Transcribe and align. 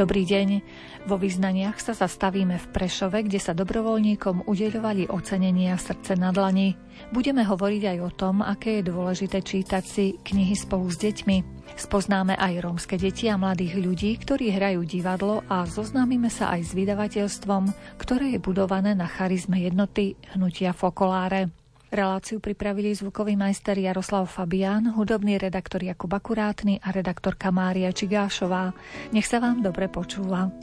Dobrý 0.00 0.24
deň. 0.24 0.64
Vo 1.12 1.20
význaniach 1.20 1.76
sa 1.76 1.92
zastavíme 1.92 2.56
v 2.56 2.66
Prešove, 2.72 3.20
kde 3.20 3.36
sa 3.36 3.52
dobrovoľníkom 3.52 4.48
udeľovali 4.48 5.12
ocenenia 5.12 5.76
srdce 5.76 6.16
na 6.16 6.32
dlani. 6.32 6.72
Budeme 7.12 7.44
hovoriť 7.44 7.82
aj 7.84 7.98
o 8.00 8.08
tom, 8.08 8.40
aké 8.40 8.80
je 8.80 8.88
dôležité 8.88 9.44
čítať 9.44 9.84
si 9.84 10.16
knihy 10.16 10.56
spolu 10.56 10.88
s 10.88 10.96
deťmi. 11.04 11.68
Spoznáme 11.76 12.32
aj 12.32 12.64
rómske 12.64 12.96
deti 12.96 13.28
a 13.28 13.36
mladých 13.36 13.76
ľudí, 13.76 14.16
ktorí 14.16 14.48
hrajú 14.56 14.88
divadlo 14.88 15.44
a 15.52 15.68
zoznámime 15.68 16.32
sa 16.32 16.48
aj 16.56 16.72
s 16.72 16.72
vydavateľstvom, 16.80 17.68
ktoré 18.00 18.32
je 18.32 18.40
budované 18.40 18.96
na 18.96 19.04
charizme 19.04 19.60
jednoty 19.60 20.16
hnutia 20.32 20.72
Fokoláre. 20.72 21.59
Reláciu 21.90 22.38
pripravili 22.38 22.94
zvukový 22.94 23.34
majster 23.34 23.74
Jaroslav 23.74 24.30
Fabián, 24.30 24.94
hudobný 24.94 25.42
redaktor 25.42 25.82
Jakub 25.82 26.14
Akurátny 26.14 26.78
a 26.78 26.94
redaktorka 26.94 27.50
Mária 27.50 27.90
Čigášová. 27.90 28.70
Nech 29.10 29.26
sa 29.26 29.42
vám 29.42 29.58
dobre 29.58 29.90
počúva. 29.90 30.54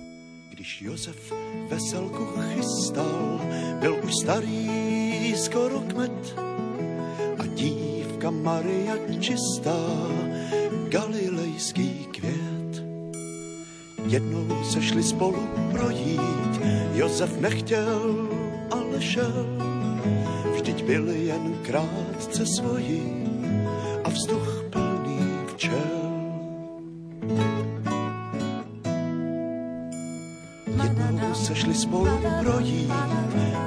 Když 0.55 0.81
Josef 0.87 1.19
veselku 1.67 2.31
chystal, 2.55 3.43
byl 3.83 3.99
už 4.07 4.13
starý 4.23 5.35
skoro 5.35 5.83
kmet 5.91 6.39
a 7.37 7.43
dívka 7.59 8.31
Maria 8.31 8.95
čistá, 9.19 9.75
galilejský 10.87 12.07
květ. 12.15 12.71
Jednou 14.07 14.63
se 14.63 14.81
šli 14.81 15.03
spolu 15.03 15.43
projít, 15.71 16.53
Josef 16.95 17.39
nechtěl, 17.39 18.15
ale 18.71 19.01
šel 19.01 19.67
vždyť 20.67 20.85
byl 20.85 21.09
jen 21.09 21.55
krátce 21.61 22.45
svojí 22.45 23.23
a 24.03 24.09
vzduch 24.09 24.63
plný 24.69 25.19
včel. 25.47 25.91
Jednou 30.83 31.33
se 31.33 31.55
šli 31.55 31.73
spolu 31.73 32.19
projít, 32.43 32.91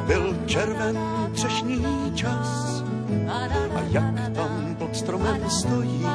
byl 0.07 0.37
červen 0.47 0.99
třešní 1.33 1.85
čas 2.15 2.83
a 3.29 3.81
jak 3.91 4.35
tam 4.35 4.77
pod 4.79 4.97
stromem 4.97 5.51
stojí, 5.51 6.07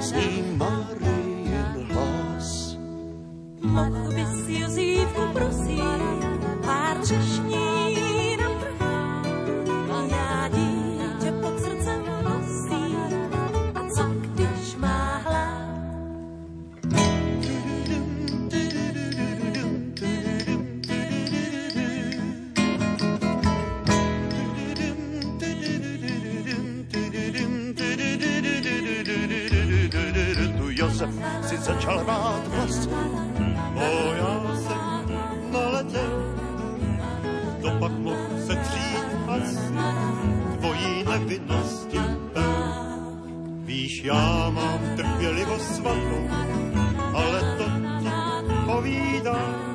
s 0.00 0.12
ním 0.12 0.58
Marijin 0.58 1.86
hlas. 1.92 2.76
Mohl 3.60 4.12
bys 4.14 4.48
Jozívku 4.48 5.22
prosím, 5.32 6.02
pár 6.66 6.98
třešní 6.98 7.91
začal 31.62 31.98
hrát 31.98 32.48
hlas. 32.48 32.88
O, 33.74 34.12
já 34.14 34.56
jsem 34.56 34.82
naletěl, 35.52 36.34
to 37.62 37.70
pak 37.78 37.92
mohl 37.92 38.16
se 38.46 38.56
přijít 38.56 39.06
asi 39.28 39.72
tvojí 40.58 41.04
nevinnosti. 41.04 41.98
Víš, 43.64 44.04
já 44.04 44.50
mám 44.50 44.80
trpělivost 44.96 45.76
svatou, 45.76 46.28
ale 47.14 47.40
to 47.58 47.64
ti 48.02 48.10
povídám, 48.66 49.71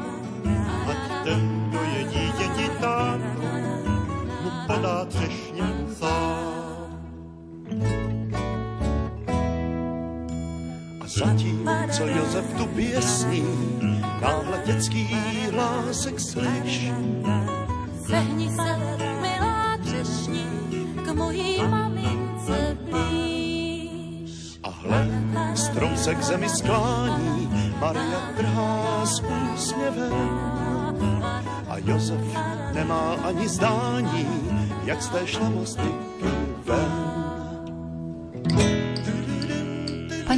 co 11.98 12.08
Josef 12.08 12.54
tu 12.58 12.66
pěsní, 12.66 13.44
náhle 14.22 14.62
dětský 14.66 15.08
hlásek 15.52 16.20
slyš. 16.20 16.92
Zehni 18.08 18.50
se, 18.50 18.78
milá 19.22 19.78
třešní, 19.78 20.46
k 21.06 21.14
mojí 21.14 21.58
mamince 21.68 22.78
blíž. 22.92 24.60
A 24.64 24.70
hle, 24.70 25.10
strom 25.56 25.98
se 25.98 26.16
k 26.16 26.24
zemi 26.24 26.50
sklání, 26.50 27.50
Maria 27.80 28.22
trhá 28.38 29.06
s 29.06 29.24
úsměvem. 29.54 30.40
A 31.70 31.78
Josef 31.78 32.22
nemá 32.74 33.16
ani 33.24 33.48
zdání, 33.48 34.28
jak 34.86 35.02
z 35.02 35.08
té 35.08 35.28
šlamosty 35.28 35.92
ven. 36.66 37.07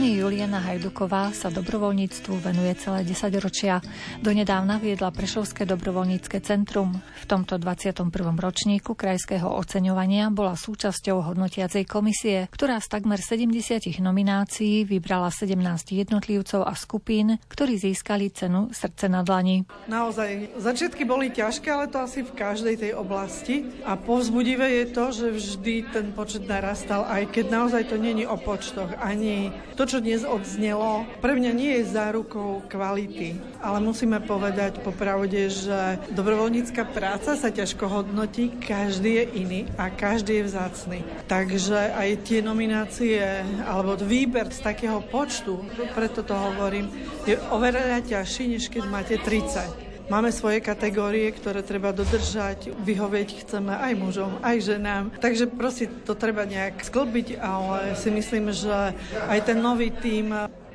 Juliana 0.09 0.57
Hajduková 0.65 1.29
sa 1.29 1.53
dobrovoľníctvu 1.53 2.41
venuje 2.41 2.73
celé 2.81 3.05
10 3.05 3.29
ročia. 3.37 3.77
Donedávna 4.17 4.81
viedla 4.81 5.13
Prešovské 5.13 5.69
dobrovoľnícke 5.69 6.41
centrum. 6.41 6.97
V 7.21 7.25
tomto 7.29 7.61
21. 7.61 8.09
ročníku 8.33 8.97
krajského 8.97 9.45
oceňovania 9.45 10.33
bola 10.33 10.57
súčasťou 10.57 11.29
hodnotiacej 11.29 11.85
komisie, 11.85 12.49
ktorá 12.49 12.81
z 12.81 12.89
takmer 12.89 13.21
70 13.21 14.01
nominácií 14.01 14.89
vybrala 14.89 15.29
17 15.29 15.61
jednotlivcov 15.93 16.65
a 16.65 16.73
skupín, 16.73 17.37
ktorí 17.45 17.77
získali 17.77 18.33
cenu 18.33 18.73
Srdce 18.73 19.11
na 19.13 19.21
dlani. 19.21 19.69
Naozaj, 19.85 20.57
začiatky 20.57 21.05
boli 21.05 21.29
ťažké, 21.29 21.69
ale 21.69 21.85
to 21.85 22.01
asi 22.01 22.25
v 22.25 22.33
každej 22.33 22.75
tej 22.81 22.91
oblasti. 22.97 23.69
A 23.85 23.93
povzbudivé 23.93 24.81
je 24.81 24.85
to, 24.89 25.05
že 25.13 25.27
vždy 25.37 25.75
ten 25.93 26.09
počet 26.17 26.49
narastal, 26.49 27.05
aj 27.05 27.29
keď 27.29 27.45
naozaj 27.53 27.93
to 27.93 28.01
není 28.01 28.25
o 28.25 28.39
počtoch, 28.39 28.97
ani 28.97 29.53
to, 29.77 29.83
čo 29.85 29.98
dnes 29.99 30.23
odznelo, 30.23 31.03
pre 31.19 31.35
mňa 31.35 31.51
nie 31.51 31.71
je 31.79 31.91
zárukou 31.91 32.63
kvality. 32.71 33.35
Ale 33.59 33.83
musíme 33.83 34.23
povedať 34.23 34.79
popravde, 34.79 35.51
že 35.51 35.99
dobrovoľnícka 36.15 36.87
práca 36.89 37.35
sa 37.35 37.49
ťažko 37.51 37.85
hodnotí, 37.87 38.55
každý 38.63 39.23
je 39.23 39.25
iný 39.39 39.61
a 39.75 39.91
každý 39.91 40.39
je 40.39 40.47
vzácny. 40.47 40.99
Takže 41.27 41.95
aj 41.95 42.23
tie 42.23 42.39
nominácie 42.39 43.19
alebo 43.67 43.99
výber 43.99 44.47
z 44.51 44.63
takého 44.63 45.03
počtu, 45.03 45.59
preto 45.91 46.23
to 46.23 46.35
hovorím, 46.35 46.87
je 47.27 47.35
oveľa 47.51 48.01
ťažší, 48.03 48.55
než 48.55 48.71
keď 48.71 48.83
máte 48.87 49.15
30. 49.19 49.88
Máme 50.09 50.33
svoje 50.33 50.57
kategórie, 50.57 51.29
ktoré 51.29 51.61
treba 51.61 51.93
dodržať, 51.93 52.73
vyhovieť 52.81 53.45
chceme 53.45 53.77
aj 53.77 53.93
mužom, 53.93 54.41
aj 54.41 54.57
ženám. 54.57 55.13
Takže 55.21 55.45
prosím, 55.45 56.01
to 56.01 56.17
treba 56.17 56.49
nejak 56.49 56.81
sklbiť, 56.81 57.37
ale 57.37 57.93
si 57.93 58.09
myslím, 58.09 58.49
že 58.49 58.97
aj 59.29 59.39
ten 59.45 59.61
nový 59.61 59.93
tým 59.93 60.33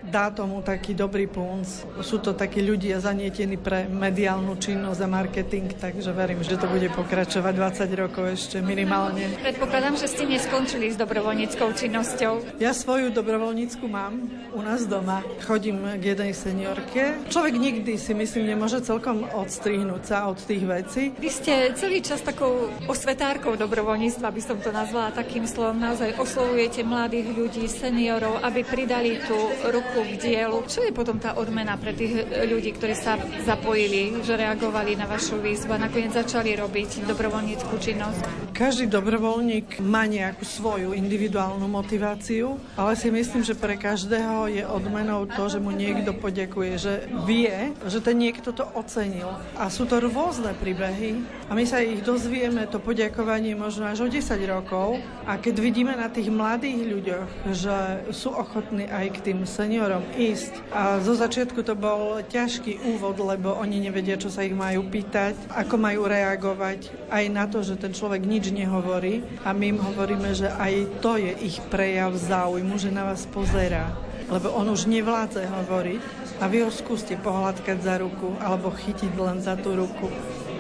dá 0.09 0.29
tomu 0.29 0.61
taký 0.61 0.93
dobrý 0.93 1.27
punc. 1.27 1.67
Sú 2.05 2.21
to 2.21 2.37
takí 2.37 2.61
ľudia 2.61 3.01
zanietení 3.01 3.57
pre 3.57 3.89
mediálnu 3.89 4.57
činnosť 4.61 5.01
a 5.01 5.09
marketing, 5.09 5.73
takže 5.77 6.11
verím, 6.13 6.45
že 6.45 6.61
to 6.61 6.69
bude 6.69 6.89
pokračovať 6.93 7.53
20 7.55 8.03
rokov 8.03 8.25
ešte 8.33 8.61
minimálne. 8.61 9.33
Predpokladám, 9.41 9.97
že 9.97 10.11
ste 10.11 10.29
neskončili 10.29 10.93
s 10.93 10.97
dobrovoľníckou 11.01 11.69
činnosťou. 11.73 12.61
Ja 12.61 12.77
svoju 12.77 13.11
dobrovoľnícku 13.15 13.85
mám 13.89 14.29
u 14.53 14.61
nás 14.61 14.85
doma. 14.85 15.25
Chodím 15.45 15.83
k 15.99 16.15
jednej 16.15 16.33
seniorke. 16.37 17.19
Človek 17.33 17.55
nikdy 17.57 17.97
si 17.97 18.13
myslím 18.13 18.55
nemôže 18.55 18.85
celkom 18.85 19.25
odstrihnúť 19.33 20.03
sa 20.05 20.29
od 20.29 20.39
tých 20.39 20.65
vecí. 20.65 21.03
Vy 21.17 21.31
ste 21.31 21.53
celý 21.75 22.05
čas 22.05 22.21
takou 22.21 22.69
osvetárkou 22.87 23.57
dobrovoľníctva, 23.57 24.29
by 24.29 24.43
som 24.43 24.59
to 24.61 24.71
nazvala 24.71 25.15
takým 25.15 25.49
slovom. 25.49 25.81
Naozaj 25.81 26.21
oslovujete 26.21 26.85
mladých 26.85 27.29
ľudí, 27.35 27.65
seniorov, 27.67 28.41
aby 28.43 28.65
pridali 28.65 29.21
tú 29.25 29.37
ruku 29.69 29.94
k 30.03 30.19
dielu. 30.19 30.59
Čo 30.67 30.83
je 30.83 30.91
potom 30.91 31.23
tá 31.23 31.39
odmena 31.39 31.79
pre 31.79 31.95
tých 31.95 32.27
ľudí, 32.27 32.75
ktorí 32.75 32.95
sa 32.99 33.15
zapojili, 33.47 34.19
že 34.27 34.35
reagovali 34.35 34.99
na 34.99 35.07
vašu 35.07 35.39
výzvu 35.39 35.79
a 35.79 35.83
nakoniec 35.87 36.11
začali 36.11 36.59
robiť 36.59 37.07
dobrovoľníckú 37.07 37.75
činnosť? 37.79 38.51
Každý 38.51 38.91
dobrovoľník 38.91 39.79
má 39.83 40.07
nejakú 40.07 40.43
svoju 40.43 40.95
individuálnu 40.95 41.67
motiváciu, 41.67 42.59
ale 42.75 42.99
si 42.99 43.11
myslím, 43.11 43.43
že 43.47 43.59
pre 43.59 43.79
každého 43.79 44.51
je 44.51 44.63
odmenou 44.67 45.27
to, 45.31 45.47
že 45.51 45.59
mu 45.59 45.71
niekto 45.75 46.15
poďakuje, 46.17 46.73
že 46.79 46.95
vie, 47.29 47.75
že 47.87 47.99
ten 48.01 48.17
niekto 48.19 48.55
to 48.55 48.65
ocenil. 48.75 49.37
A 49.59 49.69
sú 49.69 49.85
to 49.85 50.01
rôzne 50.01 50.55
príbehy 50.59 51.21
a 51.51 51.53
my 51.53 51.67
sa 51.69 51.83
ich 51.83 52.01
dozvieme, 52.01 52.65
to 52.71 52.81
poďakovanie 52.81 53.53
možno 53.53 53.91
až 53.91 54.07
o 54.07 54.09
10 54.09 54.23
rokov 54.49 55.03
a 55.29 55.37
keď 55.37 55.55
vidíme 55.61 55.93
na 55.93 56.09
tých 56.09 56.33
mladých 56.33 56.81
ľuďoch, 56.89 57.29
že 57.53 57.77
sú 58.15 58.33
ochotní 58.33 58.89
aj 58.89 59.19
k 59.19 59.23
tým 59.31 59.39
seniorom, 59.45 59.84
seniorom 59.85 60.09
ísť. 60.17 60.53
A 60.73 60.97
zo 61.05 61.13
začiatku 61.13 61.61
to 61.61 61.77
bol 61.77 62.17
ťažký 62.25 62.89
úvod, 62.97 63.21
lebo 63.21 63.53
oni 63.53 63.85
nevedia, 63.85 64.17
čo 64.17 64.33
sa 64.33 64.41
ich 64.41 64.57
majú 64.57 64.89
pýtať, 64.89 65.37
ako 65.53 65.77
majú 65.77 66.09
reagovať 66.09 66.89
aj 67.13 67.25
na 67.29 67.45
to, 67.45 67.61
že 67.61 67.77
ten 67.77 67.93
človek 67.93 68.25
nič 68.25 68.49
nehovorí. 68.49 69.21
A 69.45 69.53
my 69.53 69.77
im 69.77 69.81
hovoríme, 69.85 70.33
že 70.33 70.49
aj 70.49 71.05
to 71.05 71.21
je 71.21 71.37
ich 71.45 71.61
prejav 71.69 72.17
záujmu, 72.17 72.81
že 72.81 72.89
na 72.89 73.13
vás 73.13 73.29
pozerá 73.29 73.93
lebo 74.25 74.49
on 74.57 74.73
už 74.73 74.89
nevládze 74.89 75.45
hovoriť, 75.45 76.25
A 76.41 76.49
vy 76.49 76.65
ho 76.65 76.73
skúste 76.73 77.13
pohľadkať 77.21 77.79
za 77.85 78.01
ruku 78.01 78.35
alebo 78.41 78.73
chytiť 78.73 79.13
len 79.21 79.39
za 79.45 79.53
tú 79.55 79.77
ruku. 79.77 80.09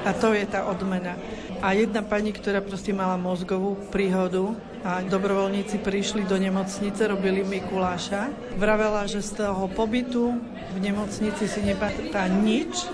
A 0.04 0.12
to 0.12 0.36
je 0.36 0.44
tá 0.44 0.68
odmena. 0.68 1.16
A 1.64 1.72
jedna 1.72 2.04
pani, 2.04 2.28
ktorá 2.28 2.60
proste 2.60 2.92
mala 2.92 3.16
mozgovú 3.16 3.80
príhodu 3.88 4.52
a 4.84 5.00
dobrovoľníci 5.00 5.80
prišli 5.80 6.28
do 6.28 6.36
nemocnice, 6.36 7.08
robili 7.08 7.40
Mikuláša, 7.40 8.28
vravela, 8.60 9.08
že 9.08 9.24
z 9.24 9.40
toho 9.48 9.64
pobytu 9.72 10.36
v 10.44 10.78
nemocnici 10.84 11.48
si 11.48 11.64
nepamätá 11.64 12.28
nič, 12.28 12.84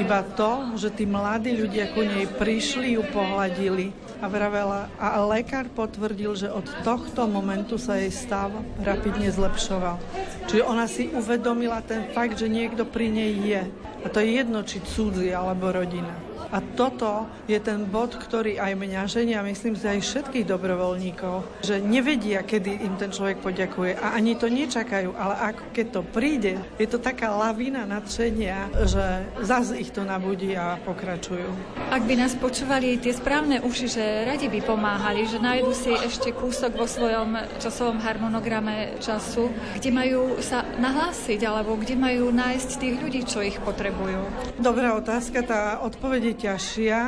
iba 0.00 0.24
to, 0.32 0.80
že 0.80 0.96
tí 0.96 1.04
mladí 1.04 1.60
ľudia 1.60 1.92
ku 1.92 2.08
nej 2.08 2.24
prišli, 2.24 2.96
ju 2.96 3.04
pohľadili 3.12 3.92
a 4.24 4.32
vravela. 4.32 4.88
A 4.96 5.20
lekár 5.20 5.68
potvrdil, 5.68 6.32
že 6.40 6.48
od 6.48 6.64
tohto 6.88 7.28
momentu 7.28 7.76
sa 7.76 8.00
jej 8.00 8.08
stav 8.08 8.48
rapidne 8.80 9.28
zlepšoval. 9.28 10.00
Čiže 10.48 10.64
ona 10.64 10.88
si 10.88 11.12
uvedomila 11.12 11.84
ten 11.84 12.08
fakt, 12.16 12.40
že 12.40 12.48
niekto 12.48 12.88
pri 12.88 13.12
nej 13.12 13.32
je. 13.44 13.62
A 14.04 14.06
to 14.08 14.24
je 14.24 14.40
jedno, 14.40 14.64
či 14.64 14.80
cudzí 14.80 15.28
alebo 15.36 15.68
rodina. 15.68 16.25
A 16.56 16.64
toto 16.72 17.28
je 17.44 17.60
ten 17.60 17.84
bod, 17.84 18.16
ktorý 18.16 18.56
aj 18.56 18.72
mňa 18.80 19.02
ženia, 19.04 19.44
myslím 19.44 19.76
si 19.76 19.84
aj 19.84 20.00
všetkých 20.00 20.48
dobrovoľníkov, 20.48 21.60
že 21.60 21.84
nevedia, 21.84 22.40
kedy 22.40 22.80
im 22.80 22.96
ten 22.96 23.12
človek 23.12 23.44
poďakuje 23.44 24.00
a 24.00 24.16
ani 24.16 24.40
to 24.40 24.48
nečakajú, 24.48 25.12
ale 25.20 25.52
ako 25.52 25.62
keď 25.76 25.86
to 25.92 26.00
príde, 26.00 26.56
je 26.80 26.88
to 26.88 26.96
taká 26.96 27.36
lavina 27.36 27.84
nadšenia, 27.84 28.72
že 28.88 29.04
zase 29.44 29.84
ich 29.84 29.92
to 29.92 30.00
nabudí 30.08 30.56
a 30.56 30.80
pokračujú. 30.80 31.44
Ak 31.92 32.08
by 32.08 32.24
nás 32.24 32.32
počúvali 32.32 32.96
tie 33.04 33.12
správne 33.12 33.60
uši, 33.60 33.86
že 33.92 34.04
radi 34.24 34.48
by 34.48 34.64
pomáhali, 34.64 35.28
že 35.28 35.36
nájdu 35.36 35.76
si 35.76 35.92
ešte 35.92 36.32
kúsok 36.32 36.72
vo 36.72 36.88
svojom 36.88 37.36
časovom 37.60 38.00
harmonograme 38.00 38.96
času, 39.04 39.52
kde 39.76 39.92
majú 39.92 40.40
sa 40.40 40.64
nahlásiť 40.80 41.44
alebo 41.44 41.76
kde 41.76 42.00
majú 42.00 42.32
nájsť 42.32 42.70
tých 42.80 42.96
ľudí, 42.96 43.20
čo 43.28 43.44
ich 43.44 43.60
potrebujú. 43.60 44.24
Dobrá 44.56 44.96
otázka, 44.96 45.44
tá 45.44 45.84
odpoveď 45.84 46.45
ťažšia, 46.46 47.00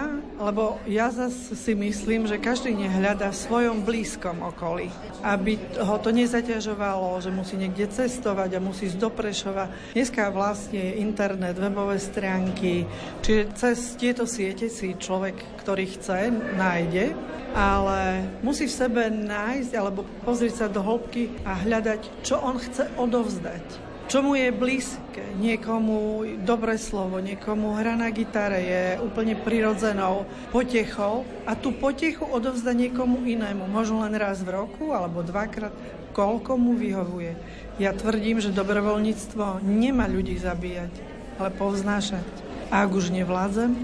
lebo 0.43 0.83
ja 0.91 1.15
zase 1.15 1.55
si 1.55 1.73
myslím, 1.79 2.27
že 2.27 2.43
každý 2.43 2.75
nehľada 2.75 3.31
v 3.31 3.39
svojom 3.39 3.87
blízkom 3.87 4.43
okolí. 4.43 4.91
Aby 5.23 5.63
ho 5.79 5.97
to 6.03 6.11
nezaťažovalo, 6.11 7.23
že 7.23 7.31
musí 7.31 7.55
niekde 7.55 7.87
cestovať 7.87 8.59
a 8.59 8.65
musí 8.65 8.91
ísť 8.91 8.99
do 8.99 9.11
Prešova. 9.15 9.71
Dneska 9.95 10.35
vlastne 10.35 10.83
je 10.83 10.99
internet, 10.99 11.55
webové 11.55 12.03
stránky, 12.03 12.83
čiže 13.23 13.43
cez 13.55 13.79
tieto 13.95 14.27
siete 14.27 14.67
si 14.67 14.99
človek, 14.99 15.39
ktorý 15.63 15.87
chce, 15.87 16.35
nájde, 16.59 17.15
ale 17.55 18.27
musí 18.43 18.67
v 18.67 18.75
sebe 18.75 19.07
nájsť 19.07 19.73
alebo 19.79 20.03
pozrieť 20.27 20.55
sa 20.55 20.67
do 20.67 20.83
hĺbky 20.83 21.47
a 21.47 21.63
hľadať, 21.63 22.27
čo 22.27 22.43
on 22.43 22.59
chce 22.59 22.91
odovzdať 22.99 23.88
čo 24.09 24.25
mu 24.25 24.33
je 24.33 24.49
blízke. 24.49 25.21
Niekomu 25.37 26.25
dobré 26.41 26.81
slovo, 26.81 27.21
niekomu 27.21 27.77
hra 27.77 27.95
na 27.95 28.09
gitare 28.09 28.65
je 28.65 28.83
úplne 29.05 29.37
prirodzenou 29.37 30.25
potechou 30.49 31.29
a 31.45 31.53
tú 31.53 31.77
potechu 31.77 32.25
odovzda 32.25 32.73
niekomu 32.73 33.29
inému. 33.29 33.69
Možno 33.69 34.01
len 34.03 34.17
raz 34.17 34.41
v 34.41 34.57
roku 34.57 34.97
alebo 34.97 35.21
dvakrát, 35.21 35.77
koľko 36.17 36.57
mu 36.57 36.73
vyhovuje. 36.75 37.37
Ja 37.77 37.93
tvrdím, 37.93 38.41
že 38.41 38.51
dobrovoľníctvo 38.57 39.63
nemá 39.63 40.09
ľudí 40.09 40.41
zabíjať, 40.41 40.91
ale 41.37 41.53
povznášať. 41.53 42.27
A 42.73 42.89
ak 42.89 42.91
už 42.97 43.13
nevládzem, 43.13 43.77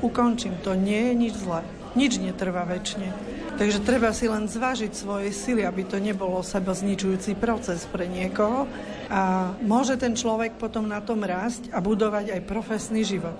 ukončím. 0.00 0.54
To 0.62 0.78
nie 0.78 1.10
je 1.10 1.14
nič 1.18 1.34
zlé. 1.34 1.66
Nič 1.98 2.22
netrvá 2.22 2.62
väčšine. 2.62 3.33
Takže 3.54 3.86
treba 3.86 4.10
si 4.10 4.26
len 4.26 4.50
zvážiť 4.50 4.90
svoje 4.90 5.30
sily, 5.30 5.62
aby 5.62 5.86
to 5.86 6.02
nebolo 6.02 6.42
seba 6.42 6.74
zničujúci 6.74 7.38
proces 7.38 7.86
pre 7.86 8.10
niekoho, 8.10 8.66
a 9.06 9.54
môže 9.62 9.94
ten 9.94 10.16
človek 10.16 10.58
potom 10.58 10.90
na 10.90 10.98
tom 10.98 11.22
rásť 11.22 11.70
a 11.70 11.78
budovať 11.78 12.34
aj 12.34 12.48
profesný 12.50 13.06
život. 13.06 13.38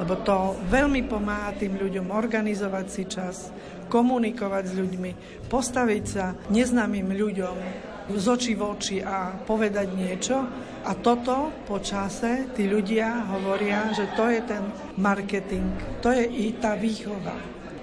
Lebo 0.00 0.16
to 0.24 0.56
veľmi 0.72 1.04
pomáha 1.04 1.52
tým 1.60 1.76
ľuďom 1.76 2.08
organizovať 2.08 2.86
si 2.88 3.04
čas, 3.04 3.52
komunikovať 3.92 4.64
s 4.70 4.74
ľuďmi, 4.80 5.10
postaviť 5.52 6.04
sa 6.08 6.32
neznámym 6.48 7.12
ľuďom 7.12 7.56
z 8.16 8.24
očí 8.26 8.56
v 8.56 8.64
oči 8.64 8.96
a 9.04 9.36
povedať 9.44 9.92
niečo. 9.92 10.40
A 10.88 10.96
toto 10.96 11.52
po 11.68 11.84
čase 11.84 12.48
tí 12.56 12.64
ľudia 12.64 13.28
hovoria, 13.28 13.92
že 13.92 14.08
to 14.16 14.24
je 14.32 14.40
ten 14.40 14.64
marketing, 14.96 15.68
to 16.00 16.08
je 16.16 16.24
i 16.24 16.56
tá 16.56 16.80
výchova, 16.80 17.36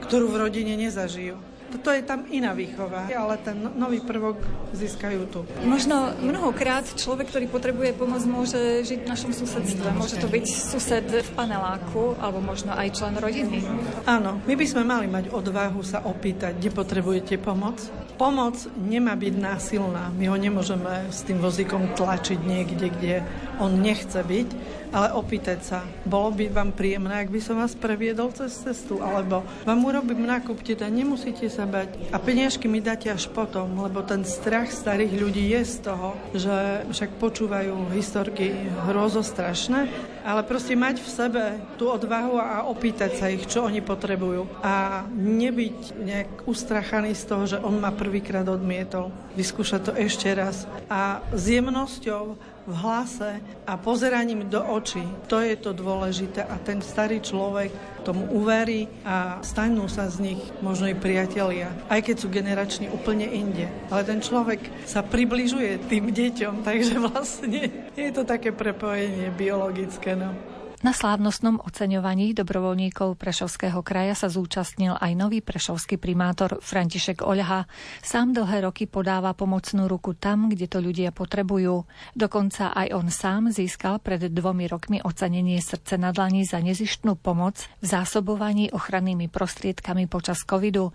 ktorú 0.09 0.33
v 0.33 0.41
rodine 0.49 0.73
nezažijú. 0.73 1.37
To 1.67 1.89
je 1.91 2.03
tam 2.03 2.23
iná 2.31 2.55
výchova, 2.55 3.11
ale 3.11 3.35
ten 3.43 3.59
no- 3.59 3.75
nový 3.75 3.99
prvok 3.99 4.39
získajú 4.71 5.21
tu. 5.31 5.39
Možno 5.67 6.15
mnohokrát 6.23 6.87
človek, 6.95 7.31
ktorý 7.31 7.45
potrebuje 7.51 7.91
pomoc, 7.95 8.23
môže 8.23 8.83
žiť 8.87 9.03
v 9.03 9.07
našom 9.07 9.31
susedstve. 9.35 9.91
Môže 9.95 10.19
to 10.19 10.27
byť 10.31 10.45
sused 10.47 11.07
v 11.07 11.29
paneláku, 11.35 12.15
alebo 12.19 12.39
možno 12.39 12.71
aj 12.75 12.95
člen 12.95 13.15
rodiny. 13.19 13.63
Áno, 14.07 14.39
my 14.43 14.53
by 14.55 14.65
sme 14.67 14.83
mali 14.87 15.07
mať 15.11 15.31
odvahu 15.31 15.83
sa 15.83 16.03
opýtať, 16.03 16.55
kde 16.55 16.71
potrebujete 16.71 17.35
pomoc. 17.39 17.79
Pomoc 18.17 18.57
nemá 18.81 19.13
byť 19.13 19.33
násilná. 19.37 20.09
My 20.17 20.25
ho 20.25 20.37
nemôžeme 20.37 21.13
s 21.13 21.21
tým 21.21 21.37
vozíkom 21.37 21.93
tlačiť 21.93 22.39
niekde, 22.41 22.89
kde 22.89 23.15
on 23.61 23.77
nechce 23.77 24.17
byť 24.17 24.49
ale 24.91 25.11
opýtať 25.15 25.59
sa, 25.63 25.79
bolo 26.07 26.31
by 26.31 26.47
vám 26.47 26.71
príjemné, 26.71 27.19
ak 27.19 27.31
by 27.31 27.39
som 27.43 27.59
vás 27.59 27.75
previedol 27.75 28.31
cez 28.31 28.55
cestu, 28.55 29.03
alebo 29.03 29.43
vám 29.67 29.79
urobím 29.83 30.23
nákup, 30.23 30.63
teda 30.63 30.87
nemusíte 30.87 31.51
sa 31.51 31.67
bať 31.67 31.91
a 32.15 32.17
peniažky 32.19 32.71
mi 32.71 32.79
dáte 32.79 33.11
až 33.11 33.27
potom, 33.27 33.67
lebo 33.83 33.99
ten 34.03 34.23
strach 34.23 34.71
starých 34.71 35.13
ľudí 35.19 35.43
je 35.51 35.61
z 35.67 35.75
toho, 35.83 36.15
že 36.31 36.87
však 36.87 37.19
počúvajú 37.19 37.91
historky 37.91 38.71
hrozostrašné, 38.87 39.91
ale 40.27 40.43
proste 40.43 40.75
mať 40.75 40.99
v 40.99 41.07
sebe 41.07 41.43
tú 41.79 41.87
odvahu 41.87 42.35
a 42.35 42.67
opýtať 42.67 43.15
sa 43.15 43.31
ich, 43.31 43.47
čo 43.47 43.63
oni 43.63 43.79
potrebujú 43.79 44.43
a 44.59 45.07
nebyť 45.15 45.79
nejak 46.03 46.31
ustrachaný 46.43 47.15
z 47.15 47.23
toho, 47.23 47.43
že 47.47 47.57
on 47.63 47.79
ma 47.79 47.95
prvýkrát 47.95 48.43
odmietol. 48.43 49.07
Vyskúšať 49.39 49.81
to 49.87 49.93
ešte 49.95 50.27
raz 50.35 50.67
a 50.91 51.23
s 51.31 51.47
jemnosťou 51.47 52.35
v 52.67 52.75
hlase 52.75 53.39
a 53.63 53.79
pozeraním 53.79 54.51
do 54.51 54.59
očí. 54.59 55.01
To 55.31 55.39
je 55.39 55.55
to 55.55 55.71
dôležité 55.71 56.43
a 56.43 56.59
ten 56.59 56.83
starý 56.83 57.23
človek 57.23 57.71
tomu 58.03 58.27
uverí 58.35 58.91
a 59.07 59.39
stanú 59.39 59.87
sa 59.87 60.11
z 60.11 60.31
nich 60.31 60.41
možno 60.59 60.91
i 60.91 60.95
priatelia, 60.95 61.71
aj 61.87 62.03
keď 62.03 62.15
sú 62.19 62.27
generačne 62.27 62.91
úplne 62.91 63.27
inde. 63.27 63.71
Ale 63.87 64.03
ten 64.03 64.19
človek 64.19 64.59
sa 64.83 64.99
približuje 64.99 65.87
tým 65.87 66.11
deťom, 66.11 66.67
takže 66.67 66.99
vlastne 67.07 67.91
je 67.95 68.09
to 68.11 68.27
také 68.27 68.51
prepojenie 68.51 69.31
biologické. 69.31 70.19
No. 70.19 70.56
Na 70.85 70.93
slávnostnom 70.93 71.57
oceňovaní 71.57 72.37
dobrovoľníkov 72.37 73.17
Prešovského 73.17 73.81
kraja 73.81 74.13
sa 74.13 74.29
zúčastnil 74.29 74.93
aj 74.93 75.17
nový 75.17 75.41
prešovský 75.41 75.97
primátor 75.97 76.61
František 76.61 77.25
Oľha. 77.25 77.65
Sám 78.05 78.37
dlhé 78.37 78.61
roky 78.61 78.85
podáva 78.85 79.33
pomocnú 79.33 79.89
ruku 79.89 80.13
tam, 80.13 80.53
kde 80.53 80.69
to 80.69 80.77
ľudia 80.77 81.09
potrebujú. 81.09 81.81
Dokonca 82.13 82.77
aj 82.77 82.93
on 82.93 83.09
sám 83.09 83.49
získal 83.49 83.97
pred 83.97 84.29
dvomi 84.29 84.69
rokmi 84.69 85.01
ocenenie 85.01 85.57
srdce 85.65 85.97
na 85.97 86.13
dlani 86.13 86.45
za 86.45 86.61
nezištnú 86.61 87.17
pomoc 87.17 87.57
v 87.81 87.85
zásobovaní 87.97 88.69
ochrannými 88.69 89.33
prostriedkami 89.33 90.05
počas 90.05 90.45
covidu. 90.45 90.93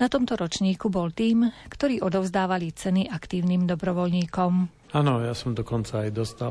Na 0.00 0.08
tomto 0.08 0.32
ročníku 0.32 0.88
bol 0.88 1.12
tým, 1.12 1.52
ktorí 1.68 2.00
odovzdávali 2.00 2.72
ceny 2.72 3.12
aktívnym 3.12 3.68
dobrovoľníkom. 3.68 4.80
Áno, 4.90 5.22
ja 5.22 5.36
som 5.38 5.54
dokonca 5.54 6.02
aj 6.02 6.10
dostal 6.10 6.50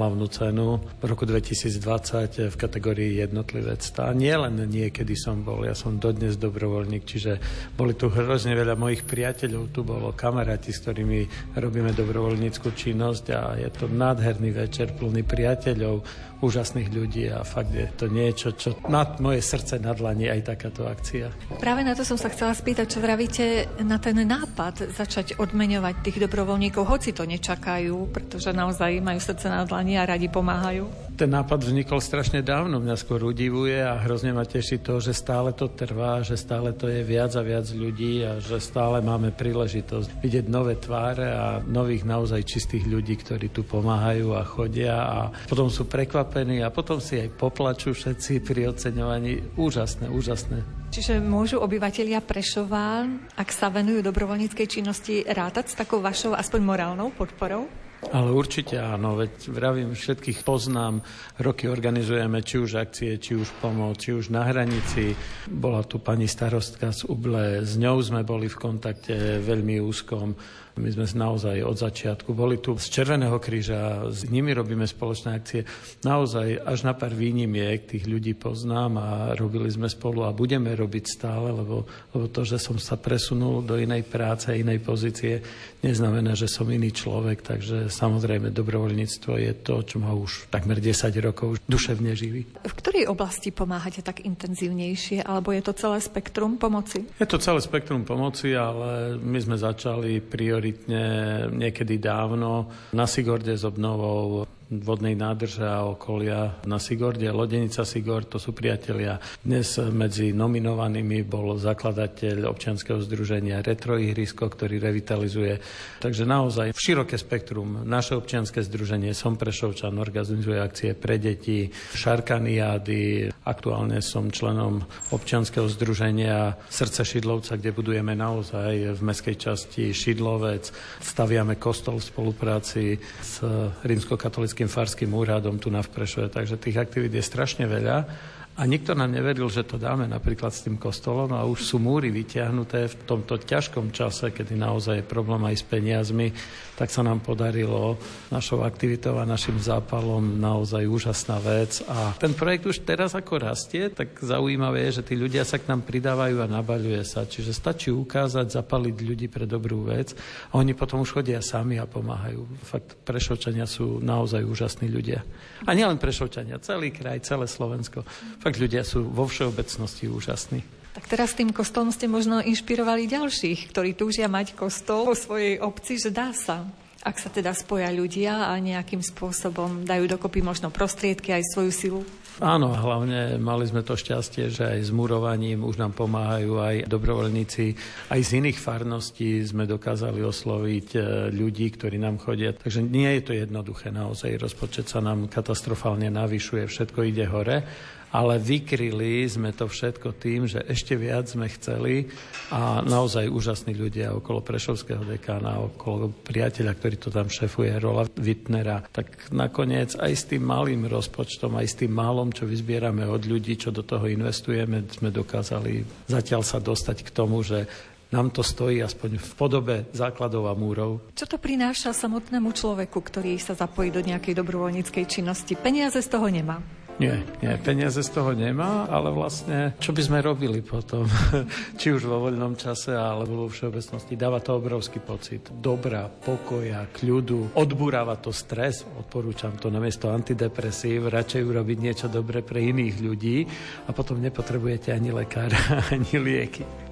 hlavnú 0.00 0.24
cenu 0.30 0.80
v 1.02 1.04
roku 1.04 1.26
2020 1.28 2.48
v 2.48 2.56
kategórii 2.56 3.18
jednotlivec. 3.20 3.82
A 3.98 4.14
nie 4.16 4.32
len 4.32 4.56
niekedy 4.70 5.12
som 5.18 5.44
bol, 5.44 5.66
ja 5.66 5.74
som 5.74 6.00
dodnes 6.00 6.38
dobrovoľník, 6.38 7.04
čiže 7.04 7.36
boli 7.74 7.98
tu 7.98 8.08
hrozne 8.08 8.54
veľa 8.54 8.78
mojich 8.78 9.04
priateľov, 9.04 9.74
tu 9.74 9.82
bolo 9.84 10.14
kamaráti, 10.14 10.70
s 10.70 10.80
ktorými 10.86 11.52
robíme 11.60 11.92
dobrovoľníckú 11.92 12.72
činnosť 12.72 13.24
a 13.34 13.40
je 13.58 13.68
to 13.74 13.90
nádherný 13.90 14.54
večer 14.54 14.94
plný 14.94 15.26
priateľov, 15.26 16.06
úžasných 16.38 16.88
ľudí 16.94 17.26
a 17.34 17.42
fakt 17.42 17.74
je 17.74 17.90
to 17.98 18.06
niečo, 18.06 18.54
čo 18.54 18.78
nad 18.86 19.18
moje 19.18 19.42
srdce 19.42 19.82
nadlani 19.82 20.30
aj 20.30 20.54
takáto 20.54 20.86
akcia. 20.86 21.34
Práve 21.58 21.82
na 21.82 21.98
to 21.98 22.06
som 22.06 22.14
sa 22.14 22.30
chcela 22.30 22.54
spýtať, 22.54 22.67
čo 22.76 23.00
vravíte 23.00 23.80
na 23.80 23.96
ten 23.96 24.18
nápad 24.18 24.92
začať 24.92 25.40
odmeňovať 25.40 26.04
tých 26.04 26.18
dobrovoľníkov, 26.28 26.84
hoci 26.84 27.16
to 27.16 27.24
nečakajú, 27.24 28.12
pretože 28.12 28.52
naozaj 28.52 29.00
majú 29.00 29.16
srdce 29.16 29.48
na 29.48 29.64
dlani 29.64 29.96
a 29.96 30.04
radi 30.04 30.28
pomáhajú. 30.28 30.84
Ten 31.18 31.32
nápad 31.34 31.64
vznikol 31.64 31.98
strašne 31.98 32.44
dávno, 32.44 32.78
mňa 32.78 32.94
skôr 33.00 33.24
udivuje 33.24 33.80
a 33.80 33.98
hrozne 34.04 34.30
ma 34.30 34.46
teší 34.46 34.84
to, 34.84 35.00
že 35.02 35.16
stále 35.16 35.50
to 35.56 35.66
trvá, 35.72 36.22
že 36.22 36.38
stále 36.38 36.70
to 36.76 36.86
je 36.86 37.02
viac 37.02 37.34
a 37.34 37.42
viac 37.42 37.66
ľudí 37.72 38.22
a 38.22 38.38
že 38.38 38.62
stále 38.62 39.02
máme 39.02 39.34
príležitosť 39.34 40.22
vidieť 40.22 40.46
nové 40.46 40.78
tváre 40.78 41.26
a 41.34 41.58
nových 41.64 42.06
naozaj 42.06 42.46
čistých 42.46 42.86
ľudí, 42.86 43.18
ktorí 43.18 43.50
tu 43.50 43.66
pomáhajú 43.66 44.36
a 44.36 44.46
chodia 44.46 44.94
a 44.94 45.18
potom 45.50 45.72
sú 45.72 45.90
prekvapení 45.90 46.62
a 46.62 46.70
potom 46.70 47.02
si 47.02 47.18
aj 47.18 47.34
poplačú 47.34 47.96
všetci 47.96 48.44
pri 48.44 48.70
oceňovaní. 48.70 49.58
Úžasné, 49.58 50.06
úžasné. 50.06 50.77
Čiže 50.88 51.20
môžu 51.20 51.60
obyvatelia 51.60 52.24
Prešova, 52.24 53.04
ak 53.36 53.48
sa 53.52 53.68
venujú 53.68 54.00
dobrovoľníckej 54.08 54.66
činnosti, 54.66 55.20
rátať 55.20 55.68
s 55.68 55.78
takou 55.78 56.00
vašou 56.00 56.32
aspoň 56.32 56.60
morálnou 56.64 57.12
podporou? 57.12 57.68
Ale 58.08 58.30
určite 58.30 58.78
áno, 58.78 59.18
veď 59.18 59.50
vravím, 59.50 59.90
všetkých 59.92 60.46
poznám, 60.46 61.02
roky 61.42 61.66
organizujeme 61.66 62.40
či 62.46 62.62
už 62.62 62.78
akcie, 62.78 63.18
či 63.18 63.34
už 63.34 63.58
pomoc, 63.58 63.98
či 63.98 64.14
už 64.14 64.30
na 64.30 64.46
hranici. 64.46 65.18
Bola 65.50 65.82
tu 65.82 65.98
pani 65.98 66.30
starostka 66.30 66.94
z 66.94 67.10
Uble, 67.10 67.66
s 67.66 67.74
ňou 67.74 67.98
sme 67.98 68.22
boli 68.22 68.46
v 68.46 68.56
kontakte 68.56 69.42
veľmi 69.42 69.82
úzkom. 69.82 70.38
My 70.78 70.90
sme 70.94 71.04
naozaj 71.04 71.60
od 71.66 71.76
začiatku 71.76 72.30
boli 72.32 72.62
tu 72.62 72.78
z 72.78 72.86
Červeného 72.86 73.36
kríža, 73.42 74.06
s 74.06 74.30
nimi 74.30 74.54
robíme 74.54 74.86
spoločné 74.86 75.34
akcie. 75.34 75.66
Naozaj 76.06 76.62
až 76.62 76.86
na 76.86 76.94
pár 76.94 77.12
výnimiek 77.12 77.90
tých 77.90 78.06
ľudí 78.06 78.38
poznám 78.38 78.92
a 78.96 79.08
robili 79.34 79.66
sme 79.68 79.90
spolu 79.90 80.22
a 80.24 80.30
budeme 80.30 80.70
robiť 80.72 81.04
stále, 81.04 81.50
lebo, 81.50 81.82
lebo 82.14 82.26
to, 82.30 82.46
že 82.46 82.62
som 82.62 82.78
sa 82.78 82.94
presunul 82.94 83.66
do 83.66 83.74
inej 83.74 84.06
práce, 84.06 84.54
inej 84.54 84.78
pozície, 84.80 85.42
neznamená, 85.82 86.38
že 86.38 86.46
som 86.46 86.66
iný 86.70 86.94
človek, 86.94 87.42
takže 87.42 87.90
samozrejme 87.90 88.54
dobrovoľníctvo 88.54 89.32
je 89.38 89.52
to, 89.58 89.82
čo 89.82 89.96
ma 89.98 90.14
už 90.14 90.50
takmer 90.50 90.78
10 90.78 91.10
rokov 91.18 91.58
duševne 91.66 92.14
živí. 92.14 92.46
V 92.62 92.74
ktorej 92.78 93.10
oblasti 93.10 93.50
pomáhate 93.50 94.02
tak 94.02 94.22
intenzívnejšie, 94.22 95.26
alebo 95.26 95.50
je 95.50 95.62
to 95.62 95.72
celé 95.74 95.98
spektrum 95.98 96.58
pomoci? 96.58 97.02
Je 97.18 97.26
to 97.26 97.42
celé 97.42 97.58
spektrum 97.58 98.06
pomoci, 98.06 98.54
ale 98.54 99.18
my 99.18 99.38
sme 99.42 99.56
začali 99.58 100.22
priori 100.22 100.67
prioritne 100.72 101.48
niekedy 101.52 101.98
dávno. 101.98 102.68
Na 102.92 103.06
Sigorde 103.06 103.56
s 103.56 103.64
obnovou 103.64 104.46
vodnej 104.68 105.16
nádrže 105.16 105.64
a 105.64 105.88
okolia 105.88 106.60
na 106.68 106.76
Sigorde. 106.76 107.24
Lodenica 107.32 107.88
Sigord, 107.88 108.28
to 108.28 108.36
sú 108.36 108.52
priatelia. 108.52 109.16
Dnes 109.40 109.80
medzi 109.80 110.36
nominovanými 110.36 111.24
bol 111.24 111.56
zakladateľ 111.56 112.44
občianskeho 112.44 113.00
združenia 113.00 113.64
Retroihrisko, 113.64 114.44
ktorý 114.44 114.76
revitalizuje. 114.76 115.56
Takže 116.04 116.28
naozaj 116.28 116.76
široké 116.76 117.16
spektrum. 117.16 117.88
Naše 117.88 118.20
občianske 118.20 118.60
združenie 118.60 119.16
Som 119.16 119.40
Prešovčan 119.40 119.96
organizuje 119.96 120.60
akcie 120.60 120.92
pre 120.92 121.16
deti, 121.16 121.72
šarkaniády. 121.72 123.32
Aktuálne 123.48 124.04
som 124.04 124.28
členom 124.28 124.84
občianskeho 125.16 125.64
združenia 125.64 126.60
Srdce 126.68 127.08
Šidlovca, 127.08 127.56
kde 127.56 127.72
budujeme 127.72 128.12
naozaj 128.12 128.96
v 128.96 129.00
meskej 129.00 129.40
časti 129.40 129.96
Šidlovec. 129.96 130.68
Staviame 131.00 131.56
kostol 131.56 132.04
v 132.04 132.04
spolupráci 132.04 133.00
s 133.24 133.40
rímskokatolickým 133.80 134.57
Krajským 134.58 134.74
farským 134.74 135.14
úradom 135.14 135.54
tu 135.62 135.70
na 135.70 135.86
Vprešove, 135.86 136.34
takže 136.34 136.58
tých 136.58 136.82
aktivít 136.82 137.14
je 137.14 137.22
strašne 137.22 137.62
veľa. 137.70 138.10
A 138.58 138.66
nikto 138.66 138.90
nám 138.90 139.14
neveril, 139.14 139.46
že 139.46 139.62
to 139.62 139.78
dáme 139.78 140.10
napríklad 140.10 140.50
s 140.50 140.66
tým 140.66 140.82
kostolom 140.82 141.30
a 141.30 141.46
už 141.46 141.62
sú 141.62 141.78
múry 141.78 142.10
vyťahnuté 142.10 142.90
v 142.90 142.94
tomto 143.06 143.38
ťažkom 143.38 143.94
čase, 143.94 144.34
kedy 144.34 144.58
naozaj 144.58 144.98
je 144.98 145.06
problém 145.06 145.46
aj 145.46 145.62
s 145.62 145.64
peniazmi, 145.64 146.34
tak 146.74 146.90
sa 146.90 147.06
nám 147.06 147.22
podarilo 147.22 147.94
našou 148.34 148.66
aktivitou 148.66 149.14
a 149.22 149.26
našim 149.26 149.62
zápalom 149.62 150.42
naozaj 150.42 150.90
úžasná 150.90 151.38
vec. 151.38 151.86
A 151.86 152.18
ten 152.18 152.34
projekt 152.34 152.66
už 152.66 152.82
teraz 152.82 153.14
ako 153.14 153.46
rastie, 153.46 153.94
tak 153.94 154.18
zaujímavé 154.18 154.90
je, 154.90 154.98
že 154.98 155.06
tí 155.06 155.14
ľudia 155.14 155.46
sa 155.46 155.62
k 155.62 155.70
nám 155.70 155.86
pridávajú 155.86 156.42
a 156.42 156.50
nabaľuje 156.50 157.06
sa. 157.06 157.30
Čiže 157.30 157.54
stačí 157.54 157.94
ukázať, 157.94 158.58
zapaliť 158.58 158.96
ľudí 159.06 159.30
pre 159.30 159.46
dobrú 159.46 159.86
vec 159.86 160.18
a 160.50 160.58
oni 160.58 160.74
potom 160.74 161.06
už 161.06 161.14
chodia 161.14 161.38
sami 161.46 161.78
a 161.78 161.86
pomáhajú. 161.86 162.42
Fakt, 162.66 162.98
Prešovčania 163.06 163.70
sú 163.70 164.02
naozaj 164.02 164.42
úžasní 164.42 164.90
ľudia. 164.90 165.22
A 165.62 165.78
nielen 165.78 166.02
Prešovčania, 166.02 166.58
celý 166.58 166.90
kraj, 166.90 167.22
celé 167.22 167.46
Slovensko. 167.46 168.02
Fakt 168.42 168.47
Fakt 168.48 168.64
ľudia 168.64 168.80
sú 168.80 169.04
vo 169.04 169.28
všeobecnosti 169.28 170.08
úžasní. 170.08 170.64
Tak 170.96 171.04
teraz 171.04 171.36
tým 171.36 171.52
kostolom 171.52 171.92
ste 171.92 172.08
možno 172.08 172.40
inšpirovali 172.40 173.04
ďalších, 173.04 173.68
ktorí 173.68 173.92
túžia 173.92 174.24
mať 174.24 174.56
kostol 174.56 175.04
vo 175.04 175.12
svojej 175.12 175.60
obci, 175.60 176.00
že 176.00 176.08
dá 176.08 176.32
sa. 176.32 176.64
Ak 177.04 177.20
sa 177.20 177.28
teda 177.28 177.52
spoja 177.52 177.92
ľudia 177.92 178.48
a 178.48 178.56
nejakým 178.56 179.04
spôsobom 179.04 179.84
dajú 179.84 180.08
dokopy 180.08 180.40
možno 180.40 180.72
prostriedky 180.72 181.36
aj 181.36 181.44
svoju 181.44 181.72
silu. 181.76 182.00
Áno, 182.40 182.72
hlavne 182.72 183.36
mali 183.36 183.68
sme 183.68 183.84
to 183.84 184.00
šťastie, 184.00 184.48
že 184.48 184.64
aj 184.64 184.80
s 184.88 184.90
murovaním 184.96 185.66
už 185.68 185.76
nám 185.76 185.92
pomáhajú 185.92 186.56
aj 186.56 186.76
dobrovoľníci. 186.88 187.76
Aj 188.08 188.20
z 188.24 188.30
iných 188.40 188.56
farností 188.56 189.44
sme 189.44 189.68
dokázali 189.68 190.24
osloviť 190.24 190.88
e, 190.96 190.98
ľudí, 191.34 191.66
ktorí 191.74 192.00
nám 192.00 192.16
chodia. 192.22 192.54
Takže 192.54 192.80
nie 192.80 193.10
je 193.18 193.22
to 193.26 193.32
jednoduché 193.34 193.92
naozaj. 193.92 194.38
Rozpočet 194.38 194.86
sa 194.86 195.04
nám 195.04 195.26
katastrofálne 195.26 196.08
navyšuje, 196.08 196.64
všetko 196.64 196.98
ide 197.04 197.26
hore 197.28 197.66
ale 198.12 198.40
vykryli 198.40 199.28
sme 199.28 199.52
to 199.52 199.68
všetko 199.68 200.16
tým, 200.16 200.48
že 200.48 200.64
ešte 200.64 200.96
viac 200.96 201.28
sme 201.28 201.48
chceli 201.52 202.08
a 202.48 202.80
naozaj 202.80 203.28
úžasní 203.28 203.76
ľudia 203.76 204.16
okolo 204.16 204.40
Prešovského 204.40 205.04
dekána, 205.04 205.60
okolo 205.60 206.08
priateľa, 206.10 206.72
ktorý 206.76 206.96
to 206.96 207.10
tam 207.12 207.28
šefuje, 207.28 207.76
Rola 207.76 208.08
Wittnera, 208.16 208.84
tak 208.88 209.28
nakoniec 209.28 209.96
aj 210.00 210.12
s 210.12 210.24
tým 210.28 210.44
malým 210.44 210.88
rozpočtom, 210.88 211.56
aj 211.56 211.66
s 211.68 211.78
tým 211.84 211.92
malom, 211.92 212.32
čo 212.32 212.48
vyzbierame 212.48 213.04
od 213.04 213.28
ľudí, 213.28 213.60
čo 213.60 213.68
do 213.68 213.84
toho 213.84 214.08
investujeme, 214.08 214.88
sme 214.88 215.12
dokázali 215.12 215.84
zatiaľ 216.08 216.42
sa 216.44 216.58
dostať 216.58 217.04
k 217.04 217.10
tomu, 217.12 217.44
že 217.44 217.68
nám 218.08 218.32
to 218.32 218.40
stojí 218.40 218.80
aspoň 218.80 219.20
v 219.20 219.32
podobe 219.36 219.76
základov 219.92 220.48
a 220.48 220.56
múrov. 220.56 221.12
Čo 221.12 221.28
to 221.28 221.36
prináša 221.36 221.92
samotnému 221.92 222.56
človeku, 222.56 222.96
ktorý 223.04 223.36
sa 223.36 223.52
zapojí 223.52 223.92
do 223.92 224.00
nejakej 224.00 224.32
dobrovoľníckej 224.32 225.04
činnosti? 225.04 225.52
Peniaze 225.60 226.00
z 226.00 226.08
toho 226.08 226.24
nemá. 226.32 226.56
Nie, 226.98 227.22
nie, 227.38 227.54
peniaze 227.62 228.02
z 228.02 228.10
toho 228.10 228.34
nemá, 228.34 228.90
ale 228.90 229.14
vlastne, 229.14 229.70
čo 229.78 229.94
by 229.94 230.02
sme 230.02 230.18
robili 230.18 230.66
potom, 230.66 231.06
či 231.78 231.94
už 231.94 232.10
vo 232.10 232.26
voľnom 232.26 232.58
čase, 232.58 232.90
alebo 232.90 233.46
vo 233.46 233.48
všeobecnosti, 233.48 234.18
dáva 234.18 234.42
to 234.42 234.58
obrovský 234.58 234.98
pocit 234.98 235.46
dobra, 235.62 236.10
pokoja, 236.10 236.90
kľudu, 236.90 237.54
odburáva 237.54 238.18
to 238.18 238.34
stres, 238.34 238.82
odporúčam 238.98 239.54
to 239.62 239.70
namiesto 239.70 240.10
antidepresív, 240.10 241.06
radšej 241.06 241.42
urobiť 241.46 241.78
niečo 241.78 242.06
dobre 242.10 242.42
pre 242.42 242.66
iných 242.66 242.94
ľudí 242.98 243.46
a 243.86 243.94
potom 243.94 244.18
nepotrebujete 244.18 244.90
ani 244.90 245.14
lekára, 245.14 245.78
ani 245.94 246.18
lieky. 246.18 246.87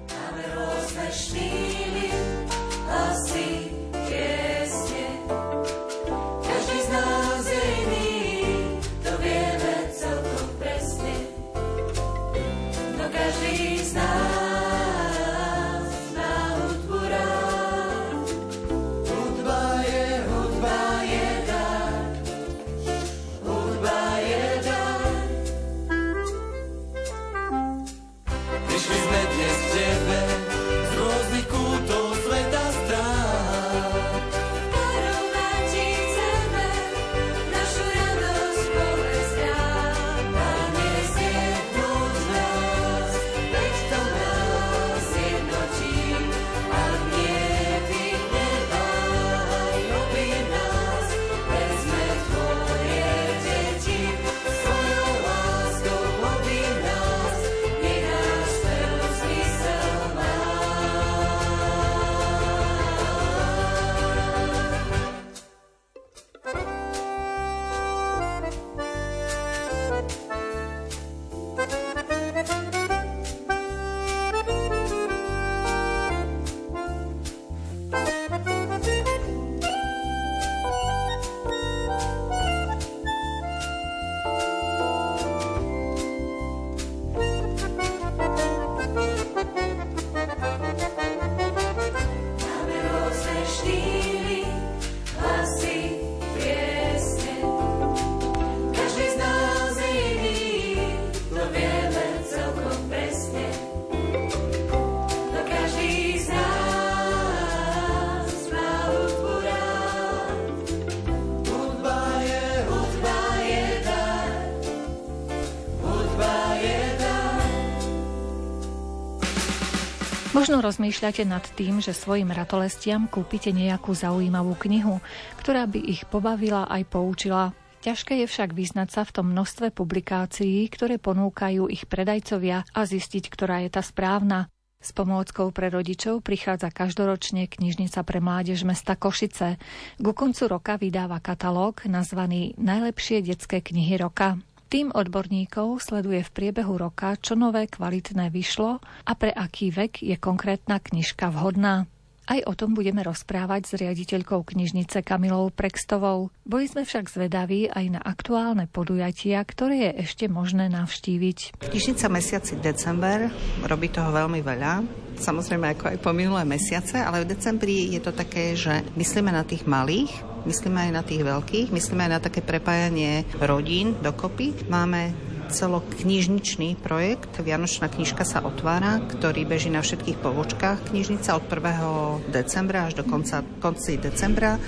Možno 120.47 120.63
rozmýšľate 120.63 121.27
nad 121.27 121.43
tým, 121.59 121.83
že 121.83 121.91
svojim 121.91 122.31
ratolestiam 122.31 123.11
kúpite 123.11 123.51
nejakú 123.51 123.91
zaujímavú 123.91 124.55
knihu, 124.63 125.03
ktorá 125.43 125.67
by 125.67 125.75
ich 125.75 126.07
pobavila 126.07 126.71
aj 126.71 126.87
poučila. 126.87 127.51
Ťažké 127.83 128.23
je 128.23 128.31
však 128.31 128.55
vyznať 128.55 128.87
sa 128.87 129.03
v 129.03 129.11
tom 129.11 129.35
množstve 129.35 129.75
publikácií, 129.75 130.63
ktoré 130.71 131.03
ponúkajú 131.03 131.67
ich 131.67 131.83
predajcovia 131.83 132.63
a 132.63 132.81
zistiť, 132.87 133.27
ktorá 133.27 133.67
je 133.67 133.75
tá 133.75 133.83
správna. 133.83 134.47
S 134.79 134.95
pomôckou 134.95 135.51
pre 135.51 135.67
rodičov 135.67 136.23
prichádza 136.23 136.71
každoročne 136.71 137.51
knižnica 137.51 137.99
pre 138.07 138.23
mládež 138.23 138.63
mesta 138.63 138.95
Košice. 138.95 139.59
Ku 139.99 140.15
koncu 140.15 140.47
roka 140.47 140.79
vydáva 140.79 141.19
katalóg 141.19 141.83
nazvaný 141.91 142.55
Najlepšie 142.55 143.19
detské 143.19 143.59
knihy 143.59 143.99
roka. 143.99 144.39
Tým 144.67 144.91
odborníkov 144.91 145.79
sleduje 145.79 146.27
v 146.27 146.33
priebehu 146.35 146.75
roka, 146.75 147.15
čo 147.15 147.39
nové 147.39 147.71
kvalitné 147.71 148.27
vyšlo 148.27 148.83
a 148.83 149.11
pre 149.15 149.31
aký 149.31 149.71
vek 149.71 150.03
je 150.03 150.19
konkrétna 150.19 150.83
knižka 150.83 151.31
vhodná. 151.31 151.87
Aj 152.27 152.43
o 152.43 152.51
tom 152.51 152.75
budeme 152.75 152.99
rozprávať 152.99 153.61
s 153.63 153.71
riaditeľkou 153.79 154.43
knižnice 154.43 154.99
Kamilou 155.07 155.55
Prekstovou. 155.55 156.35
Boli 156.43 156.67
sme 156.67 156.83
však 156.83 157.07
zvedaví 157.07 157.71
aj 157.71 157.85
na 157.95 158.01
aktuálne 158.03 158.67
podujatia, 158.67 159.39
ktoré 159.47 159.87
je 159.87 159.91
ešte 160.03 160.27
možné 160.27 160.67
navštíviť. 160.67 161.63
Knižnica 161.63 162.11
mesiaci 162.11 162.59
december 162.59 163.31
robí 163.63 163.87
toho 163.87 164.11
veľmi 164.11 164.43
veľa 164.43 165.06
samozrejme 165.19 165.75
ako 165.75 165.85
aj 165.93 165.97
po 165.99 166.11
minulé 166.15 166.47
mesiace, 166.47 167.01
ale 167.01 167.25
v 167.25 167.33
decembri 167.33 167.91
je 167.93 168.01
to 168.01 168.15
také, 168.15 168.53
že 168.53 168.85
myslíme 168.95 169.29
na 169.33 169.43
tých 169.43 169.65
malých, 169.65 170.09
myslíme 170.47 170.89
aj 170.89 170.91
na 170.93 171.03
tých 171.03 171.21
veľkých, 171.25 171.67
myslíme 171.73 172.07
aj 172.07 172.11
na 172.17 172.21
také 172.23 172.39
prepájanie 172.39 173.27
rodín 173.43 173.97
dokopy. 173.99 174.69
Máme 174.71 175.11
celoknižničný 175.47 176.75
projekt. 176.79 177.39
Vianočná 177.39 177.87
knižka 177.87 178.27
sa 178.27 178.43
otvára, 178.43 178.99
ktorý 178.99 179.47
beží 179.47 179.71
na 179.71 179.79
všetkých 179.79 180.19
pobočkách 180.19 180.91
knižnica 180.91 181.39
od 181.39 181.43
1. 181.47 182.35
decembra 182.35 182.91
až 182.91 182.99
do 182.99 183.03
konca, 183.07 183.43
konci 183.63 183.95
decembra. 183.95 184.59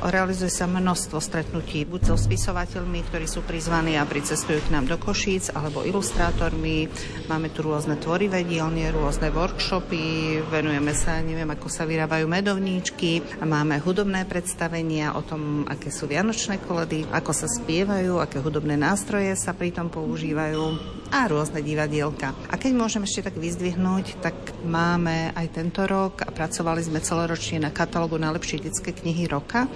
Realizuje 0.00 0.48
sa 0.48 0.64
množstvo 0.64 1.20
stretnutí 1.20 1.84
buď 1.84 2.08
so 2.08 2.16
spisovateľmi, 2.16 3.04
ktorí 3.04 3.28
sú 3.28 3.44
prizvaní 3.44 4.00
a 4.00 4.08
pricestujú 4.08 4.64
k 4.64 4.72
nám 4.72 4.88
do 4.88 4.96
Košíc, 4.96 5.52
alebo 5.52 5.84
ilustrátormi. 5.84 6.88
Máme 7.28 7.52
tu 7.52 7.60
rôzne 7.60 8.00
tvorivé 8.00 8.40
dielne, 8.48 8.88
rôzne 8.96 9.28
workshopy, 9.28 10.40
venujeme 10.48 10.96
sa, 10.96 11.20
neviem, 11.20 11.52
ako 11.52 11.68
sa 11.68 11.84
vyrábajú 11.84 12.24
medovníčky. 12.32 13.44
Máme 13.44 13.76
hudobné 13.84 14.24
predstavenia 14.24 15.12
o 15.12 15.20
tom, 15.20 15.68
aké 15.68 15.92
sú 15.92 16.08
vianočné 16.08 16.64
koledy, 16.64 17.04
ako 17.12 17.36
sa 17.36 17.44
spievajú, 17.44 18.24
aké 18.24 18.40
hudobné 18.40 18.80
nástroje 18.80 19.36
sa 19.36 19.52
pri 19.52 19.76
tom 19.76 19.92
používajú 19.92 20.80
a 21.10 21.26
rôzne 21.26 21.60
divadielka. 21.60 22.32
A 22.48 22.56
keď 22.56 22.72
môžem 22.72 23.02
ešte 23.02 23.28
tak 23.28 23.36
vyzdvihnúť, 23.36 24.22
tak 24.22 24.34
máme 24.62 25.34
aj 25.34 25.46
tento 25.52 25.82
rok 25.84 26.22
a 26.22 26.30
pracovali 26.30 26.86
sme 26.86 27.02
celoročne 27.02 27.66
na 27.66 27.74
katalógu 27.74 28.16
najlepšie 28.16 28.62
detské 28.62 28.94
knihy 28.94 29.26
roka 29.26 29.66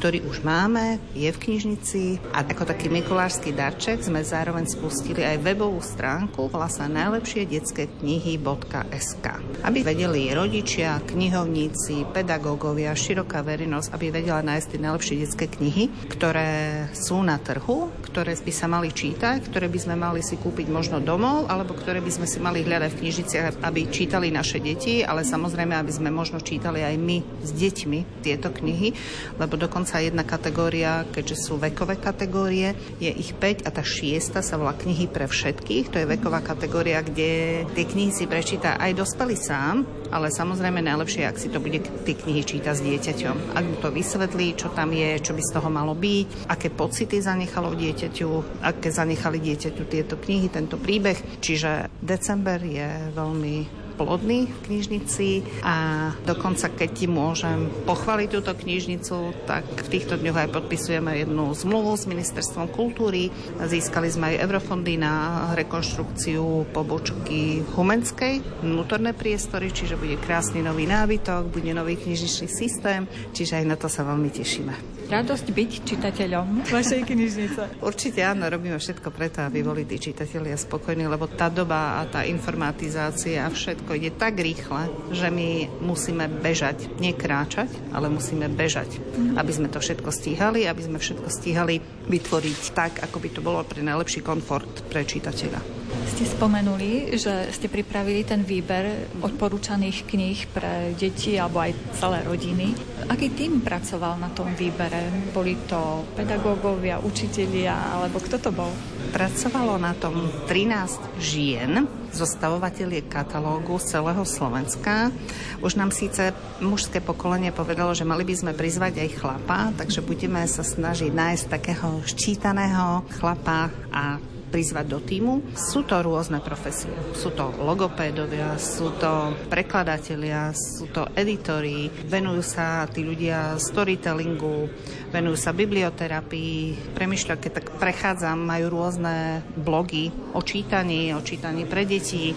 ktorý 0.00 0.24
už 0.24 0.40
máme, 0.40 0.96
je 1.12 1.28
v 1.28 1.36
knižnici 1.36 2.02
a 2.32 2.40
ako 2.40 2.64
taký 2.64 2.88
mikulášsky 2.88 3.52
darček 3.52 4.00
sme 4.00 4.24
zároveň 4.24 4.64
spustili 4.64 5.20
aj 5.20 5.44
webovú 5.44 5.84
stránku, 5.84 6.48
volá 6.48 6.72
najlepšie 6.72 7.44
detské 7.44 7.84
knihy.sk. 8.00 9.26
Aby 9.60 9.84
vedeli 9.84 10.32
rodičia, 10.32 11.04
knihovníci, 11.04 12.08
pedagógovia, 12.16 12.96
široká 12.96 13.44
verejnosť, 13.44 13.92
aby 13.92 14.06
vedela 14.08 14.40
nájsť 14.40 14.66
tie 14.72 14.80
najlepšie 14.80 15.16
detské 15.20 15.46
knihy, 15.52 15.92
ktoré 16.08 16.88
sú 16.96 17.20
na 17.20 17.36
trhu, 17.36 17.92
ktoré 18.00 18.32
by 18.32 18.52
sa 18.56 18.66
mali 18.72 18.88
čítať, 18.90 19.52
ktoré 19.52 19.68
by 19.68 19.78
sme 19.84 19.96
mali 20.00 20.24
si 20.24 20.40
kúpiť 20.40 20.72
možno 20.72 20.98
domov, 20.98 21.46
alebo 21.52 21.76
ktoré 21.76 22.00
by 22.00 22.08
sme 22.08 22.26
si 22.26 22.40
mali 22.40 22.64
hľadať 22.64 22.90
v 22.96 23.00
knižniciach, 23.04 23.60
aby 23.62 23.80
čítali 23.92 24.32
naše 24.32 24.58
deti, 24.62 25.04
ale 25.04 25.28
samozrejme, 25.28 25.76
aby 25.76 25.92
sme 25.92 26.08
možno 26.08 26.40
čítali 26.42 26.82
aj 26.82 26.96
my 26.96 27.18
s 27.44 27.50
deťmi 27.52 28.24
tieto 28.24 28.50
knihy, 28.50 28.92
lebo 29.38 29.49
dokonca 29.56 30.02
jedna 30.02 30.22
kategória, 30.26 31.06
keďže 31.08 31.36
sú 31.48 31.56
vekové 31.56 31.96
kategórie, 31.96 32.74
je 32.98 33.10
ich 33.10 33.34
5 33.34 33.66
a 33.66 33.70
tá 33.70 33.82
šiesta 33.82 34.42
sa 34.44 34.58
volá 34.58 34.76
knihy 34.76 35.08
pre 35.08 35.26
všetkých. 35.26 35.90
To 35.94 35.96
je 36.02 36.10
veková 36.10 36.42
kategória, 36.44 37.00
kde 37.00 37.64
tie 37.74 37.84
knihy 37.86 38.12
si 38.14 38.26
prečíta 38.26 38.76
aj 38.78 38.98
dospelý 38.98 39.34
sám, 39.38 39.86
ale 40.10 40.28
samozrejme 40.28 40.82
najlepšie, 40.82 41.26
ak 41.26 41.38
si 41.38 41.48
to 41.48 41.62
bude 41.62 41.80
tie 41.80 42.14
knihy 42.14 42.42
čítať 42.42 42.74
s 42.74 42.82
dieťaťom. 42.82 43.54
Ak 43.54 43.64
mu 43.64 43.76
to 43.78 43.94
vysvetlí, 43.94 44.58
čo 44.58 44.68
tam 44.74 44.90
je, 44.90 45.22
čo 45.22 45.32
by 45.32 45.42
z 45.42 45.54
toho 45.54 45.68
malo 45.70 45.94
byť, 45.94 46.50
aké 46.50 46.68
pocity 46.74 47.22
zanechalo 47.22 47.72
v 47.72 47.88
dieťaťu, 47.88 48.30
aké 48.66 48.88
zanechali 48.90 49.38
dieťaťu 49.38 49.82
tieto 49.86 50.14
knihy, 50.18 50.50
tento 50.50 50.76
príbeh. 50.76 51.38
Čiže 51.38 51.88
december 52.02 52.58
je 52.62 53.14
veľmi 53.14 53.56
plodný 54.00 54.48
v 54.48 54.58
knižnici 54.64 55.28
a 55.60 56.08
dokonca 56.24 56.72
keď 56.72 56.88
ti 56.96 57.04
môžem 57.04 57.68
pochváliť 57.84 58.28
túto 58.32 58.56
knižnicu, 58.56 59.36
tak 59.44 59.68
v 59.68 59.88
týchto 59.92 60.16
dňoch 60.16 60.48
aj 60.48 60.52
podpisujeme 60.56 61.20
jednu 61.20 61.52
zmluvu 61.52 61.92
s 62.00 62.08
Ministerstvom 62.08 62.72
kultúry. 62.72 63.28
Získali 63.60 64.08
sme 64.08 64.32
aj 64.32 64.40
eurofondy 64.48 64.96
na 64.96 65.52
rekonštrukciu 65.52 66.72
pobočky 66.72 67.60
Humenskej, 67.76 68.64
vnútorné 68.64 69.12
priestory, 69.12 69.68
čiže 69.68 70.00
bude 70.00 70.16
krásny 70.16 70.64
nový 70.64 70.88
nábytok, 70.88 71.52
bude 71.52 71.76
nový 71.76 72.00
knižničný 72.00 72.48
systém, 72.48 73.04
čiže 73.36 73.60
aj 73.60 73.64
na 73.68 73.76
to 73.76 73.92
sa 73.92 74.00
veľmi 74.08 74.32
tešíme 74.32 74.99
radosť 75.10 75.46
byť 75.50 75.70
čitateľom 75.82 76.70
vašej 76.70 77.02
knižnice? 77.02 77.82
Určite 77.82 78.22
áno, 78.22 78.46
robíme 78.46 78.78
všetko 78.78 79.10
preto, 79.10 79.42
aby 79.42 79.66
boli 79.66 79.82
tí 79.82 79.98
čitatelia 79.98 80.54
spokojní, 80.54 81.10
lebo 81.10 81.26
tá 81.26 81.50
doba 81.50 81.98
a 81.98 82.06
tá 82.06 82.22
informatizácia 82.22 83.42
a 83.42 83.50
všetko 83.50 83.90
ide 83.98 84.14
tak 84.14 84.38
rýchle, 84.38 84.86
že 85.10 85.28
my 85.28 85.82
musíme 85.82 86.30
bežať, 86.30 86.86
nekráčať, 87.02 87.68
ale 87.90 88.06
musíme 88.06 88.46
bežať, 88.46 89.02
mm. 89.02 89.34
aby 89.34 89.52
sme 89.52 89.68
to 89.68 89.82
všetko 89.82 90.14
stíhali, 90.14 90.70
aby 90.70 90.82
sme 90.86 91.02
všetko 91.02 91.28
stíhali 91.28 91.82
vytvoriť 92.06 92.60
tak, 92.70 93.02
ako 93.02 93.16
by 93.18 93.28
to 93.34 93.40
bolo 93.42 93.60
pre 93.66 93.82
najlepší 93.82 94.22
komfort 94.22 94.86
pre 94.86 95.02
čitateľa. 95.02 95.80
Ste 95.90 96.22
spomenuli, 96.22 97.18
že 97.18 97.50
ste 97.50 97.66
pripravili 97.66 98.22
ten 98.22 98.46
výber 98.46 99.10
odporúčaných 99.18 100.06
kníh 100.06 100.38
pre 100.54 100.94
deti 100.94 101.34
alebo 101.34 101.66
aj 101.66 101.74
celé 101.98 102.22
rodiny. 102.22 102.66
Aký 103.10 103.26
tým 103.34 103.58
pracoval 103.58 104.22
na 104.22 104.30
tom 104.30 104.54
výbere? 104.54 105.10
Boli 105.34 105.58
to 105.66 106.06
pedagógovia, 106.14 107.02
učitelia 107.02 107.98
alebo 107.98 108.22
kto 108.22 108.38
to 108.38 108.54
bol? 108.54 108.70
Pracovalo 109.10 109.82
na 109.82 109.98
tom 109.98 110.30
13 110.46 111.18
žien, 111.18 111.90
zostavovateľie 112.14 113.10
katalógu 113.10 113.82
z 113.82 113.98
celého 113.98 114.22
Slovenska. 114.22 115.10
Už 115.58 115.74
nám 115.74 115.90
síce 115.90 116.30
mužské 116.62 117.02
pokolenie 117.02 117.50
povedalo, 117.50 117.98
že 117.98 118.06
mali 118.06 118.22
by 118.22 118.34
sme 118.38 118.52
prizvať 118.54 119.02
aj 119.02 119.18
chlapa, 119.18 119.74
takže 119.74 120.06
budeme 120.06 120.46
sa 120.46 120.62
snažiť 120.62 121.10
nájsť 121.10 121.44
takého 121.50 122.06
ščítaného 122.06 123.10
chlapa 123.18 123.74
a 123.90 124.22
prizvať 124.50 124.86
do 124.90 124.98
týmu. 124.98 125.54
Sú 125.54 125.86
to 125.86 126.02
rôzne 126.02 126.42
profesie. 126.42 126.90
Sú 127.14 127.30
to 127.30 127.54
logopédovia, 127.62 128.58
sú 128.58 128.92
to 128.98 129.32
prekladatelia, 129.46 130.50
sú 130.50 130.90
to 130.90 131.06
editori, 131.14 131.86
venujú 131.88 132.42
sa 132.42 132.84
tí 132.90 133.06
ľudia 133.06 133.54
storytellingu, 133.56 134.66
venujú 135.14 135.36
sa 135.38 135.54
biblioterapii, 135.54 136.92
premyšľa, 136.92 137.38
keď 137.38 137.50
tak 137.62 137.66
prechádzam, 137.78 138.36
majú 138.42 138.66
rôzne 138.74 139.46
blogy 139.54 140.10
o 140.34 140.42
čítaní, 140.42 141.14
o 141.14 141.22
čítaní 141.22 141.64
pre 141.64 141.86
deti, 141.86 142.34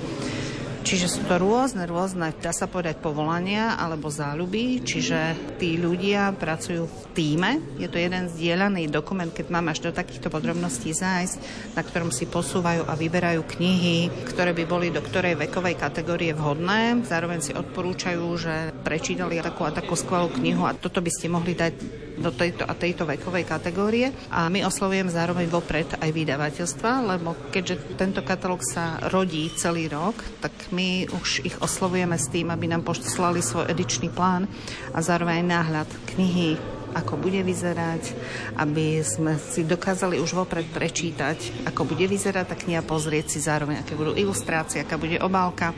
Čiže 0.83 1.07
sú 1.07 1.21
to 1.23 1.39
rôzne, 1.39 1.87
rôzne, 1.87 2.35
dá 2.43 2.51
sa 2.51 2.67
povedať, 2.67 2.99
povolania 2.99 3.79
alebo 3.79 4.11
záľuby, 4.11 4.83
čiže 4.83 5.31
tí 5.55 5.79
ľudia 5.79 6.35
pracujú 6.35 6.83
v 6.83 7.03
týme. 7.15 7.51
Je 7.79 7.87
to 7.87 7.95
jeden 7.95 8.27
zdieľaný 8.27 8.91
dokument, 8.91 9.31
keď 9.31 9.47
mám 9.47 9.71
až 9.71 9.79
do 9.79 9.95
takýchto 9.95 10.27
podrobností 10.27 10.91
zájsť, 10.91 11.35
na 11.79 11.81
ktorom 11.87 12.11
si 12.11 12.27
posúvajú 12.27 12.83
a 12.83 12.99
vyberajú 12.99 13.47
knihy, 13.47 14.27
ktoré 14.27 14.51
by 14.51 14.63
boli 14.67 14.91
do 14.91 14.99
ktorej 14.99 15.39
vekovej 15.39 15.79
kategórie 15.79 16.35
vhodné. 16.35 16.99
Zároveň 17.07 17.39
si 17.39 17.55
odporúčajú, 17.55 18.25
že 18.35 18.75
prečítali 18.83 19.39
takú 19.39 19.63
a 19.63 19.71
takú 19.71 19.95
skvelú 19.95 20.35
knihu 20.35 20.67
a 20.67 20.75
toto 20.75 20.99
by 20.99 21.09
ste 21.09 21.31
mohli 21.31 21.55
dať 21.55 22.03
do 22.17 22.29
tejto 22.29 22.63
a 22.65 22.73
tejto 22.77 23.03
vekovej 23.07 23.45
kategórie. 23.47 24.13
A 24.29 24.49
my 24.49 24.65
oslovujem 24.65 25.09
zároveň 25.09 25.49
vopred 25.49 25.89
aj 25.97 26.09
vydavateľstva, 26.09 26.91
lebo 27.15 27.33
keďže 27.49 27.97
tento 27.97 28.21
katalóg 28.21 28.61
sa 28.65 29.01
rodí 29.09 29.49
celý 29.53 29.89
rok, 29.89 30.17
tak 30.41 30.53
my 30.73 31.09
už 31.09 31.45
ich 31.45 31.55
oslovujeme 31.59 32.15
s 32.17 32.29
tým, 32.29 32.53
aby 32.53 32.69
nám 32.69 32.85
poslali 32.85 33.41
svoj 33.41 33.69
edičný 33.69 34.13
plán 34.13 34.45
a 34.93 34.99
zároveň 35.01 35.45
náhľad 35.45 35.89
knihy, 36.13 36.57
ako 36.93 37.17
bude 37.17 37.41
vyzerať, 37.41 38.13
aby 38.61 39.01
sme 39.01 39.35
si 39.41 39.65
dokázali 39.65 40.21
už 40.21 40.37
vopred 40.37 40.69
prečítať, 40.69 41.65
ako 41.65 41.89
bude 41.89 42.05
vyzerať 42.05 42.45
tá 42.53 42.55
kniha, 42.55 42.85
pozrieť 42.85 43.33
si 43.33 43.39
zároveň, 43.41 43.81
aké 43.81 43.97
budú 43.97 44.13
ilustrácie, 44.13 44.85
aká 44.85 45.01
bude 45.01 45.17
obálka. 45.17 45.73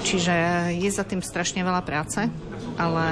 Čiže 0.00 0.34
je 0.76 0.90
za 0.90 1.04
tým 1.04 1.20
strašne 1.20 1.62
veľa 1.62 1.82
práce 1.84 2.26
ale 2.80 3.06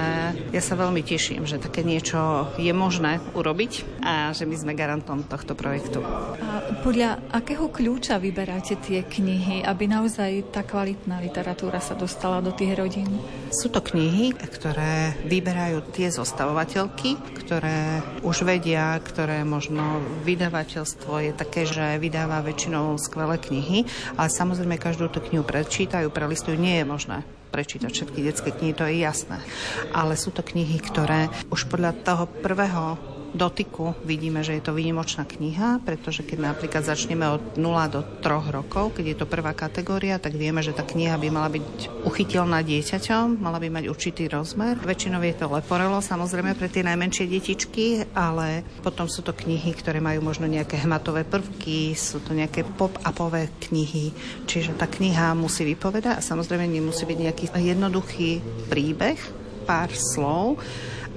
ja 0.49 0.63
sa 0.65 0.81
veľmi 0.81 1.05
teším, 1.05 1.45
že 1.45 1.61
také 1.61 1.85
niečo 1.85 2.49
je 2.57 2.73
možné 2.73 3.21
urobiť 3.37 4.01
a 4.01 4.33
že 4.33 4.49
my 4.49 4.57
sme 4.57 4.73
garantom 4.73 5.21
tohto 5.29 5.53
projektu. 5.53 6.01
A 6.41 6.81
podľa 6.81 7.21
akého 7.29 7.69
kľúča 7.69 8.17
vyberáte 8.17 8.81
tie 8.81 9.05
knihy, 9.05 9.61
aby 9.61 9.85
naozaj 9.85 10.49
tá 10.49 10.65
kvalitná 10.65 11.21
literatúra 11.21 11.85
sa 11.85 11.93
dostala 11.93 12.41
do 12.41 12.49
tých 12.57 12.73
rodín? 12.81 13.09
Sú 13.53 13.69
to 13.69 13.85
knihy, 13.85 14.33
ktoré 14.33 15.13
vyberajú 15.29 15.85
tie 15.93 16.09
zostavovateľky, 16.09 17.21
ktoré 17.45 18.01
už 18.25 18.49
vedia, 18.49 18.97
ktoré 19.05 19.45
možno 19.45 20.01
vydavateľstvo 20.25 21.13
je 21.29 21.33
také, 21.37 21.69
že 21.69 22.01
vydáva 22.01 22.41
väčšinou 22.41 22.97
skvelé 22.97 23.37
knihy, 23.37 23.85
ale 24.17 24.29
samozrejme 24.33 24.81
každú 24.81 25.13
tú 25.13 25.21
knihu 25.29 25.45
prečítajú, 25.45 26.09
prelistujú, 26.09 26.57
nie 26.57 26.78
je 26.79 26.87
možné 26.87 27.19
prečítať 27.49 27.91
všetky 27.91 28.21
detské 28.23 28.51
knihy, 28.53 28.77
to 28.77 28.85
je 28.87 29.03
jasné. 29.03 29.41
Ale 29.97 30.15
sú 30.15 30.31
to 30.31 30.45
knihy, 30.45 30.79
ktoré 30.79 31.33
už 31.49 31.67
podľa 31.67 31.97
toho 32.05 32.25
prvého 32.29 33.18
dotyku. 33.35 33.93
Vidíme, 34.05 34.41
že 34.41 34.57
je 34.57 34.63
to 34.65 34.77
výnimočná 34.77 35.29
kniha, 35.29 35.83
pretože 35.85 36.25
keď 36.25 36.55
napríklad 36.55 36.85
začneme 36.85 37.27
od 37.29 37.43
0 37.57 37.65
do 37.93 38.01
3 38.25 38.55
rokov, 38.55 38.97
keď 38.97 39.05
je 39.15 39.17
to 39.19 39.27
prvá 39.29 39.53
kategória, 39.53 40.21
tak 40.21 40.37
vieme, 40.37 40.65
že 40.65 40.73
tá 40.73 40.85
kniha 40.85 41.17
by 41.21 41.29
mala 41.29 41.49
byť 41.53 42.05
uchytilná 42.05 42.65
dieťaťom, 42.65 43.41
mala 43.41 43.61
by 43.61 43.69
mať 43.69 43.85
určitý 43.91 44.29
rozmer. 44.31 44.81
Väčšinou 44.81 45.21
je 45.25 45.35
to 45.37 45.47
leporelo, 45.51 46.01
samozrejme 46.01 46.57
pre 46.57 46.73
tie 46.73 46.87
najmenšie 46.87 47.29
detičky, 47.29 48.09
ale 48.17 48.65
potom 48.81 49.11
sú 49.11 49.21
to 49.21 49.37
knihy, 49.37 49.77
ktoré 49.77 50.01
majú 50.01 50.25
možno 50.25 50.49
nejaké 50.49 50.81
hmatové 50.85 51.29
prvky, 51.29 51.93
sú 51.93 52.25
to 52.25 52.33
nejaké 52.33 52.65
pop-upové 52.65 53.53
knihy, 53.69 54.13
čiže 54.49 54.77
tá 54.77 54.89
kniha 54.89 55.37
musí 55.37 55.65
vypovedať 55.69 56.21
a 56.21 56.25
samozrejme 56.25 56.65
nemusí 56.65 57.05
byť 57.05 57.19
nejaký 57.19 57.45
jednoduchý 57.53 58.41
príbeh, 58.73 59.19
pár 59.69 59.93
slov, 59.93 60.57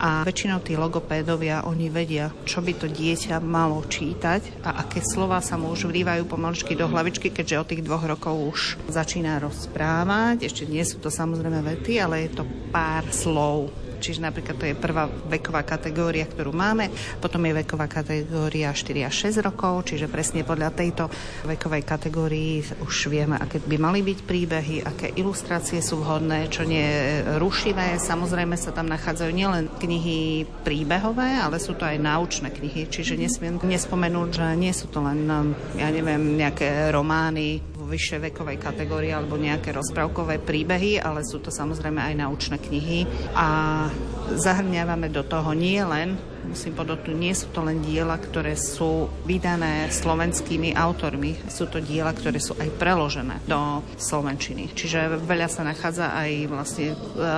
a 0.02 0.26
väčšinou 0.26 0.66
tí 0.66 0.74
logopédovia, 0.74 1.62
oni 1.70 1.94
vedia, 1.94 2.34
čo 2.42 2.66
by 2.66 2.74
to 2.74 2.90
dieťa 2.90 3.38
malo 3.38 3.86
čítať 3.86 4.66
a 4.66 4.82
aké 4.82 4.98
slova 5.06 5.38
sa 5.46 5.62
mu 5.62 5.70
už 5.70 5.86
vrývajú 5.94 6.26
pomaličky 6.26 6.74
do 6.74 6.90
hlavičky, 6.90 7.30
keďže 7.30 7.62
od 7.62 7.70
tých 7.70 7.86
dvoch 7.86 8.02
rokov 8.10 8.34
už 8.34 8.60
začína 8.90 9.38
rozprávať. 9.38 10.50
Ešte 10.50 10.66
nie 10.66 10.82
sú 10.82 10.98
to 10.98 11.14
samozrejme 11.14 11.62
vety, 11.62 12.02
ale 12.02 12.26
je 12.26 12.42
to 12.42 12.44
pár 12.74 13.06
slov 13.14 13.70
čiže 14.02 14.26
napríklad 14.26 14.58
to 14.58 14.66
je 14.66 14.74
prvá 14.74 15.06
veková 15.06 15.62
kategória, 15.62 16.26
ktorú 16.26 16.50
máme, 16.50 16.90
potom 17.22 17.46
je 17.46 17.62
veková 17.62 17.86
kategória 17.86 18.74
4 18.74 19.06
až 19.06 19.30
6 19.30 19.46
rokov, 19.46 19.94
čiže 19.94 20.10
presne 20.10 20.42
podľa 20.42 20.74
tejto 20.74 21.06
vekovej 21.46 21.86
kategórii 21.86 22.66
už 22.82 23.14
vieme, 23.14 23.38
aké 23.38 23.62
by 23.62 23.78
mali 23.78 24.02
byť 24.02 24.20
príbehy, 24.26 24.76
aké 24.82 25.14
ilustrácie 25.14 25.80
sú 25.86 26.02
vhodné, 26.02 26.50
čo 26.50 26.66
nie 26.66 26.82
je 26.82 27.38
rušivé. 27.38 28.02
Samozrejme 28.02 28.58
sa 28.58 28.74
tam 28.74 28.90
nachádzajú 28.90 29.32
nielen 29.32 29.70
knihy 29.78 30.50
príbehové, 30.66 31.38
ale 31.38 31.62
sú 31.62 31.78
to 31.78 31.86
aj 31.86 32.02
naučné 32.02 32.50
knihy, 32.50 32.90
čiže 32.90 33.14
nesmiem 33.14 33.62
nespomenúť, 33.62 34.30
že 34.34 34.46
nie 34.58 34.74
sú 34.74 34.90
to 34.90 35.06
len, 35.06 35.30
ja 35.78 35.94
neviem, 35.94 36.42
nejaké 36.42 36.90
romány 36.90 37.71
vyššej 37.86 38.32
vekovej 38.32 38.58
kategórie 38.62 39.14
alebo 39.14 39.40
nejaké 39.40 39.74
rozprávkové 39.74 40.42
príbehy, 40.42 41.02
ale 41.02 41.26
sú 41.26 41.42
to 41.42 41.50
samozrejme 41.50 41.98
aj 41.98 42.14
naučné 42.18 42.58
knihy. 42.62 43.06
A 43.34 43.88
zahrňávame 44.36 45.10
do 45.10 45.26
toho 45.26 45.52
nie 45.52 45.82
len 45.82 46.18
musím 46.52 46.76
podotknúť, 46.76 47.18
nie 47.18 47.32
sú 47.32 47.48
to 47.56 47.64
len 47.64 47.80
diela, 47.80 48.20
ktoré 48.20 48.60
sú 48.60 49.08
vydané 49.24 49.88
slovenskými 49.88 50.76
autormi, 50.76 51.40
sú 51.48 51.72
to 51.72 51.80
diela, 51.80 52.12
ktoré 52.12 52.38
sú 52.38 52.54
aj 52.60 52.70
preložené 52.76 53.40
do 53.48 53.80
slovenčiny. 53.96 54.76
Čiže 54.76 55.24
veľa 55.24 55.48
sa 55.48 55.64
nachádza 55.64 56.12
aj 56.12 56.32
vlastne 56.52 56.88
e, 56.92 56.96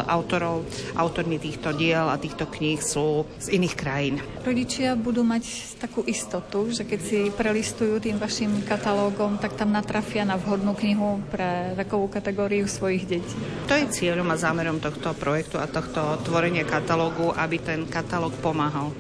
autorov, 0.10 0.66
autormi 0.98 1.38
týchto 1.38 1.72
diel 1.78 2.10
a 2.10 2.18
týchto 2.18 2.50
kníh 2.50 2.82
sú 2.82 3.30
z 3.38 3.54
iných 3.54 3.76
krajín. 3.78 4.16
Rodičia 4.42 4.98
budú 4.98 5.22
mať 5.22 5.78
takú 5.80 6.04
istotu, 6.04 6.74
že 6.74 6.84
keď 6.84 7.00
si 7.00 7.20
prelistujú 7.30 8.02
tým 8.02 8.18
vašim 8.18 8.66
katalógom, 8.66 9.38
tak 9.38 9.56
tam 9.56 9.72
natrafia 9.72 10.26
na 10.26 10.36
vhodnú 10.40 10.74
knihu 10.74 11.22
pre 11.30 11.78
vekovú 11.78 12.10
kategóriu 12.10 12.66
svojich 12.66 13.06
detí. 13.06 13.38
To 13.70 13.74
je 13.78 13.86
cieľom 13.92 14.28
a 14.34 14.40
zámerom 14.40 14.82
tohto 14.82 15.14
projektu 15.16 15.62
a 15.62 15.70
tohto 15.70 16.20
tvorenia 16.26 16.66
katalógu, 16.66 17.36
aby 17.36 17.60
ten 17.60 17.86
katalóg 17.86 18.34
pomáhal 18.42 18.96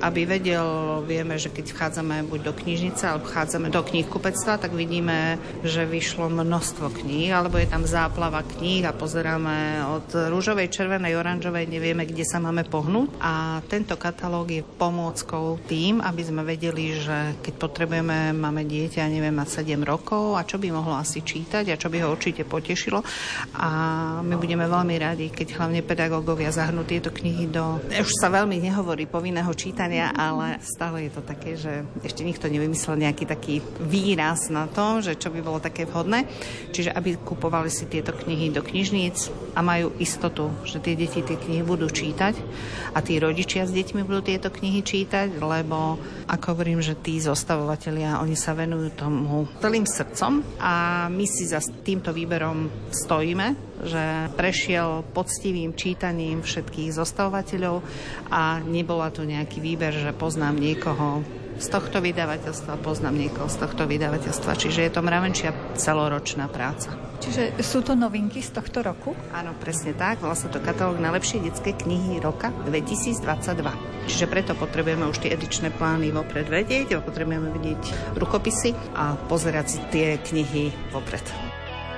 aby 0.00 0.24
vedel, 0.24 0.64
vieme, 1.04 1.36
že 1.36 1.50
keď 1.50 1.74
vchádzame 1.74 2.24
buď 2.30 2.40
do 2.46 2.52
knižnice, 2.54 3.02
alebo 3.04 3.26
vchádzame 3.26 3.68
do 3.68 3.82
knihkupectva, 3.82 4.62
tak 4.62 4.72
vidíme, 4.72 5.36
že 5.66 5.82
vyšlo 5.82 6.30
množstvo 6.30 7.02
kníh, 7.02 7.34
alebo 7.34 7.58
je 7.58 7.66
tam 7.66 7.82
záplava 7.82 8.46
kníh 8.46 8.86
a 8.86 8.94
pozeráme 8.94 9.82
od 9.90 10.06
rúžovej, 10.30 10.70
červenej, 10.70 11.18
oranžovej, 11.18 11.66
nevieme, 11.66 12.06
kde 12.06 12.22
sa 12.22 12.38
máme 12.38 12.62
pohnúť. 12.68 13.18
A 13.18 13.58
tento 13.66 13.98
katalóg 13.98 14.46
je 14.54 14.62
pomôckou 14.62 15.58
tým, 15.66 15.98
aby 15.98 16.22
sme 16.22 16.46
vedeli, 16.46 16.94
že 16.94 17.42
keď 17.42 17.54
potrebujeme, 17.58 18.30
máme 18.30 18.62
dieťa, 18.62 19.10
neviem, 19.10 19.34
mať 19.34 19.66
7 19.66 19.82
rokov 19.82 20.38
a 20.38 20.46
čo 20.46 20.62
by 20.62 20.70
mohlo 20.70 20.94
asi 20.94 21.26
čítať 21.26 21.74
a 21.74 21.80
čo 21.80 21.90
by 21.90 22.06
ho 22.06 22.14
určite 22.14 22.46
potešilo. 22.46 23.02
A 23.58 23.70
my 24.22 24.38
budeme 24.38 24.70
veľmi 24.70 24.94
radi, 25.02 25.26
keď 25.34 25.58
hlavne 25.58 25.82
pedagógovia 25.82 26.54
zahrnú 26.54 26.86
tieto 26.86 27.10
knihy 27.10 27.50
do... 27.50 27.82
Už 27.90 28.12
sa 28.22 28.30
veľmi 28.30 28.62
nehovorí 28.62 29.10
povinného 29.10 29.50
čítania, 29.56 29.81
ale 30.12 30.60
stále 30.62 31.08
je 31.08 31.12
to 31.16 31.22
také, 31.24 31.56
že 31.58 31.82
ešte 32.04 32.22
nikto 32.22 32.46
nevymyslel 32.46 33.00
nejaký 33.00 33.24
taký 33.24 33.54
výraz 33.82 34.52
na 34.52 34.68
to, 34.68 35.00
že 35.00 35.18
čo 35.18 35.32
by 35.32 35.40
bolo 35.40 35.58
také 35.58 35.88
vhodné. 35.88 36.28
Čiže 36.70 36.92
aby 36.92 37.18
kupovali 37.18 37.72
si 37.72 37.88
tieto 37.88 38.12
knihy 38.12 38.52
do 38.52 38.60
knižníc 38.62 39.32
a 39.56 39.64
majú 39.64 39.96
istotu, 39.98 40.52
že 40.62 40.78
tie 40.78 40.94
deti 40.94 41.24
tie 41.24 41.34
knihy 41.34 41.64
budú 41.64 41.88
čítať 41.88 42.34
a 42.92 42.98
tí 43.00 43.16
rodičia 43.16 43.64
s 43.64 43.72
deťmi 43.72 44.04
budú 44.04 44.20
tieto 44.22 44.52
knihy 44.52 44.84
čítať, 44.84 45.40
lebo 45.40 45.96
ako 46.28 46.44
hovorím, 46.52 46.84
že 46.84 46.98
tí 46.98 47.16
zostavovatelia, 47.18 48.20
oni 48.20 48.36
sa 48.36 48.52
venujú 48.52 48.92
tomu 48.92 49.48
celým 49.58 49.88
srdcom 49.88 50.60
a 50.60 51.06
my 51.08 51.24
si 51.24 51.48
za 51.48 51.64
týmto 51.82 52.12
výberom 52.12 52.68
stojíme 52.92 53.71
že 53.82 54.30
prešiel 54.38 55.02
poctivým 55.10 55.74
čítaním 55.74 56.40
všetkých 56.40 56.94
zostavovateľov 56.94 57.82
a 58.30 58.62
nebola 58.62 59.10
to 59.10 59.26
nejaký 59.26 59.58
výber, 59.58 59.90
že 59.90 60.14
poznám 60.14 60.58
niekoho 60.58 61.26
z 61.58 61.66
tohto 61.68 62.00
vydavateľstva, 62.00 62.80
poznám 62.80 63.28
niekoho 63.28 63.46
z 63.46 63.56
tohto 63.60 63.84
vydavateľstva. 63.84 64.56
Čiže 64.56 64.80
je 64.88 64.92
to 64.92 65.04
mravenčia 65.04 65.52
celoročná 65.76 66.48
práca. 66.48 66.90
Čiže 67.22 67.62
sú 67.62 67.86
to 67.86 67.94
novinky 67.94 68.42
z 68.42 68.50
tohto 68.50 68.82
roku? 68.82 69.14
Áno, 69.30 69.54
presne 69.54 69.94
tak. 69.94 70.18
Volá 70.18 70.34
sa 70.34 70.50
to 70.50 70.58
katalóg 70.58 70.98
najlepšie 70.98 71.38
detské 71.38 71.70
knihy 71.70 72.18
roka 72.18 72.50
2022. 72.66 74.10
Čiže 74.10 74.26
preto 74.26 74.58
potrebujeme 74.58 75.06
už 75.06 75.22
tie 75.22 75.30
edičné 75.30 75.70
plány 75.78 76.10
vopred 76.10 76.50
vedieť, 76.50 76.98
potrebujeme 76.98 77.54
vidieť 77.54 77.82
rukopisy 78.18 78.74
a 78.98 79.14
pozerať 79.30 79.66
si 79.70 79.80
tie 79.94 80.18
knihy 80.18 80.74
vopred. 80.90 81.22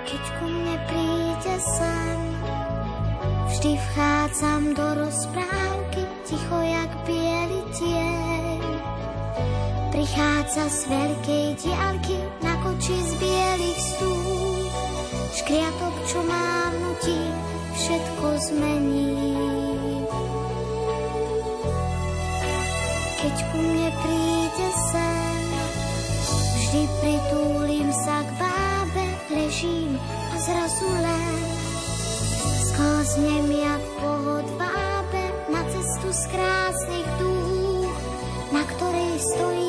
Keď 0.05 0.23
ku 0.37 0.45
mne 0.45 0.77
príde 0.85 1.14
sen, 1.45 2.21
vždy 3.47 3.77
vchádzam 3.77 4.75
do 4.75 4.87
rozprávky, 4.95 6.03
ticho 6.25 6.59
jak 6.61 6.91
biely 7.05 7.61
tieň. 7.77 8.63
Prichádza 9.93 10.65
z 10.73 10.81
veľkej 10.89 11.47
diálky 11.61 12.17
na 12.41 12.55
koči 12.65 12.97
z 12.97 13.13
bielých 13.21 13.81
stúp, 13.81 14.73
škriatok, 15.37 15.95
čo 16.09 16.19
má 16.25 16.73
vnutí, 16.73 17.21
všetko 17.77 18.27
zmení. 18.51 19.13
Keď 23.21 23.37
ku 23.53 23.59
mne 23.61 23.91
príde 24.01 24.69
sen, 24.93 25.45
vždy 26.57 26.83
pritúlim 27.01 27.89
sa 27.93 28.25
k 28.25 28.31
bábu, 28.41 29.07
ležím 29.33 30.01
zrazu 30.45 30.89
len 31.01 31.35
sklznem 32.69 33.49
jak 33.49 33.83
pohod 33.97 34.47
vábe 34.61 35.25
na 35.49 35.65
cestu 35.73 36.13
z 36.13 36.23
krásnych 36.29 37.09
dúch, 37.17 37.97
na 38.53 38.63
ktorej 38.69 39.17
stojí 39.25 39.64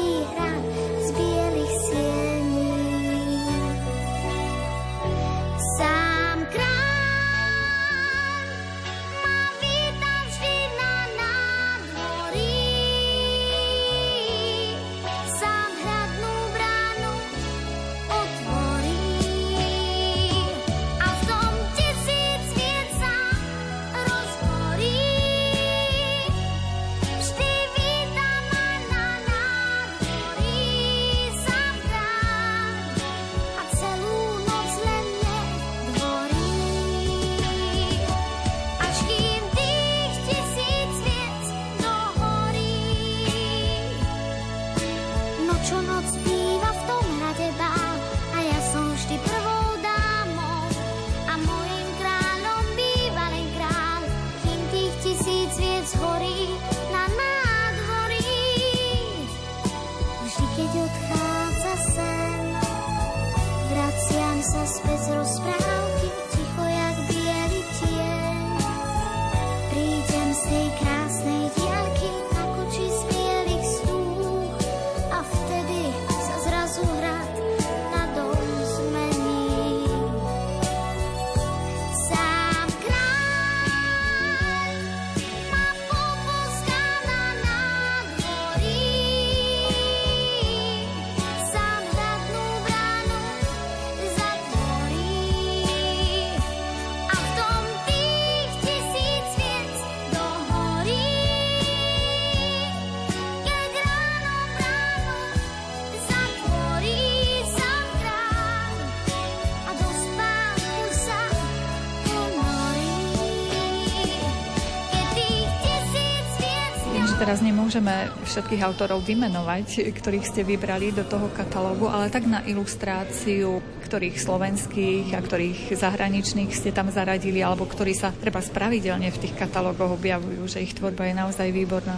že 117.15 117.23
teraz 117.23 117.39
nemôžeme 117.39 118.11
všetkých 118.27 118.59
autorov 118.59 119.07
vymenovať, 119.07 119.87
ktorých 119.87 120.27
ste 120.27 120.43
vybrali 120.43 120.91
do 120.91 121.07
toho 121.07 121.31
katalógu, 121.31 121.87
ale 121.87 122.11
tak 122.11 122.27
na 122.27 122.43
ilustráciu, 122.43 123.63
ktorých 123.87 124.19
slovenských 124.19 125.15
a 125.15 125.23
ktorých 125.23 125.79
zahraničných 125.79 126.51
ste 126.51 126.75
tam 126.75 126.91
zaradili, 126.91 127.39
alebo 127.39 127.63
ktorí 127.63 127.95
sa 127.95 128.11
treba 128.11 128.43
spravidelne 128.43 129.07
v 129.15 129.21
tých 129.23 129.31
katalógoch 129.31 129.95
objavujú, 129.95 130.43
že 130.43 130.59
ich 130.59 130.75
tvorba 130.75 131.07
je 131.07 131.15
naozaj 131.15 131.55
výborná. 131.55 131.95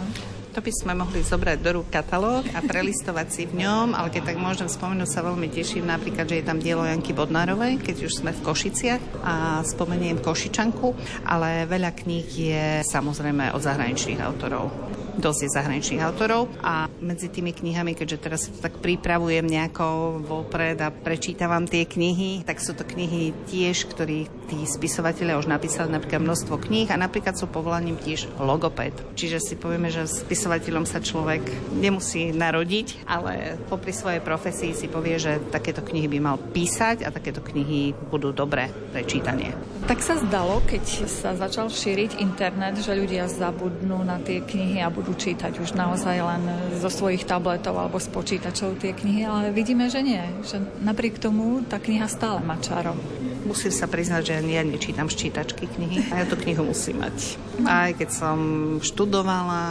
To 0.54 0.62
by 0.62 0.70
sme 0.70 0.94
mohli 0.94 1.26
zobrať 1.26 1.58
do 1.66 1.82
rúk 1.82 1.90
katalóg 1.90 2.46
a 2.54 2.62
prelistovať 2.62 3.26
si 3.34 3.42
v 3.50 3.66
ňom, 3.66 3.98
ale 3.98 4.14
keď 4.14 4.22
tak 4.22 4.38
môžem 4.38 4.70
spomenúť, 4.70 5.10
sa 5.10 5.26
veľmi 5.26 5.50
teším 5.50 5.90
napríklad, 5.90 6.30
že 6.30 6.38
je 6.38 6.46
tam 6.46 6.62
dielo 6.62 6.86
Janky 6.86 7.10
Bodnárovej, 7.10 7.82
keď 7.82 8.06
už 8.06 8.22
sme 8.22 8.30
v 8.30 8.42
Košiciach 8.46 9.02
a 9.26 9.66
spomeniem 9.66 10.22
Košičanku, 10.22 10.94
ale 11.26 11.66
veľa 11.66 11.90
kníh 11.90 12.28
je 12.54 12.66
samozrejme 12.86 13.50
od 13.50 13.66
zahraničných 13.66 14.22
autorov 14.22 14.70
dosť 15.18 15.40
je 15.44 15.54
zahraničných 15.58 16.04
autorov 16.06 16.48
a 16.62 16.86
medzi 17.02 17.26
tými 17.28 17.50
knihami, 17.50 17.98
keďže 17.98 18.22
teraz 18.22 18.42
tak 18.62 18.78
pripravujem 18.78 19.44
nejako 19.44 20.18
vopred 20.22 20.78
a 20.78 20.94
prečítavam 20.94 21.66
tie 21.66 21.84
knihy, 21.84 22.46
tak 22.46 22.62
sú 22.62 22.72
to 22.78 22.86
knihy 22.86 23.34
tiež, 23.50 23.90
ktorí 23.90 24.30
tí 24.48 24.58
spisovateľia 24.64 25.36
už 25.36 25.50
napísali 25.50 25.92
napríklad 25.92 26.24
množstvo 26.24 26.56
kníh 26.56 26.88
a 26.88 26.96
napríklad 26.96 27.36
sú 27.36 27.50
povolaním 27.50 27.98
tiež 28.00 28.30
logoped. 28.40 28.94
Čiže 29.18 29.42
si 29.42 29.54
povieme, 29.58 29.92
že 29.92 30.08
spisovateľom 30.08 30.88
sa 30.88 31.02
človek 31.02 31.44
nemusí 31.76 32.32
narodiť, 32.32 33.04
ale 33.04 33.60
popri 33.68 33.92
svojej 33.92 34.24
profesii 34.24 34.72
si 34.72 34.86
povie, 34.88 35.20
že 35.20 35.42
takéto 35.52 35.84
knihy 35.84 36.08
by 36.08 36.18
mal 36.22 36.36
písať 36.38 37.04
a 37.04 37.12
takéto 37.12 37.44
knihy 37.44 37.92
budú 38.08 38.32
dobré 38.32 38.70
pre 38.94 39.04
čítanie. 39.04 39.52
Tak 39.88 40.04
sa 40.04 40.20
zdalo, 40.20 40.60
keď 40.68 41.08
sa 41.08 41.32
začal 41.32 41.72
šíriť 41.72 42.20
internet, 42.20 42.76
že 42.80 42.92
ľudia 42.92 43.24
zabudnú 43.24 44.04
na 44.04 44.20
tie 44.20 44.44
knihy 44.44 44.84
a 44.84 44.92
budú 44.92 45.07
čítať 45.14 45.60
už 45.60 45.76
naozaj 45.76 46.16
len 46.18 46.42
zo 46.76 46.90
svojich 46.90 47.24
tabletov 47.28 47.76
alebo 47.78 48.00
z 48.00 48.08
počítačov 48.10 48.80
tie 48.80 48.96
knihy, 48.96 49.28
ale 49.28 49.54
vidíme, 49.54 49.86
že 49.92 50.00
nie. 50.02 50.20
Že 50.44 50.82
napriek 50.82 51.20
tomu 51.20 51.62
tá 51.64 51.78
kniha 51.78 52.08
stále 52.10 52.42
má 52.42 52.56
čaro. 52.58 52.96
Musím 53.46 53.70
sa 53.70 53.86
priznať, 53.86 54.22
že 54.24 54.34
ja 54.40 54.62
nečítam 54.66 55.06
ščítačky 55.06 55.68
knihy 55.68 56.10
a 56.10 56.22
ja 56.22 56.26
tú 56.26 56.34
knihu 56.40 56.66
musím 56.66 57.02
mať. 57.04 57.38
Aj 57.66 57.90
keď 57.94 58.08
som 58.10 58.38
študovala, 58.78 59.62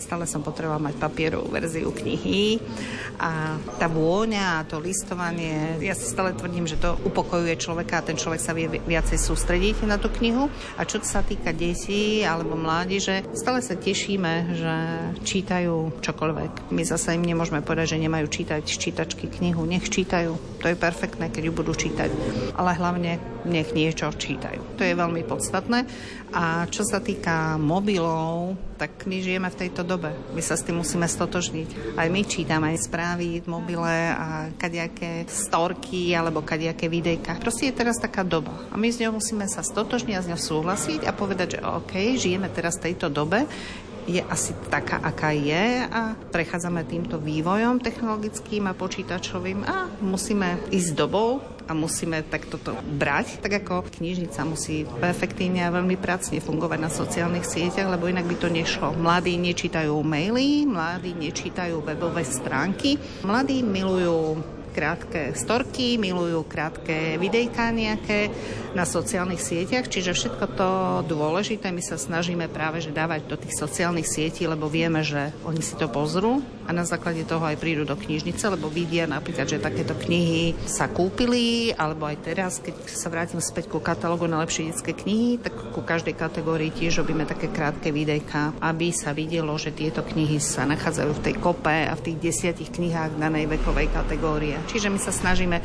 stále 0.00 0.24
som 0.24 0.40
potrebovala 0.40 0.92
mať 0.92 0.96
papierovú 0.96 1.52
verziu 1.52 1.92
knihy 1.92 2.60
a 3.20 3.60
tá 3.78 3.86
vôňa 3.86 4.60
a 4.60 4.66
to 4.66 4.80
listovanie, 4.80 5.76
ja 5.84 5.92
si 5.92 6.08
stále 6.08 6.32
tvrdím, 6.32 6.64
že 6.64 6.80
to 6.80 6.96
upokojuje 7.04 7.60
človeka 7.60 8.00
a 8.00 8.06
ten 8.06 8.16
človek 8.16 8.40
sa 8.40 8.56
vie 8.56 8.66
viacej 8.66 9.20
sústrediť 9.20 9.84
na 9.84 10.00
tú 10.00 10.08
knihu. 10.08 10.48
A 10.80 10.88
čo 10.88 10.98
sa 11.04 11.20
týka 11.20 11.52
detí 11.52 12.24
alebo 12.24 12.56
mládeže, 12.56 13.28
stále 13.36 13.60
sa 13.60 13.76
tešíme, 13.76 14.56
že 14.56 14.74
čítajú 15.22 16.00
čokoľvek. 16.00 16.72
My 16.72 16.82
zase 16.82 17.14
im 17.14 17.24
nemôžeme 17.24 17.60
povedať, 17.60 17.94
že 17.94 18.02
nemajú 18.02 18.26
čítať 18.26 18.64
čítačky 18.64 19.28
knihu. 19.28 19.68
Nech 19.68 19.86
čítajú. 19.86 20.34
To 20.64 20.66
je 20.72 20.80
perfektné, 20.80 21.28
keď 21.28 21.48
ju 21.48 21.52
budú 21.52 21.76
čítať. 21.76 22.08
Ale 22.56 22.72
hlavne 22.72 23.13
nech 23.44 23.76
niečo 23.76 24.08
čítajú. 24.12 24.78
To 24.78 24.82
je 24.82 24.94
veľmi 24.96 25.22
podstatné. 25.26 25.84
A 26.34 26.66
čo 26.66 26.82
sa 26.82 26.98
týka 26.98 27.54
mobilov, 27.60 28.58
tak 28.74 29.06
my 29.06 29.22
žijeme 29.22 29.46
v 29.52 29.60
tejto 29.66 29.86
dobe. 29.86 30.10
My 30.34 30.42
sa 30.42 30.58
s 30.58 30.66
tým 30.66 30.82
musíme 30.82 31.06
stotožniť. 31.06 31.94
Aj 31.94 32.10
my 32.10 32.20
čítame 32.26 32.74
aj 32.74 32.90
správy 32.90 33.44
mobile 33.46 34.10
a 34.10 34.50
kadejaké 34.58 35.28
storky 35.30 36.10
alebo 36.10 36.42
kadejaké 36.42 36.90
videjka. 36.90 37.38
Proste 37.38 37.70
je 37.70 37.78
teraz 37.78 38.02
taká 38.02 38.26
doba. 38.26 38.50
A 38.72 38.76
my 38.80 38.90
s 38.90 38.98
ňou 38.98 39.22
musíme 39.22 39.46
sa 39.46 39.62
stotožniť 39.62 40.14
a 40.18 40.24
s 40.24 40.30
ňou 40.34 40.40
súhlasiť 40.40 41.06
a 41.06 41.14
povedať, 41.14 41.60
že 41.60 41.64
OK, 41.64 42.18
žijeme 42.18 42.50
teraz 42.50 42.82
v 42.82 42.90
tejto 42.90 43.12
dobe, 43.12 43.46
je 44.04 44.20
asi 44.24 44.52
taká, 44.68 45.00
aká 45.00 45.32
je 45.32 45.84
a 45.88 46.16
prechádzame 46.32 46.84
týmto 46.84 47.16
vývojom 47.16 47.80
technologickým 47.80 48.68
a 48.68 48.76
počítačovým 48.76 49.64
a 49.64 49.88
musíme 50.04 50.60
ísť 50.68 50.90
dobou 50.96 51.40
a 51.64 51.72
musíme 51.72 52.20
takto 52.28 52.60
to 52.60 52.76
brať, 53.00 53.40
tak 53.40 53.64
ako 53.64 53.88
knižnica 53.88 54.40
musí 54.44 54.84
efektívne 55.00 55.64
a 55.64 55.72
veľmi 55.72 55.96
pracne 55.96 56.36
fungovať 56.36 56.78
na 56.80 56.92
sociálnych 56.92 57.48
sieťach, 57.48 57.88
lebo 57.88 58.04
inak 58.04 58.28
by 58.28 58.36
to 58.36 58.52
nešlo. 58.52 58.92
Mladí 58.92 59.40
nečítajú 59.40 59.96
maily, 60.04 60.68
mladí 60.68 61.16
nečítajú 61.16 61.80
webové 61.80 62.28
stránky, 62.28 63.00
mladí 63.24 63.64
milujú 63.64 64.44
krátke 64.74 65.30
storky, 65.38 65.94
milujú 66.02 66.42
krátke 66.50 67.14
videjka 67.22 67.70
nejaké 67.70 68.34
na 68.74 68.82
sociálnych 68.82 69.38
sieťach, 69.38 69.86
čiže 69.86 70.18
všetko 70.18 70.44
to 70.58 70.68
dôležité 71.06 71.70
my 71.70 71.78
sa 71.78 71.94
snažíme 71.94 72.50
práve 72.50 72.82
že 72.82 72.90
dávať 72.90 73.30
do 73.30 73.38
tých 73.38 73.54
sociálnych 73.54 74.10
sietí, 74.10 74.50
lebo 74.50 74.66
vieme, 74.66 75.06
že 75.06 75.30
oni 75.46 75.62
si 75.62 75.78
to 75.78 75.86
pozrú 75.86 76.42
a 76.66 76.74
na 76.74 76.82
základe 76.82 77.22
toho 77.22 77.44
aj 77.46 77.60
prídu 77.60 77.86
do 77.86 77.94
knižnice, 77.94 78.42
lebo 78.50 78.66
vidia 78.66 79.06
napríklad, 79.06 79.46
že 79.46 79.62
takéto 79.62 79.94
knihy 79.94 80.58
sa 80.66 80.90
kúpili, 80.90 81.70
alebo 81.76 82.10
aj 82.10 82.16
teraz, 82.24 82.58
keď 82.58 82.74
sa 82.90 83.12
vrátim 83.12 83.38
späť 83.38 83.70
ku 83.70 83.78
katalógu 83.78 84.26
na 84.26 84.42
lepšie 84.42 84.72
detské 84.72 84.96
knihy, 84.96 85.38
tak 85.38 85.54
ku 85.54 85.84
každej 85.84 86.16
kategórii 86.18 86.74
tiež 86.74 87.04
robíme 87.04 87.28
také 87.28 87.52
krátke 87.52 87.92
videjka, 87.92 88.56
aby 88.58 88.90
sa 88.90 89.12
videlo, 89.12 89.54
že 89.60 89.76
tieto 89.76 90.02
knihy 90.02 90.40
sa 90.40 90.64
nachádzajú 90.64 91.12
v 91.14 91.24
tej 91.30 91.34
kope 91.38 91.78
a 91.86 91.92
v 91.94 92.04
tých 92.10 92.32
desiatich 92.32 92.72
knihách 92.72 93.20
danej 93.20 93.46
vekovej 93.46 93.92
kategórie. 93.92 94.56
Čiže 94.66 94.88
my 94.90 94.98
sa 94.98 95.12
snažíme 95.14 95.60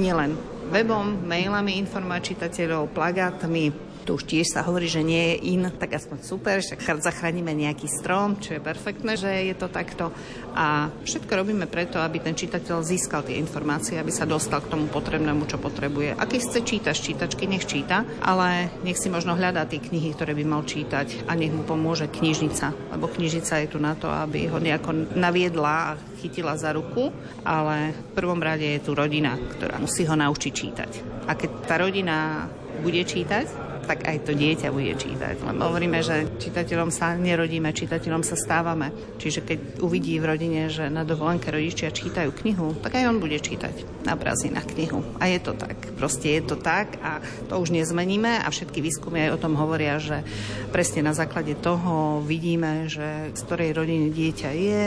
nielen 0.00 0.34
webom, 0.72 1.26
mailami 1.28 1.76
informovať 1.82 2.34
čitateľov, 2.34 2.90
plagátmi, 2.94 3.93
tu 4.04 4.20
už 4.20 4.28
tiež 4.28 4.52
sa 4.52 4.60
hovorí, 4.62 4.86
že 4.86 5.00
nie 5.00 5.34
je 5.34 5.56
in, 5.56 5.72
tak 5.72 5.96
aspoň 5.96 6.18
super, 6.20 6.60
však 6.60 7.00
zachránime 7.00 7.56
nejaký 7.56 7.88
strom, 7.88 8.36
čo 8.38 8.56
je 8.56 8.60
perfektné, 8.60 9.16
že 9.16 9.30
je 9.48 9.54
to 9.56 9.72
takto. 9.72 10.12
A 10.52 10.92
všetko 11.02 11.32
robíme 11.32 11.64
preto, 11.66 11.98
aby 11.98 12.20
ten 12.20 12.36
čitateľ 12.36 12.84
získal 12.84 13.24
tie 13.24 13.40
informácie, 13.40 13.96
aby 13.96 14.12
sa 14.12 14.28
dostal 14.28 14.60
k 14.60 14.70
tomu 14.70 14.86
potrebnému, 14.92 15.48
čo 15.48 15.56
potrebuje. 15.56 16.14
A 16.14 16.22
keď 16.28 16.40
chce 16.44 16.60
čítať 16.60 16.94
čítačky, 16.94 17.48
nech 17.48 17.64
číta, 17.64 18.04
ale 18.20 18.68
nech 18.84 19.00
si 19.00 19.08
možno 19.08 19.34
hľadá 19.34 19.64
tie 19.64 19.80
knihy, 19.80 20.12
ktoré 20.12 20.36
by 20.36 20.44
mal 20.44 20.62
čítať 20.62 21.26
a 21.26 21.32
nech 21.32 21.50
mu 21.50 21.64
pomôže 21.64 22.06
knižnica, 22.06 22.94
lebo 22.94 23.08
knižnica 23.08 23.64
je 23.64 23.68
tu 23.72 23.78
na 23.80 23.96
to, 23.96 24.12
aby 24.12 24.52
ho 24.52 24.60
nejako 24.60 25.16
naviedla 25.16 25.96
a 25.96 25.98
chytila 26.20 26.60
za 26.60 26.76
ruku, 26.76 27.08
ale 27.44 27.96
v 27.96 28.10
prvom 28.12 28.40
rade 28.40 28.64
je 28.64 28.84
tu 28.84 28.92
rodina, 28.92 29.36
ktorá 29.36 29.80
musí 29.80 30.04
ho 30.04 30.16
naučiť 30.16 30.52
čítať. 30.52 30.90
A 31.24 31.32
keď 31.32 31.50
tá 31.64 31.74
rodina 31.80 32.48
bude 32.84 33.00
čítať, 33.00 33.63
tak 33.84 34.08
aj 34.08 34.26
to 34.26 34.32
dieťa 34.32 34.68
bude 34.72 34.96
čítať. 34.96 35.44
Lebo 35.44 35.70
hovoríme, 35.70 36.00
že 36.00 36.28
čitateľom 36.40 36.90
sa 36.90 37.14
nerodíme, 37.14 37.70
čitateľom 37.70 38.24
sa 38.24 38.36
stávame. 38.36 38.90
Čiže 39.20 39.44
keď 39.44 39.58
uvidí 39.84 40.16
v 40.18 40.28
rodine, 40.28 40.72
že 40.72 40.88
na 40.88 41.04
dovolenke 41.04 41.52
rodičia 41.52 41.94
čítajú 41.94 42.32
knihu, 42.44 42.76
tak 42.80 42.98
aj 42.98 43.08
on 43.08 43.22
bude 43.22 43.36
čítať 43.38 44.04
na 44.04 44.16
prázdninách 44.16 44.68
knihu. 44.76 45.00
A 45.20 45.28
je 45.30 45.40
to 45.40 45.52
tak. 45.56 45.76
Proste 45.96 46.40
je 46.40 46.42
to 46.44 46.56
tak 46.60 47.00
a 47.00 47.20
to 47.48 47.56
už 47.60 47.72
nezmeníme 47.72 48.40
a 48.40 48.48
všetky 48.48 48.80
výskumy 48.80 49.28
aj 49.28 49.30
o 49.36 49.42
tom 49.44 49.54
hovoria, 49.56 49.96
že 50.00 50.24
presne 50.72 51.04
na 51.04 51.16
základe 51.16 51.56
toho 51.56 52.20
vidíme, 52.24 52.88
že 52.88 53.32
z 53.32 53.40
ktorej 53.44 53.76
rodiny 53.76 54.12
dieťa 54.12 54.50
je 54.52 54.84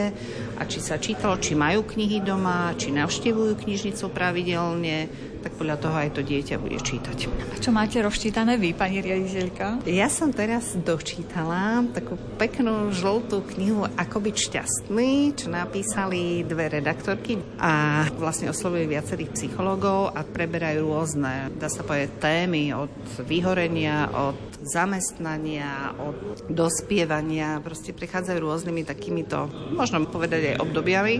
a 0.58 0.62
či 0.66 0.80
sa 0.82 1.02
čítalo, 1.02 1.38
či 1.42 1.58
majú 1.58 1.86
knihy 1.86 2.22
doma, 2.22 2.74
či 2.78 2.94
navštevujú 2.94 3.58
knižnicu 3.62 4.06
pravidelne, 4.14 5.10
tak 5.40 5.56
podľa 5.56 5.78
toho 5.80 5.96
aj 5.96 6.10
to 6.18 6.22
dieťa 6.26 6.60
bude 6.60 6.82
čítať. 6.82 7.18
A 7.54 7.56
čo 7.62 7.72
máte 7.72 8.02
rozčítané 8.04 8.60
vy, 8.60 8.74
pani 8.74 9.00
riaditeľka? 9.00 9.88
Ja 9.88 10.12
som 10.12 10.36
teraz 10.36 10.76
dočítala 10.76 11.86
takú 11.94 12.20
peknú 12.42 12.90
žltú 12.92 13.46
knihu 13.56 13.88
Ako 13.96 14.20
byť 14.20 14.36
šťastný, 14.36 15.38
čo 15.38 15.48
napísali 15.54 16.42
dve 16.44 16.68
redaktorky 16.82 17.40
a 17.62 18.04
vlastne 18.18 18.50
oslovujú 18.50 18.90
viacerých 18.90 19.34
psychológov 19.38 20.12
a 20.12 20.26
preberajú 20.26 20.98
rôzne, 20.98 21.54
dá 21.62 21.70
sa 21.70 21.86
povedať, 21.86 22.18
témy 22.18 22.74
od 22.74 22.90
vyhorenia, 23.22 24.10
od 24.10 24.38
zamestnania, 24.66 25.94
od 26.02 26.50
dospievania, 26.50 27.62
proste 27.62 27.94
prichádzajú 27.94 28.38
rôznymi 28.42 28.82
takýmito, 28.84 29.46
možno 29.76 30.02
povedať 30.10 30.58
aj 30.58 30.62
obdobiami 30.66 31.16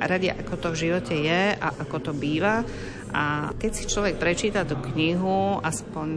a 0.00 0.02
radia, 0.10 0.34
ako 0.34 0.54
to 0.58 0.68
v 0.74 0.80
živote 0.88 1.14
je 1.14 1.54
a 1.54 1.68
ako 1.78 2.10
to 2.10 2.12
býva. 2.12 2.66
A 3.10 3.50
keď 3.58 3.70
si 3.74 3.84
človek 3.90 4.22
prečíta 4.22 4.62
tú 4.62 4.78
knihu, 4.92 5.58
aspoň 5.60 6.08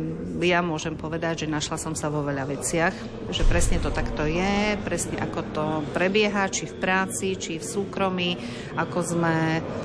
ja 0.45 0.61
môžem 0.61 0.93
povedať, 0.93 1.45
že 1.45 1.51
našla 1.51 1.77
som 1.81 1.93
sa 1.97 2.13
vo 2.13 2.21
veľa 2.21 2.45
veciach, 2.45 2.93
že 3.33 3.43
presne 3.49 3.81
to 3.81 3.89
takto 3.89 4.29
je, 4.29 4.77
presne 4.85 5.17
ako 5.17 5.39
to 5.53 5.65
prebieha, 5.91 6.49
či 6.53 6.69
v 6.69 6.77
práci, 6.77 7.33
či 7.33 7.57
v 7.57 7.65
súkromí, 7.65 8.37
ako 8.77 8.99
sme 9.01 9.35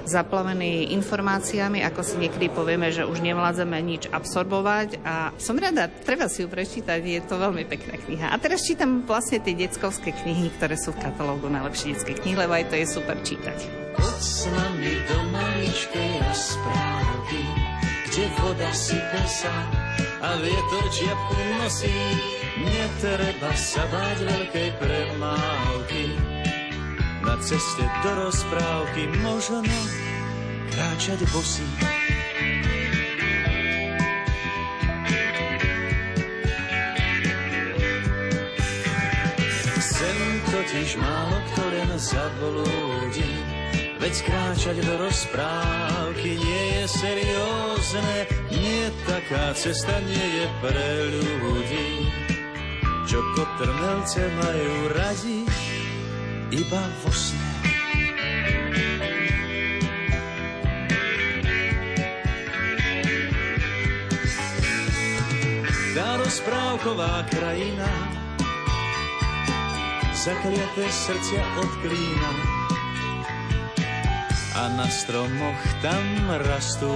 zaplavení 0.04 0.92
informáciami, 0.92 1.80
ako 1.84 2.00
si 2.04 2.20
niekedy 2.20 2.52
povieme, 2.52 2.92
že 2.92 3.08
už 3.08 3.24
nevládzeme 3.24 3.78
nič 3.80 4.12
absorbovať 4.12 5.00
a 5.04 5.32
som 5.40 5.56
rada, 5.56 5.88
treba 5.88 6.28
si 6.28 6.44
ju 6.44 6.48
prečítať, 6.48 7.00
je 7.00 7.20
to 7.24 7.40
veľmi 7.40 7.64
pekná 7.64 7.96
kniha. 7.96 8.26
A 8.28 8.36
teraz 8.36 8.68
čítam 8.68 9.08
vlastne 9.08 9.40
tie 9.40 9.56
detskovské 9.56 10.12
knihy, 10.12 10.52
ktoré 10.60 10.76
sú 10.76 10.92
v 10.92 11.08
katalógu 11.08 11.48
najlepšie 11.48 11.96
detské 11.96 12.12
knihy, 12.20 12.36
lebo 12.36 12.52
aj 12.52 12.68
to 12.68 12.76
je 12.76 12.86
super 12.86 13.16
čítať. 13.24 13.87
Poď 13.98 14.22
s 14.22 14.46
nami 14.46 14.94
do 15.10 15.18
maličkej 15.34 16.12
rozprávky, 16.22 17.42
kde 18.06 18.24
voda 18.38 18.70
sype 18.70 19.22
sa 19.26 19.56
a 20.22 20.38
vietor 20.38 20.86
čiapku 20.94 21.38
nosí. 21.58 21.98
Netreba 22.58 23.52
sa 23.54 23.86
báť 23.86 24.18
veľkej 24.26 24.70
premávky, 24.82 26.04
na 27.22 27.38
ceste 27.38 27.86
do 28.02 28.10
rozprávky 28.26 29.06
možno 29.22 29.62
kráčať 30.74 31.22
bosí. 31.30 31.66
Sem 39.78 40.18
totiž 40.50 40.90
málo 40.98 41.38
kto 41.52 41.62
len 41.68 41.90
zablúdi, 41.98 43.30
veď 43.98 44.14
kráčať 44.22 44.76
do 44.86 44.94
rozprávky 45.02 46.38
nie 46.38 46.64
je 46.78 46.84
seriózne, 46.86 48.10
nie 48.54 48.90
taká 49.04 49.50
cesta 49.58 49.98
nie 50.06 50.26
je 50.38 50.46
pre 50.62 50.90
ľudí, 51.18 51.90
čo 53.10 53.18
kotrmelce 53.34 54.22
majú 54.38 54.74
radi 54.94 55.42
iba 56.54 56.82
vo 57.02 57.10
sne. 57.10 57.46
Tá 65.98 66.14
rozprávková 66.14 67.26
krajina 67.26 67.90
zakliaté 70.14 70.86
srdcia 70.86 71.42
od 71.58 71.70
klína 71.82 72.57
a 74.58 74.66
na 74.74 74.90
stromoch 74.90 75.62
tam 75.78 76.02
rastú 76.42 76.90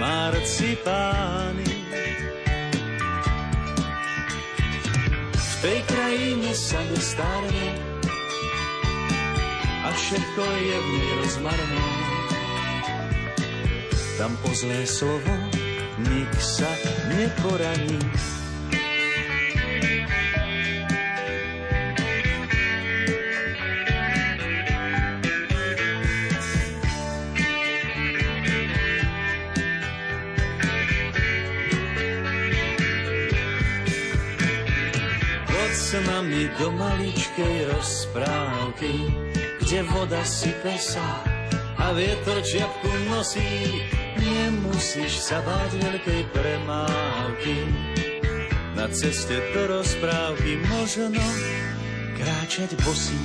marcipány. 0.00 1.76
V 5.36 5.50
tej 5.60 5.78
krajine 5.84 6.50
sa 6.56 6.80
nestarne 6.88 7.68
a 9.84 9.88
všetko 9.92 10.40
je 10.40 10.76
v 10.80 10.88
nej 10.88 11.12
rozmarné. 11.20 11.88
Tam 14.16 14.32
o 14.48 14.50
zlé 14.56 14.88
slovo 14.88 15.34
nik 16.00 16.32
sa 16.40 16.72
neporaní. 17.12 18.00
Nami 36.22 36.46
do 36.54 36.70
maličkej 36.70 37.66
rozprávky, 37.74 39.10
kde 39.58 39.82
voda 39.90 40.22
sype 40.22 40.78
sa 40.78 41.18
a 41.82 41.90
vietor 41.98 42.38
čiapku 42.46 42.86
nosí. 43.10 43.82
Nemusíš 44.22 45.18
sa 45.18 45.42
báť 45.42 45.82
veľkej 45.82 46.22
premávky, 46.30 47.66
na 48.78 48.86
ceste 48.94 49.34
do 49.50 49.66
rozprávky 49.66 50.62
možno 50.70 51.18
kráčať 52.14 52.78
bosí. 52.86 53.18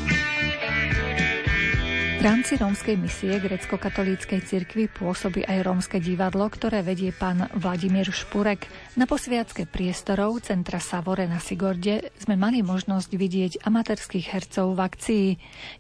V 2.17 2.25
rámci 2.25 2.57
rómskej 2.57 2.97
misie 2.97 3.37
grecko-katolíckej 3.37 4.41
cirkvi 4.41 4.89
pôsobí 4.89 5.45
aj 5.45 5.61
rómske 5.61 6.01
divadlo, 6.01 6.49
ktoré 6.49 6.81
vedie 6.81 7.13
pán 7.13 7.45
Vladimír 7.53 8.09
Špurek. 8.09 8.65
Na 8.97 9.05
posviacke 9.05 9.69
priestorov 9.69 10.41
Centra 10.41 10.81
Savore 10.81 11.29
na 11.29 11.37
Sigorde 11.37 12.09
sme 12.17 12.33
mali 12.33 12.65
možnosť 12.65 13.13
vidieť 13.13 13.53
amatérských 13.61 14.33
hercov 14.33 14.73
v 14.73 14.79
akcii. 14.81 15.27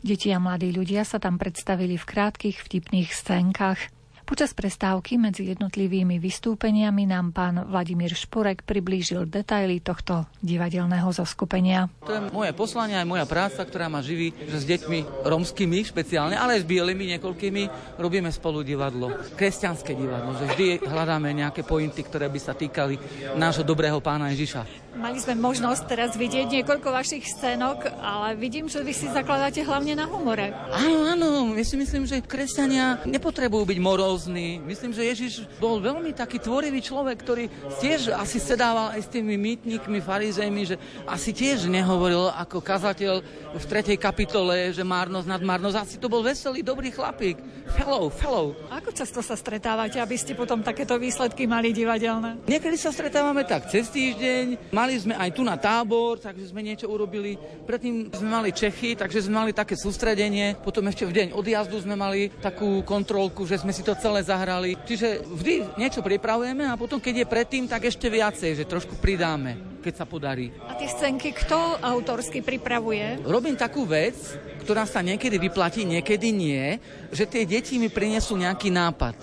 Deti 0.05 0.29
a 0.29 0.37
mladí 0.37 0.69
ľudia 0.69 1.09
sa 1.09 1.17
tam 1.17 1.41
predstavili 1.41 1.97
v 1.97 2.05
krátkých 2.05 2.61
vtipných 2.61 3.09
scénkach. 3.17 3.96
Počas 4.27 4.51
prestávky 4.51 5.15
medzi 5.15 5.47
jednotlivými 5.55 6.19
vystúpeniami 6.19 7.07
nám 7.07 7.31
pán 7.31 7.63
Vladimír 7.63 8.11
Špurek 8.11 8.67
priblížil 8.67 9.23
detaily 9.23 9.79
tohto 9.79 10.27
divadelného 10.43 11.07
zoskupenia. 11.15 11.87
To 12.03 12.11
je 12.11 12.27
moje 12.35 12.51
poslanie 12.51 12.99
aj 12.99 13.07
moja 13.07 13.23
práca, 13.23 13.63
ktorá 13.63 13.87
ma 13.87 14.03
živí, 14.03 14.35
že 14.35 14.59
s 14.59 14.67
deťmi 14.67 15.23
romskými 15.23 15.79
špeciálne, 15.79 16.35
ale 16.35 16.59
aj 16.59 16.67
s 16.67 16.67
bielými 16.67 17.15
niekoľkými 17.15 17.95
robíme 18.03 18.27
spolu 18.27 18.67
divadlo. 18.67 19.15
Kresťanské 19.39 19.95
divadlo, 19.95 20.35
že 20.35 20.51
vždy 20.51 20.67
hľadáme 20.83 21.31
nejaké 21.31 21.63
pointy, 21.63 22.03
ktoré 22.03 22.27
by 22.27 22.39
sa 22.43 22.51
týkali 22.51 22.99
nášho 23.39 23.63
dobrého 23.63 24.03
pána 24.03 24.35
Ježiša. 24.35 24.86
Mali 24.97 25.21
sme 25.21 25.37
možnosť 25.37 25.83
teraz 25.85 26.11
vidieť 26.17 26.49
niekoľko 26.49 26.89
vašich 26.89 27.21
scénok, 27.29 27.85
ale 28.01 28.33
vidím, 28.33 28.65
že 28.65 28.81
vy 28.81 28.89
si 28.97 29.05
zakladáte 29.05 29.61
hlavne 29.61 29.93
na 29.93 30.09
humore. 30.09 30.49
Áno, 30.73 31.13
áno, 31.13 31.29
ja 31.53 31.61
si 31.61 31.77
myslím, 31.77 32.09
že 32.09 32.17
kresťania 32.25 33.05
nepotrebujú 33.05 33.61
byť 33.69 33.77
morózni. 33.77 34.57
Myslím, 34.57 34.97
že 34.97 35.05
Ježiš 35.05 35.45
bol 35.61 35.77
veľmi 35.77 36.17
taký 36.17 36.41
tvorivý 36.41 36.81
človek, 36.81 37.13
ktorý 37.21 37.45
tiež 37.77 38.09
asi 38.09 38.41
sedával 38.41 38.97
aj 38.97 39.05
s 39.05 39.13
tými 39.13 39.37
mýtnikmi, 39.37 40.01
farizejmi, 40.01 40.61
že 40.65 40.81
asi 41.05 41.29
tiež 41.29 41.69
nehovoril 41.69 42.33
ako 42.33 42.57
kazateľ 42.57 43.21
v 43.53 43.65
tretej 43.69 44.01
kapitole, 44.01 44.73
že 44.73 44.81
márnosť 44.81 45.29
nad 45.29 45.45
márnosť. 45.45 45.77
Asi 45.77 45.95
to 46.01 46.09
bol 46.09 46.25
veselý, 46.25 46.65
dobrý 46.65 46.89
chlapík. 46.89 47.37
Fellow, 47.77 48.09
fellow. 48.09 48.57
Ako 48.73 48.89
často 48.89 49.21
sa 49.21 49.37
stretávate, 49.37 50.01
aby 50.01 50.17
ste 50.17 50.33
potom 50.33 50.65
takéto 50.65 50.97
výsledky 50.97 51.45
mali 51.45 51.69
divadelné? 51.69 52.41
Niekedy 52.49 52.81
sa 52.81 52.89
stretávame 52.89 53.45
tak 53.45 53.69
cez 53.69 53.93
týždeň, 53.93 54.73
mali 54.87 55.03
sme 55.03 55.19
aj 55.19 55.35
tu 55.35 55.43
na 55.43 55.59
tábor, 55.59 56.15
takže 56.15 56.47
sme 56.47 56.63
niečo 56.63 56.87
urobili. 56.87 57.35
Predtým 57.67 58.07
sme 58.07 58.29
mali 58.39 58.55
Čechy, 58.55 58.95
takže 58.95 59.27
sme 59.27 59.43
mali 59.43 59.51
také 59.51 59.75
sústredenie. 59.75 60.55
Potom 60.63 60.87
ešte 60.87 61.03
v 61.03 61.11
deň 61.11 61.27
odjazdu 61.35 61.83
sme 61.83 61.99
mali 61.99 62.31
takú 62.39 62.87
kontrolku, 62.87 63.43
že 63.43 63.59
sme 63.59 63.75
si 63.75 63.83
to 63.83 63.99
celé 63.99 64.23
zahrali. 64.23 64.79
Čiže 64.87 65.27
vždy 65.27 65.75
niečo 65.75 65.99
pripravujeme 65.99 66.71
a 66.71 66.79
potom, 66.79 67.03
keď 67.03 67.19
je 67.19 67.27
predtým, 67.27 67.67
tak 67.67 67.83
ešte 67.83 68.07
viacej, 68.07 68.63
že 68.63 68.63
trošku 68.63 68.95
pridáme 69.03 69.75
keď 69.77 70.03
sa 70.03 70.09
podarí. 70.09 70.51
A 70.67 70.75
tie 70.75 70.89
scénky 70.91 71.31
kto 71.31 71.79
autorsky 71.79 72.43
pripravuje? 72.43 73.23
Robím 73.23 73.55
takú 73.55 73.87
vec, 73.87 74.19
ktorá 74.67 74.83
sa 74.83 74.99
niekedy 74.99 75.39
vyplatí, 75.39 75.87
niekedy 75.87 76.35
nie, 76.35 76.75
že 77.07 77.23
tie 77.23 77.47
deti 77.47 77.79
mi 77.79 77.87
prinesú 77.87 78.35
nejaký 78.35 78.67
nápad. 78.67 79.15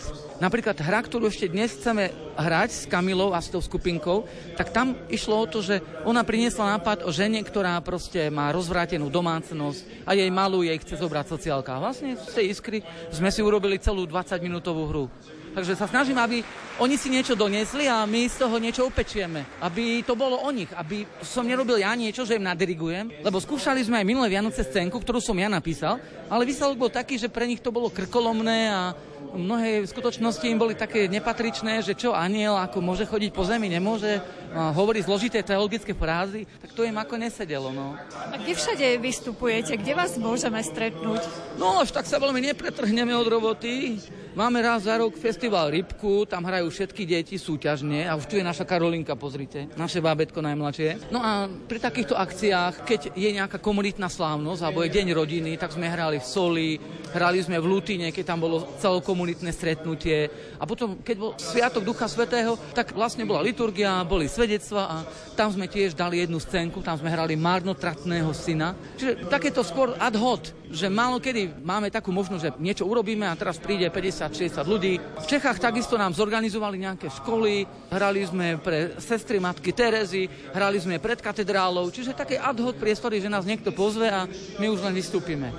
Napríklad 0.44 0.76
hra, 0.76 1.00
ktorú 1.00 1.32
ešte 1.32 1.48
dnes 1.48 1.72
chceme 1.72 2.12
hrať 2.36 2.68
s 2.68 2.82
Kamilou 2.84 3.32
a 3.32 3.40
s 3.40 3.48
tou 3.48 3.64
skupinkou, 3.64 4.28
tak 4.60 4.76
tam 4.76 4.92
išlo 5.08 5.40
o 5.40 5.48
to, 5.48 5.64
že 5.64 5.80
ona 6.04 6.20
priniesla 6.20 6.76
nápad 6.76 7.08
o 7.08 7.10
žene, 7.16 7.40
ktorá 7.40 7.80
proste 7.80 8.28
má 8.28 8.52
rozvrátenú 8.52 9.08
domácnosť 9.08 10.04
a 10.04 10.12
jej 10.12 10.28
malú 10.28 10.60
jej 10.60 10.76
chce 10.76 11.00
zobrať 11.00 11.32
sociálka. 11.32 11.72
A 11.72 11.88
vlastne 11.88 12.20
z 12.20 12.28
tej 12.36 12.46
iskry 12.52 12.84
sme 13.08 13.32
si 13.32 13.40
urobili 13.40 13.80
celú 13.80 14.04
20-minútovú 14.04 14.84
hru. 14.92 15.08
Takže 15.54 15.78
sa 15.78 15.86
snažím, 15.86 16.18
aby 16.18 16.42
oni 16.82 16.98
si 16.98 17.08
niečo 17.08 17.38
doniesli 17.38 17.86
a 17.86 18.02
my 18.04 18.26
z 18.26 18.42
toho 18.42 18.58
niečo 18.58 18.90
upečieme. 18.90 19.46
Aby 19.62 20.02
to 20.02 20.18
bolo 20.18 20.42
o 20.42 20.50
nich. 20.50 20.66
Aby 20.74 21.06
som 21.22 21.46
nerobil 21.46 21.78
ja 21.78 21.94
niečo, 21.94 22.26
že 22.26 22.36
im 22.36 22.44
nadirigujem. 22.44 23.22
Lebo 23.22 23.38
skúšali 23.38 23.80
sme 23.86 24.02
aj 24.02 24.06
minulé 24.12 24.34
Vianoce 24.34 24.66
scénku, 24.66 24.98
ktorú 24.98 25.22
som 25.22 25.38
ja 25.38 25.46
napísal, 25.46 26.02
ale 26.26 26.42
výsledok 26.42 26.76
bol 26.76 26.90
taký, 26.90 27.22
že 27.22 27.30
pre 27.30 27.46
nich 27.46 27.62
to 27.62 27.70
bolo 27.70 27.86
krkolomné 27.86 28.66
a 28.66 28.90
mnohé 29.32 29.80
skutočnosti 29.88 30.44
im 30.44 30.60
boli 30.60 30.76
také 30.76 31.08
nepatričné, 31.08 31.80
že 31.80 31.96
čo 31.96 32.12
aniel, 32.12 32.60
ako 32.60 32.84
môže 32.84 33.08
chodiť 33.08 33.30
po 33.32 33.48
zemi, 33.48 33.72
nemôže, 33.72 34.20
hovorí 34.52 35.00
zložité 35.00 35.40
teologické 35.40 35.96
frázy, 35.96 36.44
tak 36.60 36.76
to 36.76 36.84
im 36.84 37.00
ako 37.00 37.16
nesedelo. 37.16 37.72
No. 37.72 37.96
A 38.30 38.36
kde 38.36 38.52
všade 38.52 38.86
vystupujete? 39.00 39.80
Kde 39.80 39.92
vás 39.96 40.14
môžeme 40.20 40.60
stretnúť? 40.60 41.24
No 41.56 41.80
až 41.80 41.90
tak 41.90 42.04
sa 42.04 42.20
veľmi 42.20 42.44
nepretrhneme 42.52 43.14
od 43.16 43.26
roboty. 43.26 43.98
Máme 44.34 44.58
raz 44.66 44.90
za 44.90 44.98
rok 44.98 45.14
festival 45.14 45.70
Rybku, 45.70 46.26
tam 46.26 46.42
hrajú 46.42 46.66
všetky 46.66 47.06
deti 47.06 47.38
súťažne 47.38 48.02
a 48.10 48.18
už 48.18 48.26
tu 48.26 48.34
je 48.34 48.42
naša 48.42 48.66
Karolinka, 48.66 49.14
pozrite, 49.14 49.70
naše 49.78 50.02
bábetko 50.02 50.42
najmladšie. 50.42 51.06
No 51.14 51.22
a 51.22 51.46
pri 51.46 51.78
takýchto 51.78 52.18
akciách, 52.18 52.82
keď 52.82 53.00
je 53.14 53.30
nejaká 53.30 53.62
komunitná 53.62 54.10
slávnosť 54.10 54.66
alebo 54.66 54.82
je 54.82 54.90
deň 54.90 55.14
rodiny, 55.14 55.54
tak 55.54 55.78
sme 55.78 55.86
hrali 55.86 56.18
v 56.18 56.26
Soli, 56.26 56.82
hrali 57.14 57.46
sme 57.46 57.62
v 57.62 57.78
Lutine, 57.78 58.10
keď 58.10 58.34
tam 58.34 58.42
bolo 58.42 58.66
celokomunitné 59.14 59.50
stretnutie 59.54 60.26
a 60.58 60.66
potom, 60.66 60.98
keď 60.98 61.16
bol 61.16 61.32
Sviatok 61.38 61.86
Ducha 61.86 62.10
Svetého, 62.10 62.58
tak 62.74 62.90
vlastne 62.90 63.22
bola 63.22 63.46
liturgia, 63.46 64.02
boli 64.02 64.26
svedectva 64.26 64.82
a 64.90 64.96
tam 65.38 65.54
sme 65.54 65.70
tiež 65.70 65.94
dali 65.94 66.18
jednu 66.18 66.42
scénku, 66.42 66.82
tam 66.82 66.98
sme 66.98 67.14
hrali 67.14 67.38
marnotratného 67.38 68.34
syna. 68.34 68.74
Čiže 68.98 69.30
takéto 69.30 69.62
skôr 69.62 69.94
ad 69.94 70.18
hoc, 70.18 70.50
že 70.66 70.90
málo 70.90 71.22
kedy 71.22 71.62
máme 71.62 71.94
takú 71.94 72.10
možnosť, 72.10 72.42
že 72.42 72.50
niečo 72.58 72.90
urobíme 72.90 73.22
a 73.22 73.38
teraz 73.38 73.62
príde 73.62 73.86
50-60 73.86 74.66
ľudí. 74.66 74.98
V 74.98 75.26
Čechách 75.30 75.62
takisto 75.62 75.94
nám 75.94 76.10
zorganizovali 76.18 76.82
nejaké 76.82 77.06
školy, 77.22 77.62
hrali 77.94 78.26
sme 78.26 78.58
pre 78.58 78.98
sestry 78.98 79.38
matky 79.38 79.70
Terezy, 79.70 80.26
hrali 80.50 80.82
sme 80.82 80.98
pred 80.98 81.22
katedrálou, 81.22 81.86
čiže 81.94 82.18
také 82.18 82.34
ad 82.34 82.58
hoc 82.58 82.74
priestory, 82.74 83.22
že 83.22 83.30
nás 83.30 83.46
niekto 83.46 83.70
pozve 83.70 84.10
a 84.10 84.26
my 84.58 84.66
už 84.66 84.82
len 84.82 84.98
vystúpime. 84.98 85.54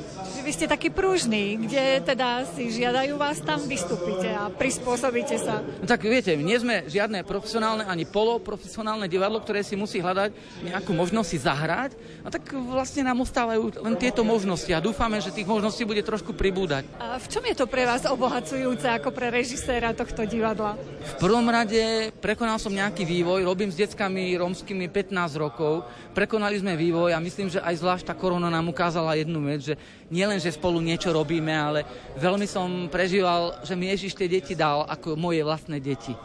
Vy 0.45 0.51
ste 0.53 0.69
taký 0.69 0.93
pružný, 0.93 1.57
kde 1.57 2.05
teda 2.05 2.45
si 2.45 2.69
žiadajú 2.69 3.17
vás, 3.17 3.41
tam 3.45 3.61
vystúpite 3.69 4.33
a 4.33 4.49
prispôsobíte 4.49 5.37
sa. 5.37 5.61
No 5.61 5.85
tak 5.85 6.01
viete, 6.03 6.33
nie 6.35 6.57
sme 6.57 6.89
žiadne 6.89 7.21
profesionálne 7.23 7.85
ani 7.85 8.03
poloprofesionálne 8.09 8.65
profesionálne 8.65 9.11
divadlo, 9.11 9.43
ktoré 9.43 9.61
si 9.61 9.75
musí 9.75 9.99
hľadať 9.99 10.31
nejakú 10.63 10.95
možnosť 10.95 11.27
si 11.27 11.37
zahrať. 11.43 11.91
A 12.23 12.31
tak 12.31 12.49
vlastne 12.55 13.03
nám 13.03 13.21
ostávajú 13.21 13.83
len 13.83 13.99
tieto 13.99 14.23
možnosti 14.23 14.71
a 14.71 14.79
dúfame, 14.79 15.19
že 15.19 15.35
tých 15.35 15.45
možností 15.45 15.83
bude 15.83 15.99
trošku 15.99 16.31
pribúdať. 16.31 16.87
A 16.97 17.19
v 17.19 17.27
čom 17.27 17.43
je 17.43 17.53
to 17.53 17.67
pre 17.67 17.83
vás 17.83 18.07
obohacujúce 18.07 18.87
ako 18.87 19.11
pre 19.11 19.27
režiséra 19.29 19.91
tohto 19.91 20.23
divadla? 20.23 20.79
V 20.79 21.15
prvom 21.19 21.45
rade 21.45 22.09
prekonal 22.23 22.57
som 22.57 22.71
nejaký 22.71 23.03
vývoj, 23.03 23.43
robím 23.43 23.69
s 23.69 23.77
deckami 23.77 24.33
rómskymi 24.39 24.87
15 24.87 25.35
rokov, 25.35 25.85
prekonali 26.15 26.55
sme 26.57 26.79
vývoj 26.79 27.11
a 27.11 27.19
myslím, 27.19 27.51
že 27.51 27.59
aj 27.59 27.75
zvlášť 27.83 28.05
tá 28.09 28.15
korona 28.15 28.47
nám 28.47 28.71
ukázala 28.71 29.19
jednu 29.19 29.43
vec, 29.45 29.61
že 29.61 29.75
nielen, 30.07 30.39
že 30.39 30.55
spolu 30.55 30.79
niečo 30.79 31.11
robíme, 31.11 31.51
ale 31.51 31.83
veľmi 32.15 32.47
som 32.47 32.87
prežíval, 32.87 33.34
že 33.63 33.73
mi 33.75 33.91
Ježiš 33.91 34.15
tie 34.17 34.27
deti 34.27 34.53
dal 34.53 34.83
ako 34.87 35.15
moje 35.19 35.41
vlastné 35.43 35.79
deti 35.79 36.15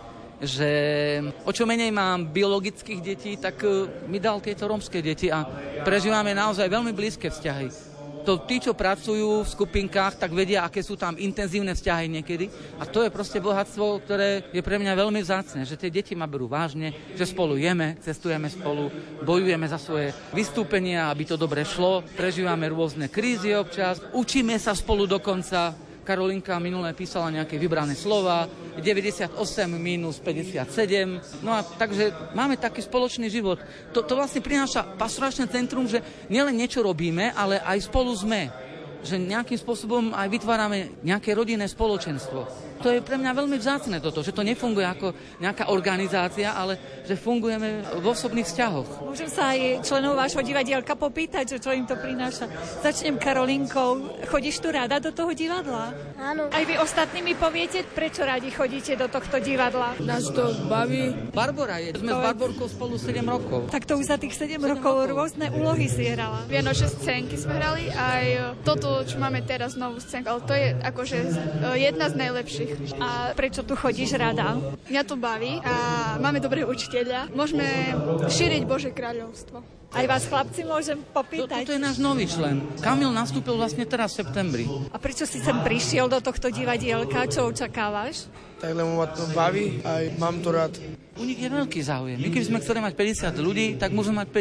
že 0.40 0.70
o 1.44 1.52
čo 1.52 1.68
menej 1.68 1.92
mám 1.92 2.32
biologických 2.32 3.00
detí, 3.04 3.36
tak 3.36 3.60
e, 3.60 3.84
mi 4.08 4.16
dal 4.16 4.40
tieto 4.40 4.64
rómske 4.64 5.04
deti 5.04 5.28
a 5.28 5.44
prežívame 5.84 6.32
naozaj 6.32 6.64
veľmi 6.64 6.96
blízke 6.96 7.28
vzťahy. 7.28 7.92
To 8.20 8.36
tí, 8.44 8.60
čo 8.60 8.76
pracujú 8.76 9.40
v 9.44 9.48
skupinkách, 9.48 10.20
tak 10.20 10.36
vedia, 10.36 10.60
aké 10.60 10.84
sú 10.84 10.92
tam 10.92 11.16
intenzívne 11.16 11.72
vzťahy 11.72 12.20
niekedy. 12.20 12.52
A 12.76 12.84
to 12.84 13.00
je 13.00 13.08
proste 13.08 13.40
bohatstvo, 13.40 14.04
ktoré 14.04 14.44
je 14.52 14.60
pre 14.60 14.76
mňa 14.76 14.92
veľmi 14.92 15.24
vzácne, 15.24 15.64
že 15.64 15.80
tie 15.80 15.88
deti 15.88 16.12
ma 16.12 16.28
berú 16.28 16.44
vážne, 16.44 16.92
že 17.16 17.24
spolu 17.24 17.56
jeme, 17.56 17.96
cestujeme 18.04 18.52
spolu, 18.52 18.92
bojujeme 19.24 19.64
za 19.64 19.80
svoje 19.80 20.12
vystúpenia, 20.36 21.08
aby 21.08 21.32
to 21.32 21.40
dobre 21.40 21.64
šlo, 21.64 22.04
prežívame 22.12 22.68
rôzne 22.68 23.08
krízy 23.08 23.56
občas, 23.56 24.04
učíme 24.12 24.60
sa 24.60 24.76
spolu 24.76 25.08
dokonca, 25.08 25.72
Karolinka 26.00 26.56
minulé 26.62 26.92
písala 26.96 27.32
nejaké 27.32 27.60
vybrané 27.60 27.92
slova, 27.96 28.48
98 28.78 29.36
minus 29.76 30.16
57, 30.22 31.44
no 31.44 31.52
a 31.52 31.60
takže 31.64 32.32
máme 32.32 32.56
taký 32.56 32.80
spoločný 32.80 33.28
život. 33.28 33.60
To, 33.92 34.00
to 34.04 34.16
vlastne 34.16 34.40
prináša 34.40 34.84
pastoračné 34.96 35.48
centrum, 35.52 35.84
že 35.84 36.00
nielen 36.32 36.56
niečo 36.56 36.80
robíme, 36.80 37.32
ale 37.36 37.60
aj 37.60 37.88
spolu 37.88 38.12
sme 38.16 38.69
že 39.04 39.16
nejakým 39.16 39.58
spôsobom 39.58 40.12
aj 40.12 40.28
vytvárame 40.28 40.92
nejaké 41.04 41.32
rodinné 41.32 41.66
spoločenstvo. 41.66 42.70
To 42.80 42.88
je 42.88 43.04
pre 43.04 43.20
mňa 43.20 43.36
veľmi 43.36 43.60
vzácne 43.60 44.00
toto, 44.00 44.24
že 44.24 44.32
to 44.32 44.40
nefunguje 44.40 44.88
ako 44.88 45.12
nejaká 45.36 45.68
organizácia, 45.68 46.56
ale 46.56 47.04
že 47.04 47.12
fungujeme 47.12 48.00
v 48.00 48.06
osobných 48.08 48.48
vzťahoch. 48.48 49.04
Môžem 49.04 49.28
sa 49.28 49.52
aj 49.52 49.84
členov 49.84 50.16
vášho 50.16 50.40
divadielka 50.40 50.96
popýtať, 50.96 51.44
že 51.44 51.58
čo 51.60 51.76
im 51.76 51.84
to 51.84 51.92
prináša. 52.00 52.48
Začnem 52.80 53.20
Karolinkou. 53.20 54.24
Chodíš 54.32 54.64
tu 54.64 54.72
rada 54.72 54.96
do 54.96 55.12
toho 55.12 55.36
divadla? 55.36 55.92
Áno. 56.16 56.48
Aj 56.48 56.64
vy 56.64 56.80
ostatní 56.80 57.20
mi 57.20 57.36
poviete, 57.36 57.84
prečo 57.84 58.24
radi 58.24 58.48
chodíte 58.48 58.96
do 58.96 59.12
tohto 59.12 59.44
divadla? 59.44 60.00
Nás 60.00 60.32
to 60.32 60.48
baví. 60.64 61.12
Barbora 61.36 61.84
je. 61.84 62.00
Sme 62.00 62.16
s 62.16 62.20
Barborkou 62.32 62.64
spolu 62.64 62.96
7 62.96 63.20
rokov. 63.28 63.68
Tak 63.68 63.84
to 63.84 64.00
už 64.00 64.08
za 64.08 64.16
tých 64.16 64.32
7, 64.32 64.56
7 64.56 64.72
rokov, 64.76 65.04
rokov 65.04 65.14
rôzne 65.20 65.46
úlohy 65.52 65.84
si 65.84 66.08
hrala. 66.08 66.48
Vianočné 66.48 66.88
scénky 66.96 67.36
sme 67.36 67.60
hrali 67.60 67.92
aj 67.92 68.56
toto, 68.64 68.89
čo 69.06 69.16
máme 69.18 69.40
teraz 69.42 69.74
novú 69.74 69.98
scénku, 69.98 70.28
ale 70.28 70.42
to 70.44 70.54
je 70.54 70.68
akože 70.80 71.18
jedna 71.76 72.06
z 72.10 72.14
najlepších. 72.16 72.70
A 73.00 73.32
prečo 73.32 73.64
tu 73.64 73.74
chodíš 73.78 74.16
rada? 74.16 74.58
Mňa 74.90 75.02
to 75.06 75.16
baví 75.16 75.58
a 75.62 75.74
máme 76.18 76.42
dobré 76.42 76.62
učiteľa. 76.66 77.32
Môžeme 77.32 77.94
šíriť 78.28 78.62
Bože 78.66 78.90
kráľovstvo. 78.90 79.80
Aj 79.90 80.06
vás 80.06 80.22
chlapci 80.22 80.62
môžem 80.62 81.02
popýtať? 81.02 81.66
To, 81.66 81.74
to 81.74 81.76
je 81.76 81.82
náš 81.82 81.98
nový 81.98 82.22
člen. 82.30 82.62
Kamil 82.78 83.10
nastúpil 83.10 83.58
vlastne 83.58 83.82
teraz 83.82 84.14
v 84.14 84.22
septembri. 84.22 84.64
A 84.94 84.96
prečo 85.02 85.26
si 85.26 85.42
sem 85.42 85.58
prišiel 85.66 86.06
do 86.06 86.22
tohto 86.22 86.46
divadielka? 86.46 87.26
Čo 87.26 87.50
očakávaš? 87.50 88.30
Tak 88.62 88.70
lebo 88.70 89.02
ma 89.02 89.10
to 89.10 89.26
baví 89.34 89.82
a 89.82 90.06
mám 90.14 90.38
to 90.46 90.54
rád. 90.54 90.78
U 91.20 91.28
nich 91.28 91.36
je 91.36 91.52
veľký 91.52 91.84
záujem. 91.84 92.16
My 92.16 92.32
keby 92.32 92.48
sme 92.48 92.62
chceli 92.64 92.80
mať 92.80 92.96
50 92.96 93.44
ľudí, 93.44 93.66
tak 93.76 93.92
môžeme 93.92 94.24
mať 94.24 94.32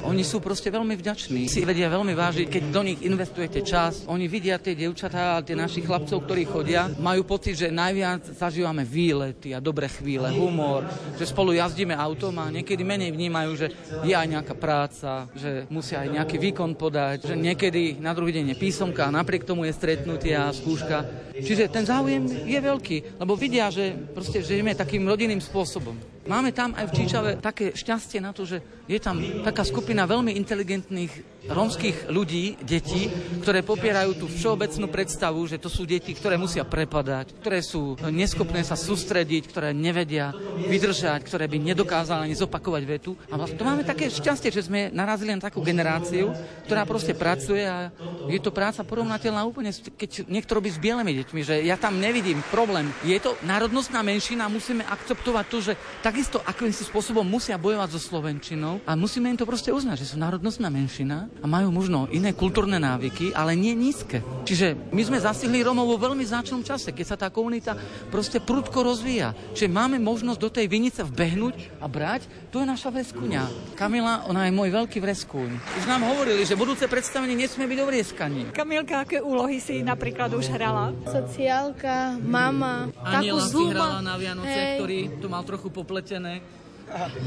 50. 0.00 0.08
Oni 0.08 0.24
sú 0.24 0.40
proste 0.40 0.72
veľmi 0.72 0.96
vďační. 0.96 1.44
Si 1.44 1.60
vedia 1.60 1.92
veľmi 1.92 2.16
vážiť, 2.16 2.48
keď 2.48 2.62
do 2.72 2.80
nich 2.88 3.04
investujete 3.04 3.60
čas. 3.60 4.08
Oni 4.08 4.32
vidia 4.32 4.56
tie 4.56 4.72
dievčatá 4.72 5.36
a 5.36 5.44
tie 5.44 5.52
našich 5.52 5.84
chlapcov, 5.84 6.24
ktorí 6.24 6.48
chodia. 6.48 6.88
Majú 6.88 7.28
pocit, 7.28 7.60
že 7.60 7.68
najviac 7.68 8.32
zažívame 8.32 8.80
výlety 8.80 9.52
a 9.52 9.60
dobré 9.60 9.92
chvíle, 9.92 10.32
humor, 10.32 10.88
že 11.20 11.28
spolu 11.28 11.52
jazdíme 11.52 11.92
autom 11.92 12.32
a 12.40 12.48
niekedy 12.48 12.80
menej 12.80 13.12
vnímajú, 13.12 13.50
že 13.52 13.68
je 14.00 14.16
aj 14.16 14.24
nejaká 14.32 14.56
práca, 14.56 15.28
že 15.36 15.68
musia 15.68 16.00
aj 16.00 16.16
nejaký 16.16 16.40
výkon 16.40 16.80
podať, 16.80 17.28
že 17.28 17.34
niekedy 17.36 18.00
na 18.00 18.16
druhý 18.16 18.32
deň 18.40 18.56
je 18.56 18.56
písomka 18.56 19.04
a 19.04 19.12
napriek 19.12 19.44
tomu 19.44 19.68
je 19.68 19.76
stretnutie 19.76 20.32
a 20.32 20.48
skúška. 20.48 21.28
Čiže 21.36 21.68
ten 21.68 21.84
záujem 21.84 22.24
je 22.24 22.56
veľký, 22.56 23.20
lebo 23.20 23.36
vidia, 23.36 23.68
že 23.68 23.92
proste 24.16 24.40
žijeme 24.40 24.72
takým 24.72 25.04
rodinným 25.04 25.44
spôsobom. 25.44 26.21
Máme 26.22 26.54
tam 26.54 26.70
aj 26.78 26.86
v 26.86 26.96
Číčave 27.02 27.30
také 27.42 27.74
šťastie 27.74 28.22
na 28.22 28.30
to, 28.30 28.46
že 28.46 28.62
je 28.86 28.98
tam 29.02 29.18
taká 29.42 29.66
skupina 29.66 30.06
veľmi 30.06 30.38
inteligentných 30.38 31.32
rómskych 31.50 32.06
ľudí, 32.06 32.54
detí, 32.62 33.10
ktoré 33.42 33.66
popierajú 33.66 34.14
tú 34.14 34.26
všeobecnú 34.30 34.86
predstavu, 34.86 35.42
že 35.50 35.58
to 35.58 35.66
sú 35.66 35.82
deti, 35.82 36.14
ktoré 36.14 36.38
musia 36.38 36.62
prepadať, 36.62 37.34
ktoré 37.42 37.58
sú 37.58 37.98
neschopné 37.98 38.62
sa 38.62 38.78
sústrediť, 38.78 39.50
ktoré 39.50 39.74
nevedia 39.74 40.30
vydržať, 40.70 41.26
ktoré 41.26 41.50
by 41.50 41.58
nedokázali 41.58 42.30
ani 42.30 42.38
zopakovať 42.38 42.82
vetu. 42.86 43.18
A 43.26 43.34
vlastne 43.34 43.58
to 43.58 43.66
máme 43.66 43.82
také 43.82 44.06
šťastie, 44.06 44.54
že 44.54 44.70
sme 44.70 44.94
narazili 44.94 45.34
na 45.34 45.42
takú 45.42 45.58
generáciu, 45.66 46.30
ktorá 46.70 46.86
proste 46.86 47.18
pracuje 47.18 47.66
a 47.66 47.90
je 48.30 48.38
to 48.38 48.54
práca 48.54 48.86
porovnateľná 48.86 49.42
úplne, 49.42 49.74
keď 49.74 50.30
niekto 50.30 50.54
robí 50.54 50.70
s 50.70 50.78
bielými 50.78 51.10
deťmi, 51.26 51.40
že 51.42 51.66
ja 51.66 51.74
tam 51.74 51.98
nevidím 51.98 52.38
problém. 52.54 52.86
Je 53.02 53.18
to 53.18 53.34
národnostná 53.42 54.06
menšina, 54.06 54.46
musíme 54.46 54.86
akceptovať 54.86 55.44
to, 55.50 55.58
že 55.58 55.72
takisto 56.12 56.44
akýmsi 56.44 56.84
spôsobom 56.84 57.24
musia 57.24 57.56
bojovať 57.56 57.96
so 57.96 58.00
Slovenčinou 58.12 58.84
a 58.84 58.92
musíme 58.92 59.32
im 59.32 59.38
to 59.40 59.48
proste 59.48 59.72
uznať, 59.72 60.04
že 60.04 60.12
sú 60.12 60.20
národnostná 60.20 60.68
menšina 60.68 61.32
a 61.40 61.48
majú 61.48 61.72
možno 61.72 62.04
iné 62.12 62.36
kultúrne 62.36 62.76
návyky, 62.76 63.32
ale 63.32 63.56
nie 63.56 63.72
nízke. 63.72 64.20
Čiže 64.44 64.92
my 64.92 65.02
sme 65.08 65.24
zasihli 65.24 65.64
Romov 65.64 65.88
vo 65.88 65.96
veľmi 65.96 66.20
značnom 66.20 66.60
čase, 66.60 66.92
keď 66.92 67.06
sa 67.08 67.16
tá 67.16 67.32
komunita 67.32 67.72
proste 68.12 68.44
prudko 68.44 68.84
rozvíja. 68.84 69.32
Čiže 69.56 69.72
máme 69.72 69.96
možnosť 70.04 70.36
do 70.36 70.52
tej 70.52 70.68
vinice 70.68 71.00
vbehnúť 71.00 71.80
a 71.80 71.88
brať, 71.88 72.28
to 72.52 72.60
je 72.60 72.68
naša 72.68 72.92
vreskuňa. 72.92 73.72
Kamila, 73.80 74.28
ona 74.28 74.44
je 74.44 74.52
môj 74.52 74.68
veľký 74.68 75.00
vreskuň. 75.00 75.48
Už 75.80 75.88
nám 75.88 76.04
hovorili, 76.04 76.44
že 76.44 76.60
budúce 76.60 76.84
predstavenie 76.92 77.40
nesmie 77.40 77.64
byť 77.64 77.78
o 77.80 77.88
vrieskaní. 77.88 78.40
Kamilka, 78.52 79.00
aké 79.00 79.24
úlohy 79.24 79.64
si 79.64 79.80
napríklad 79.80 80.28
už 80.36 80.52
hrala? 80.52 80.92
Sociálka, 81.08 82.20
mama, 82.20 82.92
Aniela 83.00 83.48
takú 83.48 83.64
si 83.64 83.64
hrala 83.72 84.04
na 84.04 84.20
Vianoce, 84.20 84.60
hey. 84.60 84.76
ktorý 84.76 84.98
to 85.16 85.32
mal 85.32 85.40
trochu 85.48 85.72
popletené 86.02 86.42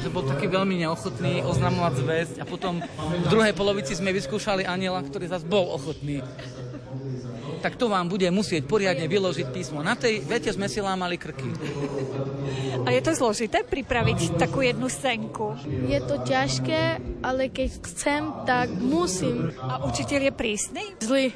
že 0.03 0.13
bol 0.13 0.21
taký 0.27 0.45
veľmi 0.45 0.83
neochotný 0.83 1.41
oznamovať 1.41 1.93
zväzť 1.97 2.35
a 2.37 2.45
potom 2.45 2.85
v 2.85 3.27
druhej 3.31 3.55
polovici 3.55 3.97
sme 3.97 4.13
vyskúšali 4.13 4.61
aniela, 4.67 5.01
ktorý 5.01 5.25
zase 5.31 5.47
bol 5.47 5.73
ochotný 5.73 6.21
tak 7.65 7.81
to 7.81 7.89
vám 7.89 8.05
bude 8.05 8.29
musieť 8.29 8.69
poriadne 8.69 9.09
vyložiť 9.09 9.49
písmo. 9.49 9.81
Na 9.81 9.97
tej 9.97 10.21
vete 10.21 10.53
sme 10.53 10.69
si 10.69 10.77
lámali 10.85 11.17
krky. 11.17 11.49
A 12.85 12.93
je 12.93 13.01
to 13.01 13.17
zložité 13.17 13.65
pripraviť 13.65 14.37
takú 14.37 14.61
jednu 14.61 14.85
scénku? 14.85 15.57
Je 15.89 15.97
to 16.05 16.21
ťažké, 16.21 17.01
ale 17.25 17.49
keď 17.49 17.69
chcem, 17.89 18.21
tak 18.45 18.69
musím. 18.69 19.49
A 19.57 19.81
učiteľ 19.81 20.29
je 20.29 20.33
prísny? 20.37 20.83
Zlý. 21.01 21.33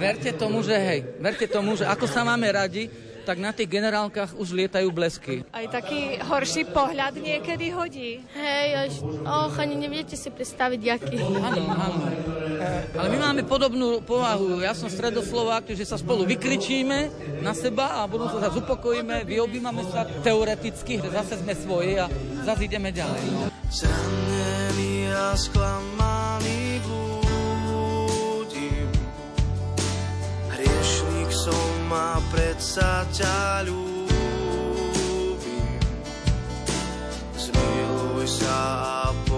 Verte 0.00 0.32
tomu, 0.32 0.64
že 0.64 0.80
hej, 0.80 1.00
verte 1.20 1.44
tomu, 1.44 1.76
že 1.76 1.84
ako 1.84 2.08
sa 2.08 2.24
máme 2.24 2.48
radi, 2.48 2.88
tak 3.24 3.40
na 3.40 3.56
tých 3.56 3.72
generálkach 3.72 4.36
už 4.36 4.52
lietajú 4.52 4.92
blesky. 4.92 5.48
Aj 5.48 5.64
taký 5.72 6.20
horší 6.20 6.68
pohľad 6.68 7.16
niekedy 7.16 7.72
hodí. 7.72 8.20
Hej, 8.36 8.68
až, 8.76 8.92
och, 9.24 9.56
ani 9.56 9.80
neviete 9.80 10.14
si 10.14 10.28
predstaviť, 10.28 10.80
aký. 10.92 11.16
Áno, 11.18 11.64
áno. 11.72 12.04
Ale 12.94 13.08
my 13.10 13.18
máme 13.18 13.42
podobnú 13.48 14.04
povahu. 14.04 14.60
Ja 14.60 14.76
som 14.76 14.92
stredoslovák, 14.92 15.72
že 15.72 15.88
sa 15.88 15.96
spolu 15.96 16.28
vykričíme 16.28 17.08
na 17.40 17.56
seba 17.56 18.04
a 18.04 18.06
budú 18.06 18.28
sa 18.28 18.44
zase 18.48 18.60
upokojíme, 18.60 19.24
vyobímame 19.24 19.82
sa 19.88 20.04
teoreticky, 20.22 21.00
že 21.00 21.08
zase 21.10 21.40
sme 21.40 21.56
svoji 21.56 21.98
a 21.98 22.06
zase 22.44 22.68
ideme 22.68 22.92
ďalej. 22.92 23.24
Zranený 23.72 25.10
a 25.10 25.34
sklamaný 25.34 26.78
blúdim, 26.86 28.86
hriešnik 30.54 31.30
som 31.34 31.83
a 31.94 32.18
predsa 32.34 33.06
ťa 33.14 33.62
ľúbim. 33.70 34.10
Zmiluj 37.38 38.26
sa 38.26 38.58
a 38.82 39.14
pokoj 39.22 39.33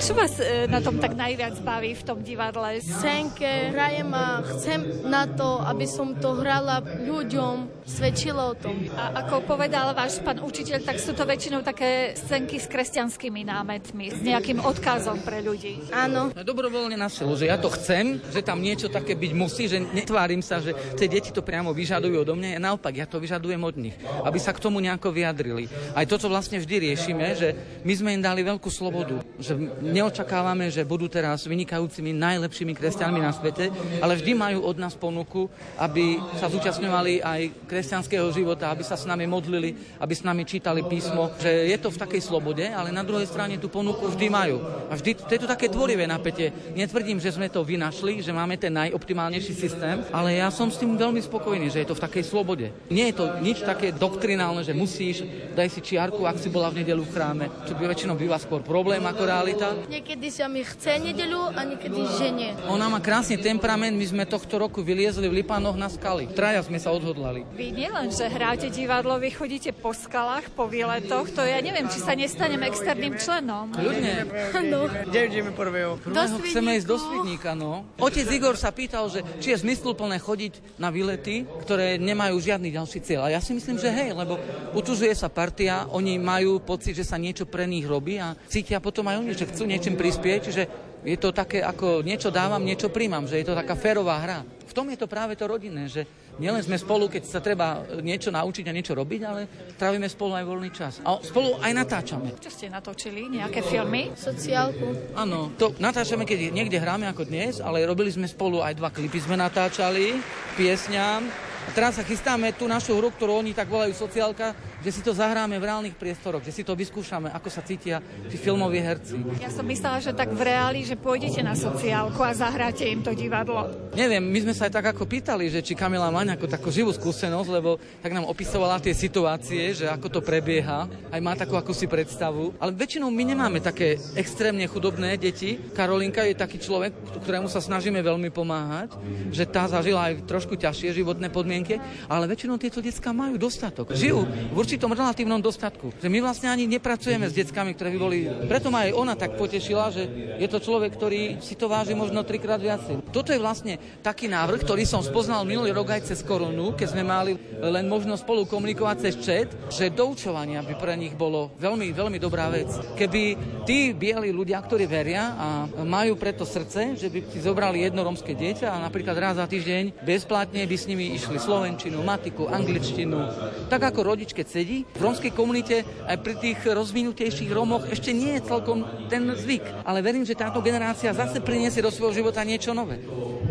čo 0.00 0.16
vás 0.16 0.40
e, 0.40 0.64
na 0.64 0.80
tom 0.80 0.96
tak 0.96 1.12
najviac 1.12 1.60
baví 1.60 1.92
v 1.92 2.02
tom 2.08 2.24
divadle? 2.24 2.80
Scénke 2.80 3.68
hrajem 3.68 4.08
a 4.16 4.40
chcem 4.48 4.80
na 5.04 5.28
to, 5.28 5.60
aby 5.60 5.84
som 5.84 6.16
to 6.16 6.40
hrala 6.40 6.80
ľuďom, 6.80 7.69
svedčilo 7.90 8.54
o 8.54 8.54
tom. 8.54 8.86
A 8.94 9.26
ako 9.26 9.42
povedal 9.42 9.90
váš 9.90 10.22
pán 10.22 10.38
učiteľ, 10.38 10.86
tak 10.86 11.02
sú 11.02 11.10
to 11.10 11.26
väčšinou 11.26 11.66
také 11.66 12.14
scénky 12.14 12.62
s 12.62 12.70
kresťanskými 12.70 13.42
námetmi, 13.42 14.06
s 14.14 14.20
nejakým 14.22 14.62
odkazom 14.62 15.18
pre 15.26 15.42
ľudí. 15.42 15.90
Áno. 15.90 16.30
No, 16.30 16.42
dobrovoľne 16.46 16.94
na 16.94 17.10
silu, 17.10 17.34
že 17.34 17.50
ja 17.50 17.58
to 17.58 17.66
chcem, 17.74 18.22
že 18.30 18.46
tam 18.46 18.62
niečo 18.62 18.86
také 18.86 19.18
byť 19.18 19.32
musí, 19.34 19.66
že 19.66 19.82
netvárim 19.82 20.38
sa, 20.40 20.62
že 20.62 20.70
tie 20.94 21.10
deti 21.10 21.34
to 21.34 21.42
priamo 21.42 21.74
vyžadujú 21.74 22.22
odo 22.22 22.38
mňa. 22.38 22.62
A 22.62 22.64
naopak, 22.70 22.94
ja 22.94 23.10
to 23.10 23.18
vyžadujem 23.18 23.58
od 23.58 23.76
nich, 23.76 23.96
aby 24.22 24.38
sa 24.38 24.54
k 24.54 24.62
tomu 24.62 24.78
nejako 24.78 25.10
vyjadrili. 25.10 25.66
Aj 25.92 26.06
toto 26.06 26.30
vlastne 26.30 26.62
vždy 26.62 26.94
riešime, 26.94 27.26
že 27.34 27.48
my 27.82 27.92
sme 27.96 28.10
im 28.14 28.22
dali 28.22 28.46
veľkú 28.46 28.70
slobodu, 28.70 29.18
že 29.42 29.58
neočakávame, 29.82 30.70
že 30.70 30.86
budú 30.86 31.10
teraz 31.10 31.48
vynikajúcimi 31.48 32.14
najlepšími 32.14 32.72
kresťanmi 32.76 33.20
na 33.20 33.34
svete, 33.34 33.72
ale 33.98 34.14
vždy 34.14 34.32
majú 34.36 34.58
od 34.62 34.76
nás 34.78 34.94
ponuku, 34.94 35.50
aby 35.80 36.20
sa 36.38 36.46
zúčastňovali 36.52 37.24
aj 37.24 37.40
kresťanského 37.80 38.28
života, 38.28 38.68
aby 38.68 38.84
sa 38.84 38.92
s 38.92 39.08
nami 39.08 39.24
modlili, 39.24 39.72
aby 39.96 40.12
s 40.12 40.20
nami 40.20 40.44
čítali 40.44 40.84
písmo, 40.84 41.32
že 41.40 41.48
je 41.48 41.78
to 41.80 41.88
v 41.88 41.96
takej 41.96 42.20
slobode, 42.20 42.60
ale 42.68 42.92
na 42.92 43.00
druhej 43.00 43.24
strane 43.24 43.56
tú 43.56 43.72
ponuku 43.72 44.04
vždy 44.12 44.28
majú. 44.28 44.60
A 44.92 45.00
vždy 45.00 45.16
to 45.16 45.32
je 45.32 45.40
to 45.40 45.48
také 45.48 45.72
tvorivé 45.72 46.04
napätie. 46.04 46.52
Netvrdím, 46.76 47.16
že 47.16 47.32
sme 47.32 47.48
to 47.48 47.64
vynašli, 47.64 48.20
že 48.20 48.36
máme 48.36 48.60
ten 48.60 48.76
najoptimálnejší 48.76 49.56
systém, 49.56 50.04
ale 50.12 50.36
ja 50.36 50.52
som 50.52 50.68
s 50.68 50.76
tým 50.76 50.92
veľmi 50.92 51.24
spokojný, 51.24 51.72
že 51.72 51.80
je 51.80 51.88
to 51.88 51.96
v 51.96 52.04
takej 52.04 52.24
slobode. 52.28 52.68
Nie 52.92 53.08
je 53.08 53.24
to 53.24 53.40
nič 53.40 53.64
také 53.64 53.96
doktrinálne, 53.96 54.60
že 54.60 54.76
musíš, 54.76 55.24
daj 55.56 55.72
si 55.72 55.80
čiarku, 55.80 56.28
ak 56.28 56.36
si 56.36 56.52
bola 56.52 56.68
v 56.68 56.84
nedelu 56.84 57.00
v 57.00 57.14
chráme, 57.16 57.48
čo 57.64 57.72
by 57.80 57.96
väčšinou 57.96 58.20
býva 58.20 58.36
skôr 58.36 58.60
problém 58.60 59.00
ako 59.08 59.22
realita. 59.24 59.72
Niekedy 59.88 60.28
sa 60.28 60.52
mi 60.52 60.60
chce 60.68 61.00
nedelu 61.00 61.56
a 61.56 61.64
niekedy 61.64 62.00
že 62.20 62.28
nie. 62.28 62.52
Ona 62.68 62.92
má 62.92 63.00
krásny 63.00 63.40
temperament, 63.40 63.96
my 63.96 64.04
sme 64.04 64.28
tohto 64.28 64.60
roku 64.60 64.84
vyliezli 64.84 65.24
v 65.32 65.40
Lipanoch 65.40 65.80
na 65.80 65.88
skaly. 65.88 66.28
Traja 66.36 66.60
sme 66.60 66.76
sa 66.76 66.92
odhodlali. 66.92 67.48
Vy 67.60 67.76
nielen, 67.76 68.08
že 68.08 68.24
hráte 68.24 68.72
divadlo, 68.72 69.20
vy 69.20 69.36
chodíte 69.36 69.76
po 69.76 69.92
skalách, 69.92 70.48
po 70.56 70.64
výletoch, 70.64 71.28
to 71.28 71.44
ja 71.44 71.60
neviem, 71.60 71.92
či 71.92 72.00
sa 72.00 72.16
nestanem 72.16 72.56
externým 72.64 73.20
členom. 73.20 73.68
Ľudne. 73.76 74.32
Áno. 74.56 74.88
Kde 74.88 75.18
ideme 75.28 75.52
prvého? 75.52 76.00
Prvého 76.00 76.40
chceme 76.40 76.80
ísť 76.80 76.88
do 76.88 76.96
Svidníka, 76.96 77.52
no. 77.52 77.84
Otec 78.00 78.24
Igor 78.32 78.56
sa 78.56 78.72
pýtal, 78.72 79.12
že 79.12 79.20
či 79.44 79.52
je 79.52 79.60
zmysluplné 79.60 80.16
chodiť 80.16 80.80
na 80.80 80.88
výlety, 80.88 81.44
ktoré 81.60 82.00
nemajú 82.00 82.40
žiadny 82.40 82.72
ďalší 82.72 83.04
cieľ. 83.04 83.28
A 83.28 83.36
ja 83.36 83.44
si 83.44 83.52
myslím, 83.52 83.76
že 83.76 83.92
hej, 83.92 84.16
lebo 84.16 84.40
utužuje 84.72 85.12
sa 85.12 85.28
partia, 85.28 85.84
oni 85.92 86.16
majú 86.16 86.64
pocit, 86.64 86.96
že 86.96 87.04
sa 87.04 87.20
niečo 87.20 87.44
pre 87.44 87.68
nich 87.68 87.84
robí 87.84 88.16
a 88.16 88.40
cítia 88.48 88.80
potom 88.80 89.04
aj 89.12 89.20
oni, 89.20 89.36
že 89.36 89.44
chcú 89.44 89.68
niečím 89.68 90.00
prispieť, 90.00 90.40
čiže 90.48 90.62
je 91.04 91.16
to 91.16 91.32
také 91.32 91.60
ako 91.60 92.00
niečo 92.04 92.32
dávam, 92.32 92.60
niečo 92.60 92.88
príjmam, 92.88 93.28
že 93.28 93.40
je 93.40 93.52
to 93.52 93.56
taká 93.56 93.76
férová 93.76 94.16
hra. 94.20 94.40
V 94.70 94.78
tom 94.78 94.86
je 94.86 95.02
to 95.02 95.10
práve 95.10 95.34
to 95.34 95.50
rodinné, 95.50 95.90
že 95.90 96.06
nielen 96.38 96.62
sme 96.62 96.78
spolu, 96.78 97.10
keď 97.10 97.26
sa 97.26 97.42
treba 97.42 97.82
niečo 97.98 98.30
naučiť 98.30 98.70
a 98.70 98.76
niečo 98.78 98.94
robiť, 98.94 99.20
ale 99.26 99.50
trávime 99.74 100.06
spolu 100.06 100.38
aj 100.38 100.44
voľný 100.46 100.70
čas. 100.70 101.02
A 101.02 101.18
spolu 101.18 101.58
aj 101.58 101.74
natáčame. 101.74 102.38
Čo 102.38 102.54
ste 102.54 102.70
natočili? 102.70 103.26
Nejaké 103.34 103.66
filmy? 103.66 104.14
Sociálku. 104.14 105.10
Áno, 105.18 105.50
to 105.58 105.74
natáčame, 105.82 106.22
keď 106.22 106.54
niekde 106.54 106.78
hráme 106.78 107.10
ako 107.10 107.26
dnes, 107.26 107.58
ale 107.58 107.82
robili 107.82 108.14
sme 108.14 108.30
spolu 108.30 108.62
aj 108.62 108.78
dva 108.78 108.94
klipy 108.94 109.18
sme 109.18 109.34
natáčali, 109.34 110.22
piesňam. 110.54 111.26
A 111.66 111.70
teraz 111.74 111.98
sa 111.98 112.06
chystáme 112.06 112.54
tú 112.54 112.70
našu 112.70 112.94
hru, 112.94 113.10
ktorú 113.10 113.42
oni 113.42 113.50
tak 113.50 113.66
volajú 113.66 113.90
sociálka, 113.90 114.54
že 114.80 114.90
si 114.90 115.00
to 115.04 115.12
zahráme 115.12 115.60
v 115.60 115.64
reálnych 115.64 115.96
priestoroch, 115.96 116.40
že 116.44 116.52
si 116.52 116.62
to 116.64 116.72
vyskúšame, 116.72 117.28
ako 117.32 117.48
sa 117.52 117.60
cítia 117.60 118.00
tí 118.28 118.36
filmoví 118.40 118.80
herci. 118.80 119.20
Ja 119.40 119.52
som 119.52 119.68
myslela, 119.68 120.00
že 120.00 120.16
tak 120.16 120.32
v 120.32 120.40
reáli, 120.40 120.84
že 120.88 120.96
pôjdete 120.96 121.44
na 121.44 121.52
sociálku 121.52 122.20
a 122.24 122.32
zahráte 122.32 122.88
im 122.88 123.04
to 123.04 123.12
divadlo. 123.12 123.68
Neviem, 123.92 124.24
my 124.24 124.38
sme 124.48 124.54
sa 124.56 124.68
aj 124.68 124.80
tak 124.80 124.86
ako 124.96 125.04
pýtali, 125.04 125.52
že 125.52 125.60
či 125.60 125.76
Kamila 125.76 126.08
má 126.08 126.24
nejakú 126.24 126.48
takú 126.48 126.72
živú 126.72 126.90
skúsenosť, 126.94 127.48
lebo 127.52 127.76
tak 128.00 128.16
nám 128.16 128.24
opisovala 128.28 128.80
tie 128.80 128.96
situácie, 128.96 129.76
že 129.76 129.86
ako 129.90 130.08
to 130.08 130.20
prebieha, 130.24 130.88
aj 131.12 131.20
má 131.20 131.36
takú 131.36 131.60
akúsi 131.60 131.84
predstavu. 131.84 132.56
Ale 132.56 132.72
väčšinou 132.72 133.12
my 133.12 133.24
nemáme 133.36 133.58
také 133.60 134.00
extrémne 134.16 134.64
chudobné 134.64 135.20
deti. 135.20 135.60
Karolinka 135.76 136.24
je 136.24 136.38
taký 136.38 136.56
človek, 136.56 136.96
ktorému 137.20 137.52
sa 137.52 137.60
snažíme 137.60 138.00
veľmi 138.00 138.32
pomáhať, 138.32 138.96
že 139.28 139.44
tá 139.44 139.68
zažila 139.68 140.08
aj 140.08 140.24
trošku 140.24 140.56
ťažšie 140.56 141.02
životné 141.02 141.28
podmienky, 141.28 141.76
ale 142.08 142.30
väčšinou 142.30 142.56
tieto 142.56 142.80
detská 142.80 143.10
majú 143.12 143.36
dostatok. 143.36 143.92
Žijú 143.92 144.20
v 144.54 144.56
určitom 144.70 144.94
relatívnom 144.94 145.42
dostatku. 145.42 145.90
Že 145.98 146.06
my 146.06 146.22
vlastne 146.22 146.46
ani 146.46 146.62
nepracujeme 146.70 147.26
s 147.26 147.34
deckami, 147.34 147.74
ktoré 147.74 147.90
by 147.90 147.98
boli... 147.98 148.22
Preto 148.46 148.70
ma 148.70 148.86
aj 148.86 148.94
ona 148.94 149.18
tak 149.18 149.34
potešila, 149.34 149.90
že 149.90 150.06
je 150.38 150.46
to 150.46 150.62
človek, 150.62 150.94
ktorý 150.94 151.42
si 151.42 151.58
to 151.58 151.66
váži 151.66 151.98
možno 151.98 152.22
trikrát 152.22 152.62
viacej. 152.62 153.02
Toto 153.10 153.34
je 153.34 153.42
vlastne 153.42 153.82
taký 153.98 154.30
návrh, 154.30 154.62
ktorý 154.62 154.86
som 154.86 155.02
spoznal 155.02 155.42
minulý 155.42 155.74
rok 155.74 155.90
aj 155.90 156.06
cez 156.06 156.22
korunu, 156.22 156.78
keď 156.78 156.86
sme 156.86 157.02
mali 157.02 157.34
len 157.58 157.90
možnosť 157.90 158.22
spolu 158.22 158.46
komunikovať 158.46 158.96
cez 159.10 159.14
chat, 159.18 159.50
že 159.74 159.90
doučovanie 159.90 160.62
by 160.62 160.78
pre 160.78 160.94
nich 160.94 161.18
bolo 161.18 161.50
veľmi, 161.58 161.90
veľmi 161.90 162.22
dobrá 162.22 162.46
vec. 162.46 162.70
Keby 162.94 163.22
tí 163.66 163.90
bieli 163.90 164.30
ľudia, 164.30 164.62
ktorí 164.62 164.86
veria 164.86 165.34
a 165.34 165.46
majú 165.82 166.14
preto 166.14 166.46
srdce, 166.46 166.94
že 166.94 167.10
by 167.10 167.26
si 167.26 167.42
zobrali 167.42 167.82
jedno 167.82 168.06
romské 168.06 168.38
dieťa 168.38 168.70
a 168.70 168.86
napríklad 168.86 169.18
raz 169.18 169.34
za 169.34 169.50
týždeň 169.50 170.06
bezplatne 170.06 170.62
by 170.62 170.76
s 170.78 170.86
nimi 170.86 171.10
išli 171.18 171.42
slovenčinu, 171.42 172.06
matiku, 172.06 172.46
angličtinu, 172.46 173.18
tak 173.66 173.82
ako 173.82 174.06
rodič, 174.06 174.30
keď 174.30 174.59
sedí. 174.60 174.84
V 174.92 175.00
rómskej 175.00 175.32
komunite 175.32 175.88
aj 176.04 176.20
pri 176.20 176.36
tých 176.36 176.60
rozvinutejších 176.68 177.48
Rómoch 177.48 177.88
ešte 177.88 178.12
nie 178.12 178.36
je 178.36 178.44
celkom 178.44 178.84
ten 179.08 179.24
zvyk. 179.32 179.88
Ale 179.88 180.04
verím, 180.04 180.28
že 180.28 180.36
táto 180.36 180.60
generácia 180.60 181.16
zase 181.16 181.40
priniesie 181.40 181.80
do 181.80 181.88
svojho 181.88 182.20
života 182.20 182.44
niečo 182.44 182.76
nové. 182.76 183.00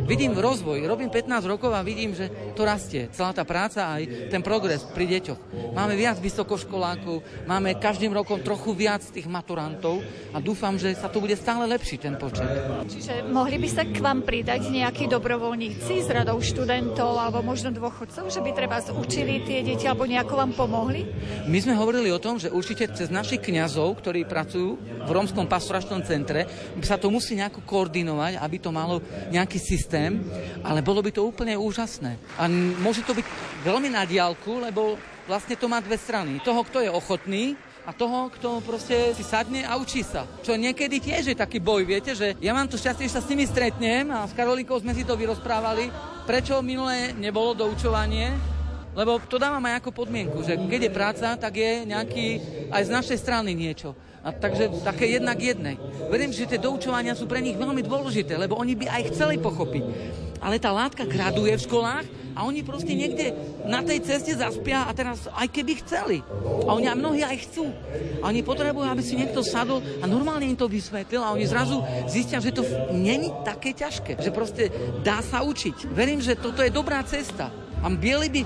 Vidím 0.09 0.33
rozvoj, 0.33 0.89
robím 0.89 1.13
15 1.13 1.45
rokov 1.45 1.69
a 1.69 1.85
vidím, 1.85 2.17
že 2.17 2.33
to 2.57 2.65
rastie. 2.65 3.13
Celá 3.13 3.29
tá 3.29 3.45
práca 3.45 3.93
aj 3.93 4.33
ten 4.33 4.41
progres 4.41 4.81
pri 4.81 5.05
deťoch. 5.05 5.69
Máme 5.77 5.93
viac 5.93 6.17
vysokoškolákov, 6.17 7.45
máme 7.45 7.77
každým 7.77 8.09
rokom 8.09 8.41
trochu 8.41 8.73
viac 8.73 9.05
tých 9.05 9.29
maturantov 9.29 10.01
a 10.33 10.41
dúfam, 10.41 10.81
že 10.81 10.97
sa 10.97 11.13
to 11.13 11.21
bude 11.21 11.37
stále 11.37 11.69
lepší 11.69 12.01
ten 12.01 12.17
počet. 12.17 12.41
Čiže 12.89 13.29
mohli 13.29 13.61
by 13.61 13.69
sa 13.69 13.85
k 13.85 14.01
vám 14.01 14.25
pridať 14.25 14.65
nejakí 14.73 15.05
dobrovoľníci 15.05 16.01
z 16.01 16.09
radou 16.09 16.41
študentov 16.41 17.13
alebo 17.13 17.45
možno 17.45 17.69
dôchodcov, 17.69 18.33
že 18.33 18.41
by 18.41 18.49
treba 18.57 18.81
učili 18.89 19.45
tie 19.45 19.61
deti 19.61 19.85
alebo 19.85 20.09
nejako 20.09 20.33
vám 20.33 20.57
pomohli? 20.57 21.05
My 21.45 21.61
sme 21.61 21.77
hovorili 21.77 22.09
o 22.09 22.17
tom, 22.17 22.41
že 22.41 22.49
určite 22.49 22.89
cez 22.97 23.13
našich 23.13 23.45
kňazov, 23.45 24.01
ktorí 24.01 24.25
pracujú 24.25 24.73
v 25.05 25.09
Rómskom 25.13 25.45
pastoračnom 25.45 26.01
centre, 26.01 26.49
sa 26.81 26.97
to 26.97 27.13
musí 27.13 27.37
nejako 27.37 27.61
koordinovať, 27.61 28.41
aby 28.41 28.57
to 28.57 28.73
malo 28.73 29.05
nejaký 29.29 29.61
systém, 29.61 29.98
ale 30.63 30.79
bolo 30.85 31.03
by 31.03 31.11
to 31.13 31.27
úplne 31.27 31.55
úžasné. 31.55 32.15
A 32.39 32.47
môže 32.79 33.05
to 33.05 33.15
byť 33.15 33.25
veľmi 33.63 33.89
na 33.91 34.03
diálku, 34.03 34.63
lebo 34.63 34.95
vlastne 35.29 35.55
to 35.55 35.69
má 35.69 35.77
dve 35.79 35.97
strany. 35.99 36.41
Toho, 36.41 36.61
kto 36.65 36.81
je 36.81 36.89
ochotný 36.89 37.53
a 37.85 37.93
toho, 37.95 38.29
kto 38.29 38.61
proste 38.61 39.17
si 39.17 39.25
sadne 39.25 39.65
a 39.65 39.77
učí 39.77 40.05
sa. 40.05 40.29
Čo 40.45 40.53
niekedy 40.59 41.01
tiež 41.01 41.33
je 41.33 41.37
taký 41.37 41.57
boj, 41.57 41.85
viete, 41.89 42.13
že 42.13 42.37
ja 42.37 42.53
mám 42.53 42.69
to 42.69 42.77
šťastie, 42.77 43.09
že 43.09 43.15
sa 43.17 43.23
s 43.23 43.29
nimi 43.31 43.49
stretnem 43.49 44.09
a 44.13 44.29
s 44.29 44.35
Karolinkou 44.37 44.77
sme 44.77 44.93
si 44.93 45.01
to 45.01 45.17
vyrozprávali, 45.17 45.89
prečo 46.29 46.61
minulé 46.61 47.17
nebolo 47.17 47.57
doučovanie, 47.57 48.35
lebo 48.93 49.21
to 49.25 49.39
dávam 49.41 49.63
aj 49.69 49.81
ako 49.81 50.05
podmienku, 50.05 50.43
že 50.43 50.57
keď 50.59 50.81
je 50.89 50.91
práca, 50.91 51.27
tak 51.37 51.53
je 51.55 51.87
nejaký 51.87 52.27
aj 52.73 52.81
z 52.83 52.93
našej 52.93 53.17
strany 53.21 53.53
niečo. 53.53 53.95
A 54.19 54.35
takže 54.35 54.67
také 54.83 55.07
jednak 55.07 55.39
jednej. 55.39 55.79
Verím, 56.11 56.35
že 56.35 56.49
tie 56.49 56.59
doučovania 56.59 57.15
sú 57.15 57.23
pre 57.23 57.39
nich 57.39 57.55
veľmi 57.55 57.79
dôležité, 57.79 58.35
lebo 58.35 58.59
oni 58.59 58.75
by 58.75 58.85
aj 58.91 59.15
chceli 59.15 59.39
pochopiť. 59.39 59.83
Ale 60.39 60.59
tá 60.59 60.71
látka 60.71 61.03
graduje 61.03 61.55
v 61.55 61.65
školách 61.67 62.05
a 62.35 62.47
oni 62.47 62.63
proste 62.63 62.95
niekde 62.95 63.35
na 63.67 63.83
tej 63.83 63.99
ceste 64.03 64.31
zaspia 64.31 64.87
a 64.87 64.91
teraz 64.95 65.27
aj 65.27 65.47
keby 65.51 65.83
chceli. 65.83 66.17
A 66.67 66.71
oni 66.75 66.87
a 66.87 66.95
mnohí 66.95 67.23
aj 67.23 67.47
chcú. 67.47 67.67
A 68.23 68.31
oni 68.31 68.39
potrebujú, 68.43 68.87
aby 68.87 69.03
si 69.03 69.19
niekto 69.19 69.43
sadol 69.43 69.83
a 69.99 70.05
normálne 70.07 70.47
im 70.47 70.55
to 70.55 70.71
vysvetlil 70.71 71.19
a 71.19 71.35
oni 71.35 71.43
zrazu 71.47 71.83
zistia, 72.07 72.39
že 72.39 72.55
to 72.55 72.63
není 72.95 73.31
také 73.43 73.75
ťažké. 73.75 74.19
Že 74.19 74.31
proste 74.31 74.63
dá 75.03 75.19
sa 75.19 75.43
učiť. 75.43 75.91
Verím, 75.91 76.23
že 76.23 76.39
toto 76.39 76.63
je 76.63 76.71
dobrá 76.71 77.03
cesta. 77.03 77.51
A 77.79 77.87
bieli 77.87 78.27
by 78.27 78.41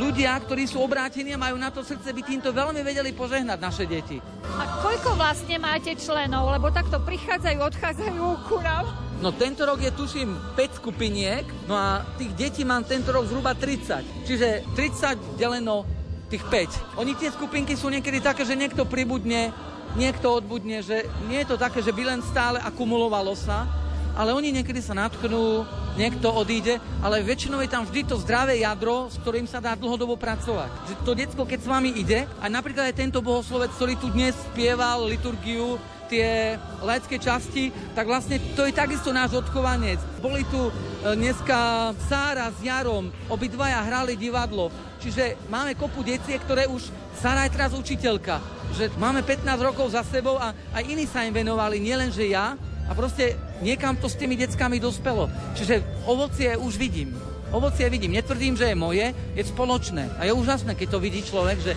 ľudia, 0.00 0.32
ktorí 0.40 0.64
sú 0.64 0.80
obrátení 0.80 1.36
a 1.36 1.38
majú 1.40 1.60
na 1.60 1.68
to 1.68 1.84
srdce, 1.84 2.08
by 2.08 2.22
týmto 2.24 2.56
veľmi 2.56 2.80
vedeli 2.80 3.12
požehnať 3.12 3.58
naše 3.60 3.84
deti. 3.84 4.16
A 4.56 4.80
koľko 4.80 5.12
vlastne 5.12 5.60
máte 5.60 5.92
členov? 5.92 6.48
Lebo 6.48 6.72
takto 6.72 6.96
prichádzajú, 7.04 7.58
odchádzajú 7.68 8.24
ku 8.48 8.56
nám. 8.64 8.88
No 9.18 9.34
tento 9.34 9.66
rok 9.66 9.82
je 9.82 9.90
tuším 9.92 10.30
5 10.54 10.78
skupiniek, 10.78 11.44
no 11.66 11.74
a 11.74 12.06
tých 12.16 12.32
detí 12.38 12.62
mám 12.62 12.86
tento 12.86 13.10
rok 13.10 13.26
zhruba 13.26 13.52
30. 13.52 14.24
Čiže 14.24 14.62
30 14.72 15.36
deleno 15.36 15.82
tých 16.30 16.46
5. 16.46 17.02
Oni 17.02 17.12
tie 17.18 17.28
skupinky 17.28 17.74
sú 17.74 17.90
niekedy 17.90 18.22
také, 18.22 18.46
že 18.46 18.56
niekto 18.56 18.86
pribudne, 18.86 19.50
niekto 19.98 20.32
odbudne, 20.32 20.80
že 20.80 21.04
nie 21.26 21.42
je 21.42 21.50
to 21.50 21.56
také, 21.60 21.82
že 21.82 21.92
by 21.92 22.14
len 22.14 22.20
stále 22.24 22.62
akumulovalo 22.62 23.34
sa, 23.34 23.68
ale 24.14 24.32
oni 24.32 24.54
niekedy 24.54 24.80
sa 24.80 24.96
natknú, 24.96 25.66
niekto 25.98 26.30
odíde, 26.30 26.78
ale 27.02 27.26
väčšinou 27.26 27.58
je 27.60 27.72
tam 27.72 27.82
vždy 27.82 28.06
to 28.06 28.16
zdravé 28.22 28.62
jadro, 28.62 29.10
s 29.10 29.18
ktorým 29.20 29.50
sa 29.50 29.58
dá 29.58 29.74
dlhodobo 29.74 30.14
pracovať. 30.14 30.70
Že 30.88 30.94
to 31.02 31.12
detsko, 31.18 31.42
keď 31.42 31.58
s 31.64 31.70
vami 31.70 31.90
ide, 31.98 32.24
a 32.38 32.46
napríklad 32.46 32.88
aj 32.88 33.00
tento 33.02 33.18
bohoslovec, 33.18 33.74
ktorý 33.74 33.94
tu 33.98 34.08
dnes 34.14 34.32
spieval 34.54 35.10
liturgiu, 35.10 35.76
tie 36.08 36.56
laické 36.80 37.20
časti, 37.20 37.68
tak 37.92 38.08
vlastne 38.08 38.40
to 38.56 38.64
je 38.64 38.72
takisto 38.72 39.12
náš 39.12 39.44
odchovanec. 39.44 40.00
Boli 40.24 40.42
tu 40.48 40.56
e, 40.56 40.72
dneska 41.14 41.92
Sára 42.08 42.48
s 42.48 42.58
Jarom, 42.64 43.12
obidvaja 43.28 43.84
hrali 43.84 44.16
divadlo, 44.16 44.72
čiže 45.04 45.36
máme 45.52 45.76
kopu 45.76 46.00
detiek, 46.00 46.40
ktoré 46.40 46.64
už 46.64 46.88
Sára 47.20 47.44
je 47.44 47.54
teraz 47.54 47.76
učiteľka, 47.76 48.40
že 48.74 48.88
máme 48.96 49.20
15 49.20 49.44
rokov 49.60 49.92
za 49.92 50.00
sebou 50.06 50.40
a 50.40 50.56
aj 50.72 50.84
iní 50.88 51.04
sa 51.04 51.26
im 51.28 51.34
venovali, 51.36 51.76
nielen 51.76 52.08
že 52.08 52.32
ja, 52.32 52.56
a 52.88 52.92
proste 52.96 53.36
niekam 53.60 53.94
to 54.00 54.08
s 54.08 54.16
tými 54.16 54.34
deckami 54.34 54.80
dospelo. 54.80 55.28
Čiže 55.52 55.84
ovocie 56.08 56.56
už 56.56 56.80
vidím. 56.80 57.12
Ovocie 57.52 57.88
vidím. 57.88 58.16
Netvrdím, 58.16 58.56
že 58.56 58.72
je 58.72 58.76
moje, 58.76 59.06
je 59.36 59.44
spoločné. 59.44 60.08
A 60.20 60.28
je 60.28 60.32
úžasné, 60.32 60.76
keď 60.76 60.96
to 60.96 60.98
vidí 61.00 61.20
človek, 61.24 61.60
že 61.60 61.72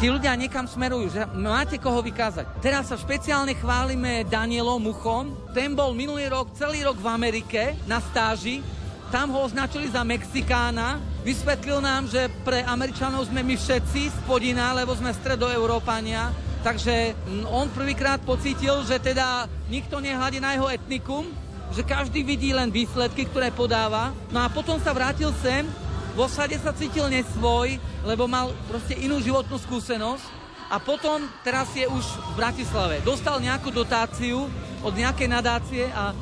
tí 0.00 0.12
ľudia 0.12 0.36
niekam 0.36 0.68
smerujú, 0.68 1.16
že 1.16 1.24
máte 1.32 1.80
koho 1.80 2.04
vykázať. 2.04 2.60
Teraz 2.60 2.92
sa 2.92 3.00
špeciálne 3.00 3.56
chválime 3.56 4.28
Danielom 4.28 4.84
Muchom. 4.84 5.52
Ten 5.56 5.72
bol 5.72 5.96
minulý 5.96 6.28
rok, 6.28 6.52
celý 6.56 6.84
rok 6.84 7.00
v 7.00 7.08
Amerike 7.08 7.76
na 7.88 8.04
stáži. 8.04 8.60
Tam 9.08 9.32
ho 9.32 9.48
označili 9.48 9.88
za 9.88 10.04
Mexikána. 10.04 11.00
Vysvetlil 11.24 11.80
nám, 11.80 12.04
že 12.04 12.28
pre 12.44 12.60
Američanov 12.60 13.24
sme 13.24 13.40
my 13.40 13.56
všetci 13.56 14.12
spodina, 14.24 14.76
lebo 14.76 14.92
sme 14.92 15.08
stredoeurópania. 15.08 16.43
Takže 16.64 17.12
on 17.52 17.68
prvýkrát 17.68 18.24
pocítil, 18.24 18.80
že 18.88 18.96
teda 18.96 19.44
nikto 19.68 20.00
nehľadí 20.00 20.40
na 20.40 20.56
jeho 20.56 20.72
etnikum, 20.72 21.28
že 21.76 21.84
každý 21.84 22.24
vidí 22.24 22.56
len 22.56 22.72
výsledky, 22.72 23.28
ktoré 23.28 23.52
podáva. 23.52 24.16
No 24.32 24.40
a 24.40 24.48
potom 24.48 24.80
sa 24.80 24.96
vrátil 24.96 25.28
sem 25.44 25.68
v 26.14 26.22
osade 26.22 26.54
sa 26.62 26.70
cítil 26.70 27.10
nesvoj, 27.10 27.74
lebo 28.06 28.30
mal 28.30 28.54
proste 28.70 28.94
inú 28.94 29.18
životnú 29.18 29.58
skúsenosť 29.58 30.22
a 30.70 30.78
potom 30.78 31.26
teraz 31.42 31.66
je 31.74 31.90
už 31.90 32.06
v 32.06 32.32
Bratislave. 32.38 33.02
Dostal 33.02 33.42
nejakú 33.42 33.74
dotáciu 33.74 34.46
od 34.86 34.94
nejakej 34.94 35.26
nadácie 35.26 35.90
a 35.90 36.14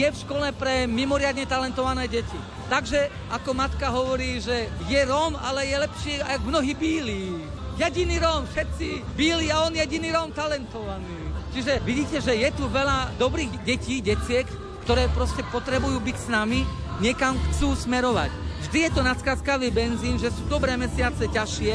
je 0.00 0.08
v 0.08 0.20
škole 0.24 0.48
pre 0.56 0.88
mimoriadne 0.88 1.44
talentované 1.44 2.08
deti. 2.08 2.40
Takže, 2.72 3.12
ako 3.28 3.52
matka 3.52 3.92
hovorí, 3.92 4.40
že 4.40 4.72
je 4.88 5.00
Róm, 5.04 5.36
ale 5.36 5.68
je 5.68 5.76
lepšie 5.76 6.14
ako 6.24 6.48
mnohí 6.48 6.72
bíli. 6.72 7.36
Jediný 7.74 8.22
Róm, 8.22 8.46
všetci 8.46 9.02
bíli 9.18 9.50
a 9.50 9.66
on 9.66 9.74
jediný 9.74 10.14
Róm 10.14 10.30
talentovaný. 10.30 11.10
Čiže 11.50 11.82
vidíte, 11.82 12.22
že 12.22 12.38
je 12.38 12.50
tu 12.54 12.70
veľa 12.70 13.18
dobrých 13.18 13.66
detí, 13.66 13.98
deciek, 13.98 14.46
ktoré 14.86 15.10
proste 15.10 15.42
potrebujú 15.50 15.98
byť 15.98 16.16
s 16.18 16.28
nami, 16.30 16.62
niekam 17.02 17.34
chcú 17.50 17.74
smerovať. 17.74 18.30
Vždy 18.66 18.78
je 18.78 18.90
to 18.94 19.02
nadskazkavý 19.02 19.74
benzín, 19.74 20.22
že 20.22 20.30
sú 20.30 20.46
dobré 20.46 20.78
mesiace 20.78 21.26
ťažšie, 21.26 21.74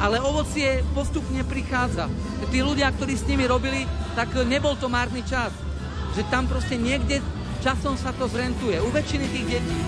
ale 0.00 0.20
ovocie 0.20 0.84
postupne 0.92 1.40
prichádza. 1.44 2.12
Tí 2.52 2.60
ľudia, 2.60 2.92
ktorí 2.92 3.16
s 3.16 3.24
nimi 3.24 3.48
robili, 3.48 3.88
tak 4.12 4.36
nebol 4.44 4.76
to 4.76 4.92
márny 4.92 5.24
čas. 5.24 5.52
Že 6.16 6.22
tam 6.28 6.44
proste 6.48 6.76
niekde 6.76 7.24
časom 7.64 7.96
sa 7.96 8.12
to 8.12 8.28
zrentuje. 8.28 8.76
U 8.80 8.92
väčšiny 8.92 9.26
tých 9.28 9.46
detí. 9.56 9.78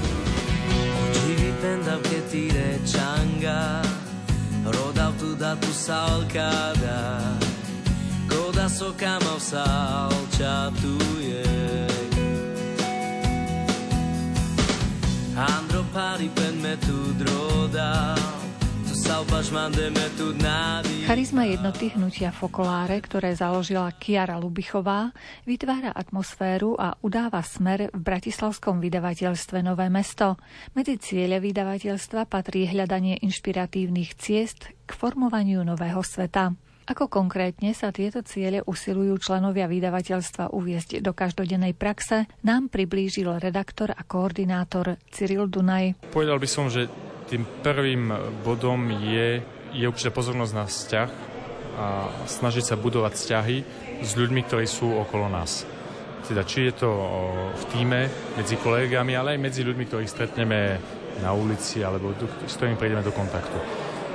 Oggi 4.64 4.78
dipenda 4.78 5.10
che 5.10 5.12
ti 5.12 5.12
recanga 5.12 5.12
Roda 5.12 5.12
tu 5.18 5.34
da 5.34 5.56
tu 5.56 5.72
salcada 5.72 7.20
Goda 8.28 8.68
so 8.68 8.94
kama 8.96 9.38
salčatuje 9.38 10.60
Andro 15.34 15.84
pari 15.92 16.28
pen 16.28 16.60
me 16.60 16.76
tu 16.78 17.12
droda 17.16 18.41
Charizma 21.04 21.44
jednoty 21.44 21.92
hnutia 21.92 22.32
Fokoláre, 22.32 22.96
ktoré 23.04 23.36
založila 23.36 23.92
Kiara 23.92 24.40
Lubichová, 24.40 25.12
vytvára 25.44 25.92
atmosféru 25.92 26.80
a 26.80 26.96
udáva 27.04 27.44
smer 27.44 27.92
v 27.92 28.00
bratislavskom 28.00 28.80
vydavateľstve 28.80 29.60
Nové 29.60 29.92
mesto. 29.92 30.40
Medzi 30.72 30.96
ciele 30.96 31.44
vydavateľstva 31.44 32.24
patrí 32.24 32.64
hľadanie 32.64 33.20
inšpiratívnych 33.20 34.16
ciest 34.16 34.72
k 34.88 34.90
formovaniu 34.96 35.60
nového 35.60 36.00
sveta. 36.00 36.56
Ako 36.88 37.12
konkrétne 37.12 37.76
sa 37.76 37.92
tieto 37.92 38.24
ciele 38.24 38.64
usilujú 38.64 39.20
členovia 39.20 39.68
vydavateľstva 39.68 40.56
uviezť 40.56 41.04
do 41.04 41.12
každodennej 41.12 41.76
praxe, 41.76 42.26
nám 42.48 42.72
priblížil 42.72 43.28
redaktor 43.38 43.92
a 43.92 44.02
koordinátor 44.08 44.96
Cyril 45.12 45.52
Dunaj. 45.52 46.00
Povedal 46.10 46.40
by 46.40 46.48
som, 46.48 46.72
že 46.72 46.88
tým 47.32 47.48
prvým 47.64 48.12
bodom 48.44 48.92
je, 49.00 49.40
je 49.72 49.88
určite 49.88 50.12
pozornosť 50.12 50.52
na 50.52 50.68
vzťah 50.68 51.10
a 51.80 51.86
snažiť 52.28 52.64
sa 52.68 52.76
budovať 52.76 53.12
vzťahy 53.16 53.56
s 54.04 54.10
ľuďmi, 54.12 54.44
ktorí 54.44 54.68
sú 54.68 54.92
okolo 54.92 55.32
nás. 55.32 55.64
Teda 56.28 56.44
či 56.44 56.68
je 56.68 56.84
to 56.84 56.90
v 57.56 57.64
týme, 57.72 58.00
medzi 58.36 58.60
kolegami, 58.60 59.16
ale 59.16 59.40
aj 59.40 59.48
medzi 59.48 59.64
ľuďmi, 59.64 59.84
ktorých 59.88 60.12
stretneme 60.12 60.76
na 61.24 61.32
ulici 61.32 61.80
alebo 61.80 62.12
s 62.20 62.52
ktorými 62.60 62.76
prídeme 62.76 63.00
do 63.00 63.16
kontaktu. 63.16 63.56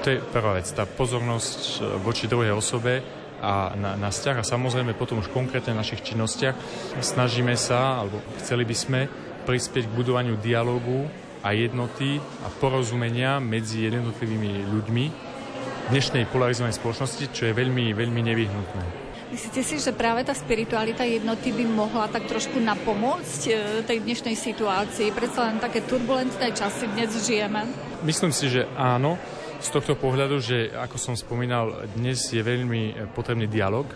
To 0.05 0.07
je 0.13 0.21
prvá 0.21 0.53
vec, 0.53 0.69
tá 0.69 0.85
pozornosť 0.85 1.59
e, 1.59 1.77
voči 1.99 2.29
druhej 2.29 2.53
osobe 2.53 3.01
a 3.41 3.73
na, 3.73 3.97
na 3.97 4.13
vzťah 4.13 4.39
a 4.39 4.45
samozrejme 4.45 4.93
potom 4.93 5.25
už 5.25 5.33
konkrétne 5.33 5.73
v 5.73 5.81
našich 5.81 6.05
činnostiach 6.05 6.53
snažíme 7.01 7.57
sa, 7.57 8.05
alebo 8.05 8.21
chceli 8.37 8.61
by 8.61 8.75
sme 8.77 9.01
prispieť 9.49 9.89
k 9.89 9.97
budovaniu 9.97 10.37
dialogu 10.37 11.09
a 11.47 11.55
jednoty 11.55 12.19
a 12.43 12.51
porozumenia 12.59 13.39
medzi 13.39 13.87
jednotlivými 13.87 14.67
ľuďmi 14.67 15.05
v 15.07 15.87
dnešnej 15.95 16.27
polarizovanej 16.27 16.75
spoločnosti, 16.75 17.31
čo 17.31 17.47
je 17.47 17.53
veľmi, 17.55 17.95
veľmi 17.95 18.19
nevyhnutné. 18.19 19.07
Myslíte 19.31 19.63
si, 19.63 19.79
že 19.79 19.95
práve 19.95 20.27
tá 20.27 20.35
spiritualita 20.35 21.07
jednoty 21.07 21.55
by 21.55 21.63
mohla 21.67 22.11
tak 22.11 22.27
trošku 22.27 22.59
napomôcť 22.59 23.41
e, 23.47 23.51
tej 23.83 24.03
dnešnej 24.03 24.35
situácii? 24.35 25.11
Predsa 25.11 25.51
len 25.51 25.59
také 25.59 25.83
turbulentné 25.83 26.51
časy 26.55 26.87
dnes 26.91 27.11
žijeme. 27.27 27.67
Myslím 28.03 28.31
si, 28.35 28.51
že 28.51 28.67
áno. 28.75 29.15
Z 29.57 29.73
tohto 29.73 29.97
pohľadu, 29.97 30.37
že 30.37 30.69
ako 30.69 30.95
som 31.01 31.15
spomínal, 31.17 31.89
dnes 31.97 32.23
je 32.29 32.39
veľmi 32.39 33.11
potrebný 33.17 33.49
dialog 33.49 33.89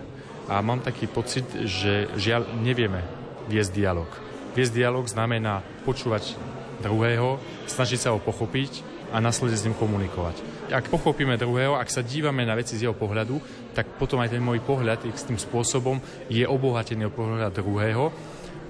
a 0.52 0.60
mám 0.60 0.84
taký 0.84 1.06
pocit, 1.06 1.48
že 1.68 2.12
žiaľ 2.18 2.50
nevieme 2.60 3.04
viesť 3.46 3.72
dialog. 3.72 4.10
Viesť 4.52 4.74
dialog 4.74 5.06
znamená 5.08 5.64
počúvať 5.88 6.36
druhého, 6.82 7.38
snažiť 7.70 8.00
sa 8.02 8.10
ho 8.12 8.20
pochopiť 8.20 8.84
a 9.12 9.20
následne 9.20 9.60
s 9.60 9.66
ním 9.68 9.78
komunikovať. 9.78 10.40
Ak 10.72 10.88
pochopíme 10.88 11.36
druhého, 11.36 11.76
ak 11.76 11.92
sa 11.92 12.02
dívame 12.02 12.48
na 12.48 12.56
veci 12.56 12.80
z 12.80 12.88
jeho 12.88 12.96
pohľadu, 12.96 13.38
tak 13.76 14.00
potom 14.00 14.24
aj 14.24 14.32
ten 14.32 14.42
môj 14.42 14.64
pohľad 14.64 15.04
s 15.12 15.28
tým 15.28 15.38
spôsobom 15.38 16.00
je 16.32 16.48
obohatený 16.48 17.12
o 17.12 17.16
pohľad 17.16 17.52
druhého 17.52 18.10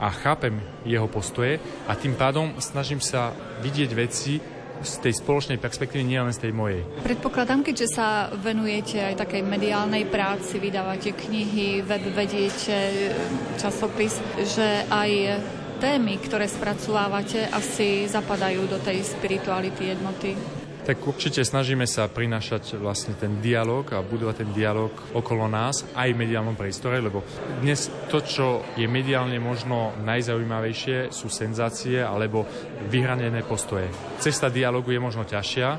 a 0.02 0.10
chápem 0.10 0.58
jeho 0.82 1.06
postoje 1.06 1.62
a 1.86 1.94
tým 1.94 2.18
pádom 2.18 2.58
snažím 2.58 2.98
sa 2.98 3.30
vidieť 3.62 3.90
veci 3.94 4.42
z 4.82 4.94
tej 4.98 5.14
spoločnej 5.14 5.62
perspektívy, 5.62 6.02
nie 6.02 6.18
len 6.18 6.34
z 6.34 6.50
tej 6.50 6.54
mojej. 6.58 6.82
Predpokladám, 7.06 7.62
keďže 7.62 8.02
sa 8.02 8.34
venujete 8.34 8.98
aj 8.98 9.22
takej 9.22 9.46
mediálnej 9.46 10.10
práci, 10.10 10.58
vydávate 10.58 11.14
knihy, 11.14 11.86
web 11.86 12.02
vediete, 12.18 13.14
časopis, 13.62 14.18
že 14.42 14.90
aj 14.90 15.38
témy, 15.82 16.22
ktoré 16.22 16.46
spracovávate, 16.46 17.50
asi 17.50 18.06
zapadajú 18.06 18.70
do 18.70 18.78
tej 18.78 19.02
spirituality 19.02 19.90
jednoty? 19.90 20.38
Tak 20.82 20.98
určite 21.06 21.42
snažíme 21.42 21.90
sa 21.90 22.10
prinášať 22.10 22.78
vlastne 22.78 23.18
ten 23.18 23.42
dialog 23.42 23.86
a 23.94 24.06
budovať 24.06 24.46
ten 24.46 24.50
dialog 24.54 24.94
okolo 25.14 25.46
nás 25.50 25.86
aj 25.98 26.10
v 26.14 26.22
mediálnom 26.22 26.58
priestore, 26.58 27.02
lebo 27.02 27.26
dnes 27.62 27.90
to, 28.10 28.22
čo 28.22 28.66
je 28.78 28.86
mediálne 28.86 29.38
možno 29.42 29.94
najzaujímavejšie, 30.06 31.10
sú 31.14 31.30
senzácie 31.30 32.02
alebo 32.02 32.46
vyhranené 32.90 33.42
postoje. 33.46 33.90
Cesta 34.22 34.50
dialogu 34.54 34.94
je 34.94 35.02
možno 35.02 35.26
ťažšia, 35.26 35.70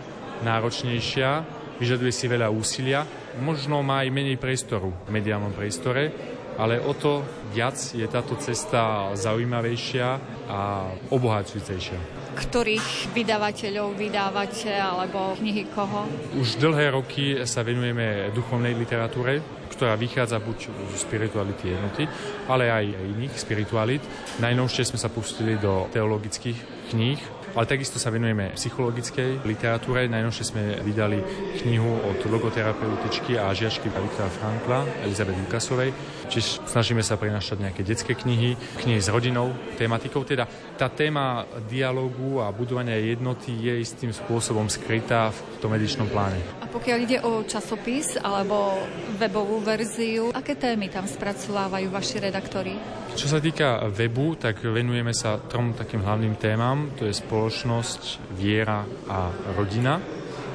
náročnejšia, 0.43 1.31
vyžaduje 1.83 2.15
si 2.15 2.27
veľa 2.31 2.47
úsilia, 2.51 3.03
možno 3.43 3.83
má 3.83 4.07
aj 4.07 4.15
menej 4.15 4.39
priestoru 4.39 4.95
v 5.07 5.11
mediálnom 5.11 5.51
priestore, 5.51 6.32
ale 6.63 6.79
o 6.79 6.95
to 6.95 7.27
viac 7.51 7.75
je 7.75 8.07
táto 8.07 8.39
cesta 8.39 9.11
zaujímavejšia 9.19 10.07
a 10.47 10.87
obohacujúcejšia 11.11 12.23
ktorých 12.33 13.13
vydavateľov 13.13 13.93
vydávate 13.93 14.73
alebo 14.73 15.37
knihy 15.37 15.69
koho? 15.69 16.09
Už 16.41 16.57
dlhé 16.57 16.97
roky 16.97 17.37
sa 17.45 17.61
venujeme 17.61 18.33
duchovnej 18.33 18.73
literatúre, 18.73 19.45
ktorá 19.69 20.01
vychádza 20.01 20.41
buď 20.41 20.73
zo 20.73 20.97
spirituality 20.97 21.77
jednoty, 21.77 22.09
ale 22.49 22.73
aj 22.73 22.85
iných 22.89 23.37
spiritualit. 23.37 24.01
Najnovšie 24.41 24.89
sme 24.89 24.99
sa 24.99 25.13
pustili 25.13 25.61
do 25.61 25.93
teologických 25.93 26.89
kníh 26.89 27.21
Ale 27.53 27.69
takisto 27.69 28.01
sa 28.01 28.09
venujeme 28.09 28.57
psychologickej 28.57 29.45
literatúre. 29.45 30.09
Najnovšie 30.09 30.45
sme 30.45 30.81
vydali 30.81 31.21
knihu 31.61 32.01
od 32.01 32.25
logoterapeutičky 32.25 33.37
a 33.37 33.53
žiačky 33.53 33.93
Viktora 33.93 34.33
Frankla, 34.33 34.89
Elizabeth 35.05 35.37
Lukasovej. 35.37 35.93
Čiže 36.33 36.65
snažíme 36.65 37.05
sa 37.05 37.21
prinašať 37.21 37.61
nejaké 37.61 37.85
detské 37.85 38.17
knihy, 38.17 38.57
knihy 38.81 38.97
s 38.97 39.13
rodinou, 39.13 39.53
tematikou. 39.77 40.25
Teda 40.25 40.49
tá 40.81 40.89
téma 40.89 41.45
dialogu 41.69 42.41
a 42.41 42.49
budovania 42.49 42.97
jednoty 42.97 43.53
je 43.53 43.85
istým 43.85 44.17
spôsobom 44.17 44.65
skrytá 44.73 45.29
v 45.29 45.39
tom 45.61 45.77
edičnom 45.77 46.09
pláne. 46.09 46.41
A 46.65 46.67
pokiaľ 46.73 46.99
ide 47.05 47.19
o 47.21 47.45
časopis 47.45 48.17
alebo 48.17 48.81
webovú 49.21 49.61
verziu, 49.61 50.33
aké 50.33 50.57
témy 50.57 50.89
tam 50.89 51.05
spracovávajú 51.05 51.93
vaši 51.93 52.17
redaktori? 52.25 52.75
Čo 53.13 53.29
sa 53.29 53.37
týka 53.37 53.93
webu, 53.93 54.41
tak 54.41 54.65
venujeme 54.65 55.13
sa 55.13 55.37
trom 55.37 55.77
takým 55.77 56.01
hlavným 56.01 56.41
témam, 56.41 56.97
to 56.97 57.05
je 57.05 57.13
spoločnosť, 57.13 58.33
viera 58.41 58.89
a 59.05 59.29
rodina. 59.53 60.01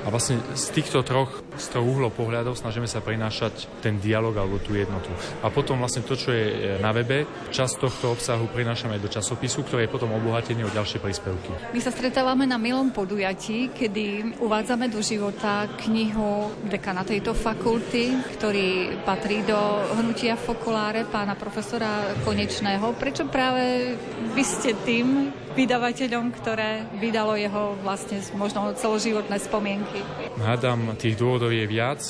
A 0.01 0.07
vlastne 0.09 0.41
z 0.57 0.65
týchto 0.73 1.05
troch, 1.05 1.45
z 1.57 1.67
toho 1.73 1.83
uhlov 1.83 2.13
pohľadov 2.13 2.53
snažíme 2.53 2.85
sa 2.85 3.01
prinášať 3.01 3.81
ten 3.81 3.97
dialog 3.97 4.33
alebo 4.37 4.61
tú 4.61 4.77
jednotu. 4.77 5.09
A 5.41 5.49
potom 5.49 5.81
vlastne 5.81 6.05
to, 6.05 6.13
čo 6.13 6.31
je 6.31 6.45
e, 6.45 6.55
na 6.79 6.93
webe, 6.93 7.25
časť 7.49 7.73
tohto 7.81 8.13
obsahu 8.13 8.47
prinášame 8.49 9.01
do 9.01 9.09
časopisu, 9.09 9.65
ktorý 9.65 9.85
je 9.85 9.93
potom 9.93 10.13
obohatený 10.13 10.65
o 10.65 10.71
ďalšie 10.71 11.01
príspevky. 11.01 11.51
My 11.73 11.81
sa 11.81 11.91
stretávame 11.91 12.45
na 12.45 12.61
milom 12.61 12.93
podujatí, 12.93 13.73
kedy 13.73 14.37
uvádzame 14.39 14.87
do 14.87 15.01
života 15.01 15.67
knihu 15.85 16.53
dekana 16.69 17.01
tejto 17.01 17.33
fakulty, 17.33 18.13
ktorý 18.37 19.01
patrí 19.03 19.41
do 19.43 19.57
hnutia 19.97 20.37
Fokuláre 20.37 21.09
pána 21.09 21.33
profesora 21.33 22.13
Konečného. 22.21 22.93
Prečo 22.95 23.25
práve 23.27 23.97
vy 24.37 24.43
ste 24.45 24.77
tým, 24.85 25.33
vydavateľom, 25.57 26.25
ktoré 26.37 26.85
vydalo 27.01 27.33
jeho 27.33 27.73
vlastne 27.81 28.21
možno 28.37 28.77
celoživotné 28.77 29.41
spomienky. 29.41 30.05
Hádam, 30.37 30.93
tých 31.01 31.17
dôvodov 31.17 31.46
je 31.51 31.65
viac. 31.67 32.01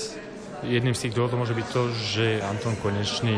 Jedným 0.65 0.97
z 0.97 1.07
tých 1.07 1.15
dôvodov 1.15 1.45
môže 1.45 1.53
byť 1.53 1.67
to, 1.69 1.81
že 1.93 2.25
Anton 2.41 2.73
Konečný 2.81 3.37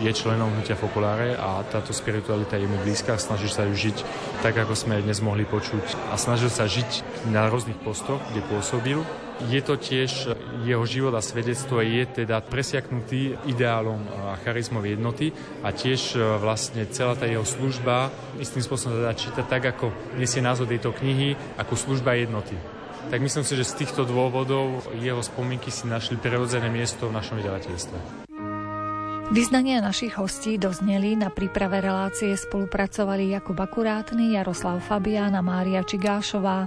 je 0.00 0.12
členom 0.12 0.52
hnutia 0.52 0.76
Fokuláre 0.76 1.36
a 1.36 1.60
táto 1.68 1.92
spiritualita 1.92 2.56
je 2.56 2.68
mu 2.68 2.76
blízka, 2.80 3.20
snaží 3.20 3.48
sa 3.52 3.68
ju 3.68 3.76
žiť 3.76 3.96
tak, 4.40 4.56
ako 4.56 4.72
sme 4.72 5.00
dnes 5.04 5.20
mohli 5.20 5.44
počuť 5.44 6.12
a 6.12 6.16
snažil 6.16 6.48
sa 6.48 6.64
žiť 6.64 7.04
na 7.28 7.48
rôznych 7.48 7.80
postoch, 7.84 8.20
kde 8.32 8.40
pôsobil 8.48 9.00
je 9.48 9.60
to 9.64 9.80
tiež 9.80 10.36
jeho 10.68 10.84
život 10.84 11.16
a 11.16 11.24
svedectvo 11.24 11.80
je 11.80 12.04
teda 12.04 12.44
presiaknutý 12.44 13.40
ideálom 13.48 14.04
a 14.28 14.36
charizmou 14.44 14.84
jednoty 14.84 15.32
a 15.64 15.72
tiež 15.72 16.12
e, 16.12 16.20
vlastne 16.36 16.84
celá 16.92 17.16
tá 17.16 17.24
jeho 17.24 17.46
služba 17.48 18.12
istým 18.36 18.60
spôsobom 18.60 19.00
teda 19.00 19.16
číta 19.16 19.40
tak, 19.40 19.64
ako 19.64 19.88
nesie 20.20 20.44
názov 20.44 20.68
tejto 20.68 20.92
knihy, 20.92 21.32
ako 21.56 21.72
služba 21.72 22.20
jednoty. 22.20 22.52
Tak 23.08 23.18
myslím 23.24 23.44
si, 23.48 23.56
že 23.56 23.64
z 23.64 23.76
týchto 23.80 24.04
dôvodov 24.04 24.84
jeho 25.00 25.24
spomienky 25.24 25.72
si 25.72 25.88
našli 25.88 26.20
prirodzené 26.20 26.68
miesto 26.68 27.08
v 27.08 27.16
našom 27.16 27.40
vydavateľstve. 27.40 28.28
Vyznania 29.30 29.78
našich 29.78 30.18
hostí 30.18 30.58
dozneli, 30.58 31.14
na 31.14 31.30
príprave 31.30 31.78
relácie 31.78 32.34
spolupracovali 32.34 33.30
Jakub 33.30 33.54
Akurátny, 33.62 34.34
Jaroslav 34.34 34.82
Fabián 34.82 35.38
a 35.38 35.42
Mária 35.42 35.86
Čigášová. 35.86 36.66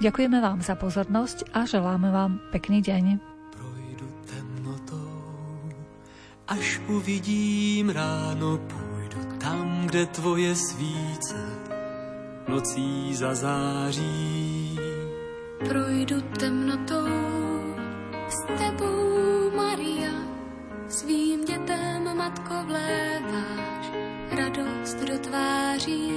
Ďakujeme 0.00 0.40
vám 0.40 0.64
za 0.64 0.72
pozornosť 0.72 1.52
a 1.52 1.68
želáme 1.68 2.08
vám 2.08 2.40
pekný 2.48 2.80
deň. 2.80 3.04
Projdu 3.52 4.08
temnotou, 4.24 5.12
až 6.48 6.80
uvidím 6.88 7.92
ráno, 7.92 8.56
půjdu 8.56 9.20
tam, 9.36 9.84
kde 9.92 10.08
tvoje 10.08 10.56
svíce 10.56 11.36
nocí 12.48 13.12
zazáří. 13.12 14.57
Projdu 15.58 16.20
temnotou 16.38 17.10
s 18.28 18.38
tebou, 18.58 19.50
Maria, 19.56 20.14
svým 20.88 21.44
dětem, 21.44 22.16
matko, 22.16 22.54
vléváš 22.66 23.84
radost 24.30 24.98
do 25.04 25.18
tváří. 25.18 26.12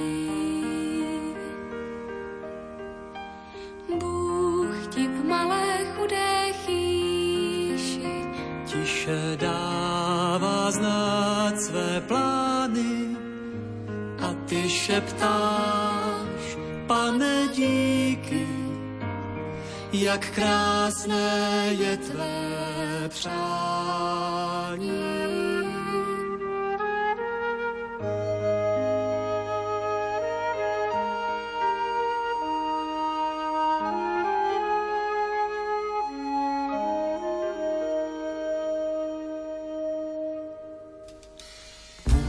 Bůh 3.98 4.86
ti 4.88 5.08
v 5.08 5.24
malé 5.24 5.78
chudé 5.96 6.52
chýši 6.52 8.24
tiše 8.64 9.36
dává 9.36 10.70
znát 10.70 11.60
své 11.60 12.00
plány 12.00 13.16
a 14.22 14.34
ty 14.46 14.68
šeptáš, 14.70 16.56
pane 16.86 17.48
díky, 17.54 18.51
jak 19.92 20.30
krásné 20.30 21.68
je 21.70 21.96
tvé 21.96 23.08
přání. 23.08 24.92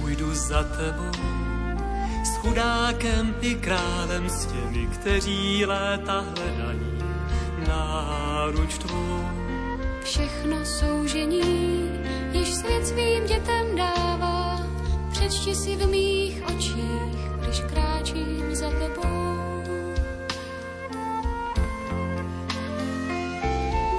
Půjdu 0.02 0.36
za 0.36 0.64
tebou 0.64 1.12
s 2.24 2.38
chudákem 2.38 3.36
i 3.42 3.56
králem, 3.56 4.30
s 4.30 4.46
těmi, 4.46 4.88
kteří 4.88 5.66
léta 5.66 6.20
hledají 6.20 6.93
náruč 8.44 8.78
tvou. 8.78 9.28
Všechno 10.04 10.66
soužení, 10.66 11.92
již 12.32 12.54
svět 12.54 12.88
svým 12.88 13.26
dětem 13.26 13.76
dává, 13.76 14.68
přečti 15.12 15.56
si 15.56 15.76
v 15.76 15.88
mých 15.88 16.44
očích, 16.56 17.20
když 17.40 17.60
kráčím 17.60 18.56
za 18.56 18.70
tebou. 18.70 19.36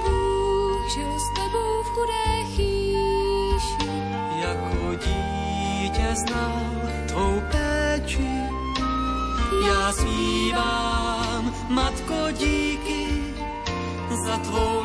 Bůh 0.03 0.93
žil 0.93 1.19
s 1.19 1.27
tebou 1.35 1.83
v 1.83 1.87
chudé 1.87 2.43
chýši, 2.55 3.89
jako 4.39 4.95
dítě 5.05 6.15
znal 6.15 6.61
tvou 7.07 7.41
péči. 7.51 8.29
Já 9.67 9.91
zpívám, 9.91 11.53
matko, 11.69 12.31
díky, 12.31 12.54
za 14.25 14.37
tvou 14.37 14.84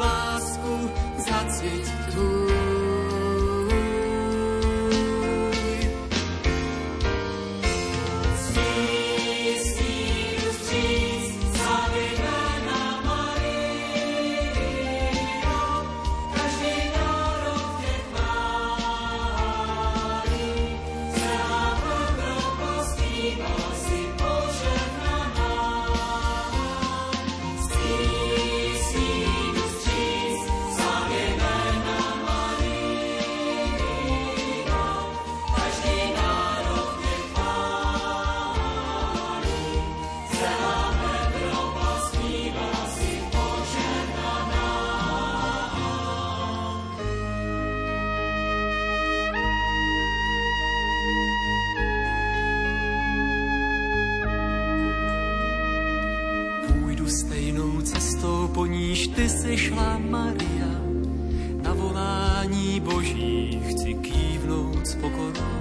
vždy 63.91 64.07
kývnúť 64.07 64.87
s 64.87 64.95
pokorou. 65.03 65.59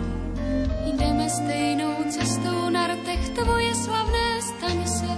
Jdeme 0.85 1.25
stejnou 1.29 2.05
cestou 2.13 2.69
na 2.69 2.93
rtech 2.93 3.33
tvoje 3.33 3.73
slavné 3.73 4.27
staň 4.41 4.77
se, 4.85 5.11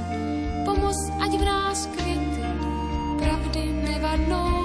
pomoz 0.64 0.96
ať 1.20 1.32
v 1.36 1.44
nás 1.44 1.80
květy 1.92 2.44
pravdy 3.20 3.64
nevadnou. 3.84 4.56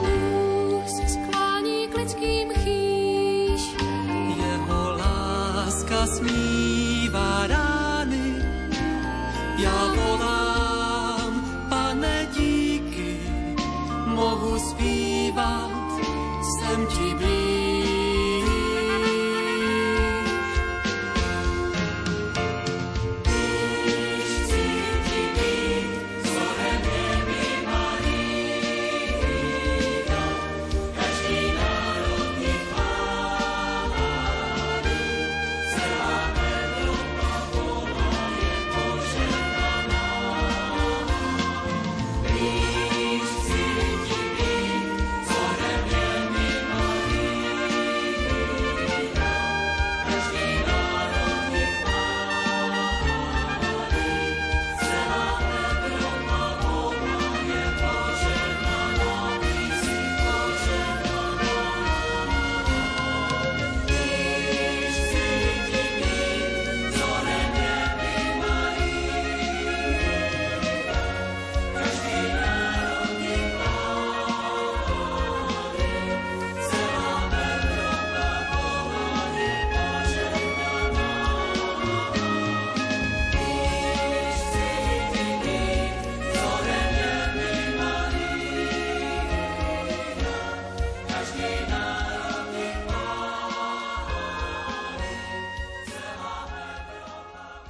Bůh 0.00 0.88
se 0.88 1.04
sklání 1.08 1.88
k 1.92 1.94
lidským 1.96 2.48
chýš, 2.64 3.62
jeho 4.40 4.80
láska 4.96 6.06
smí. 6.06 6.53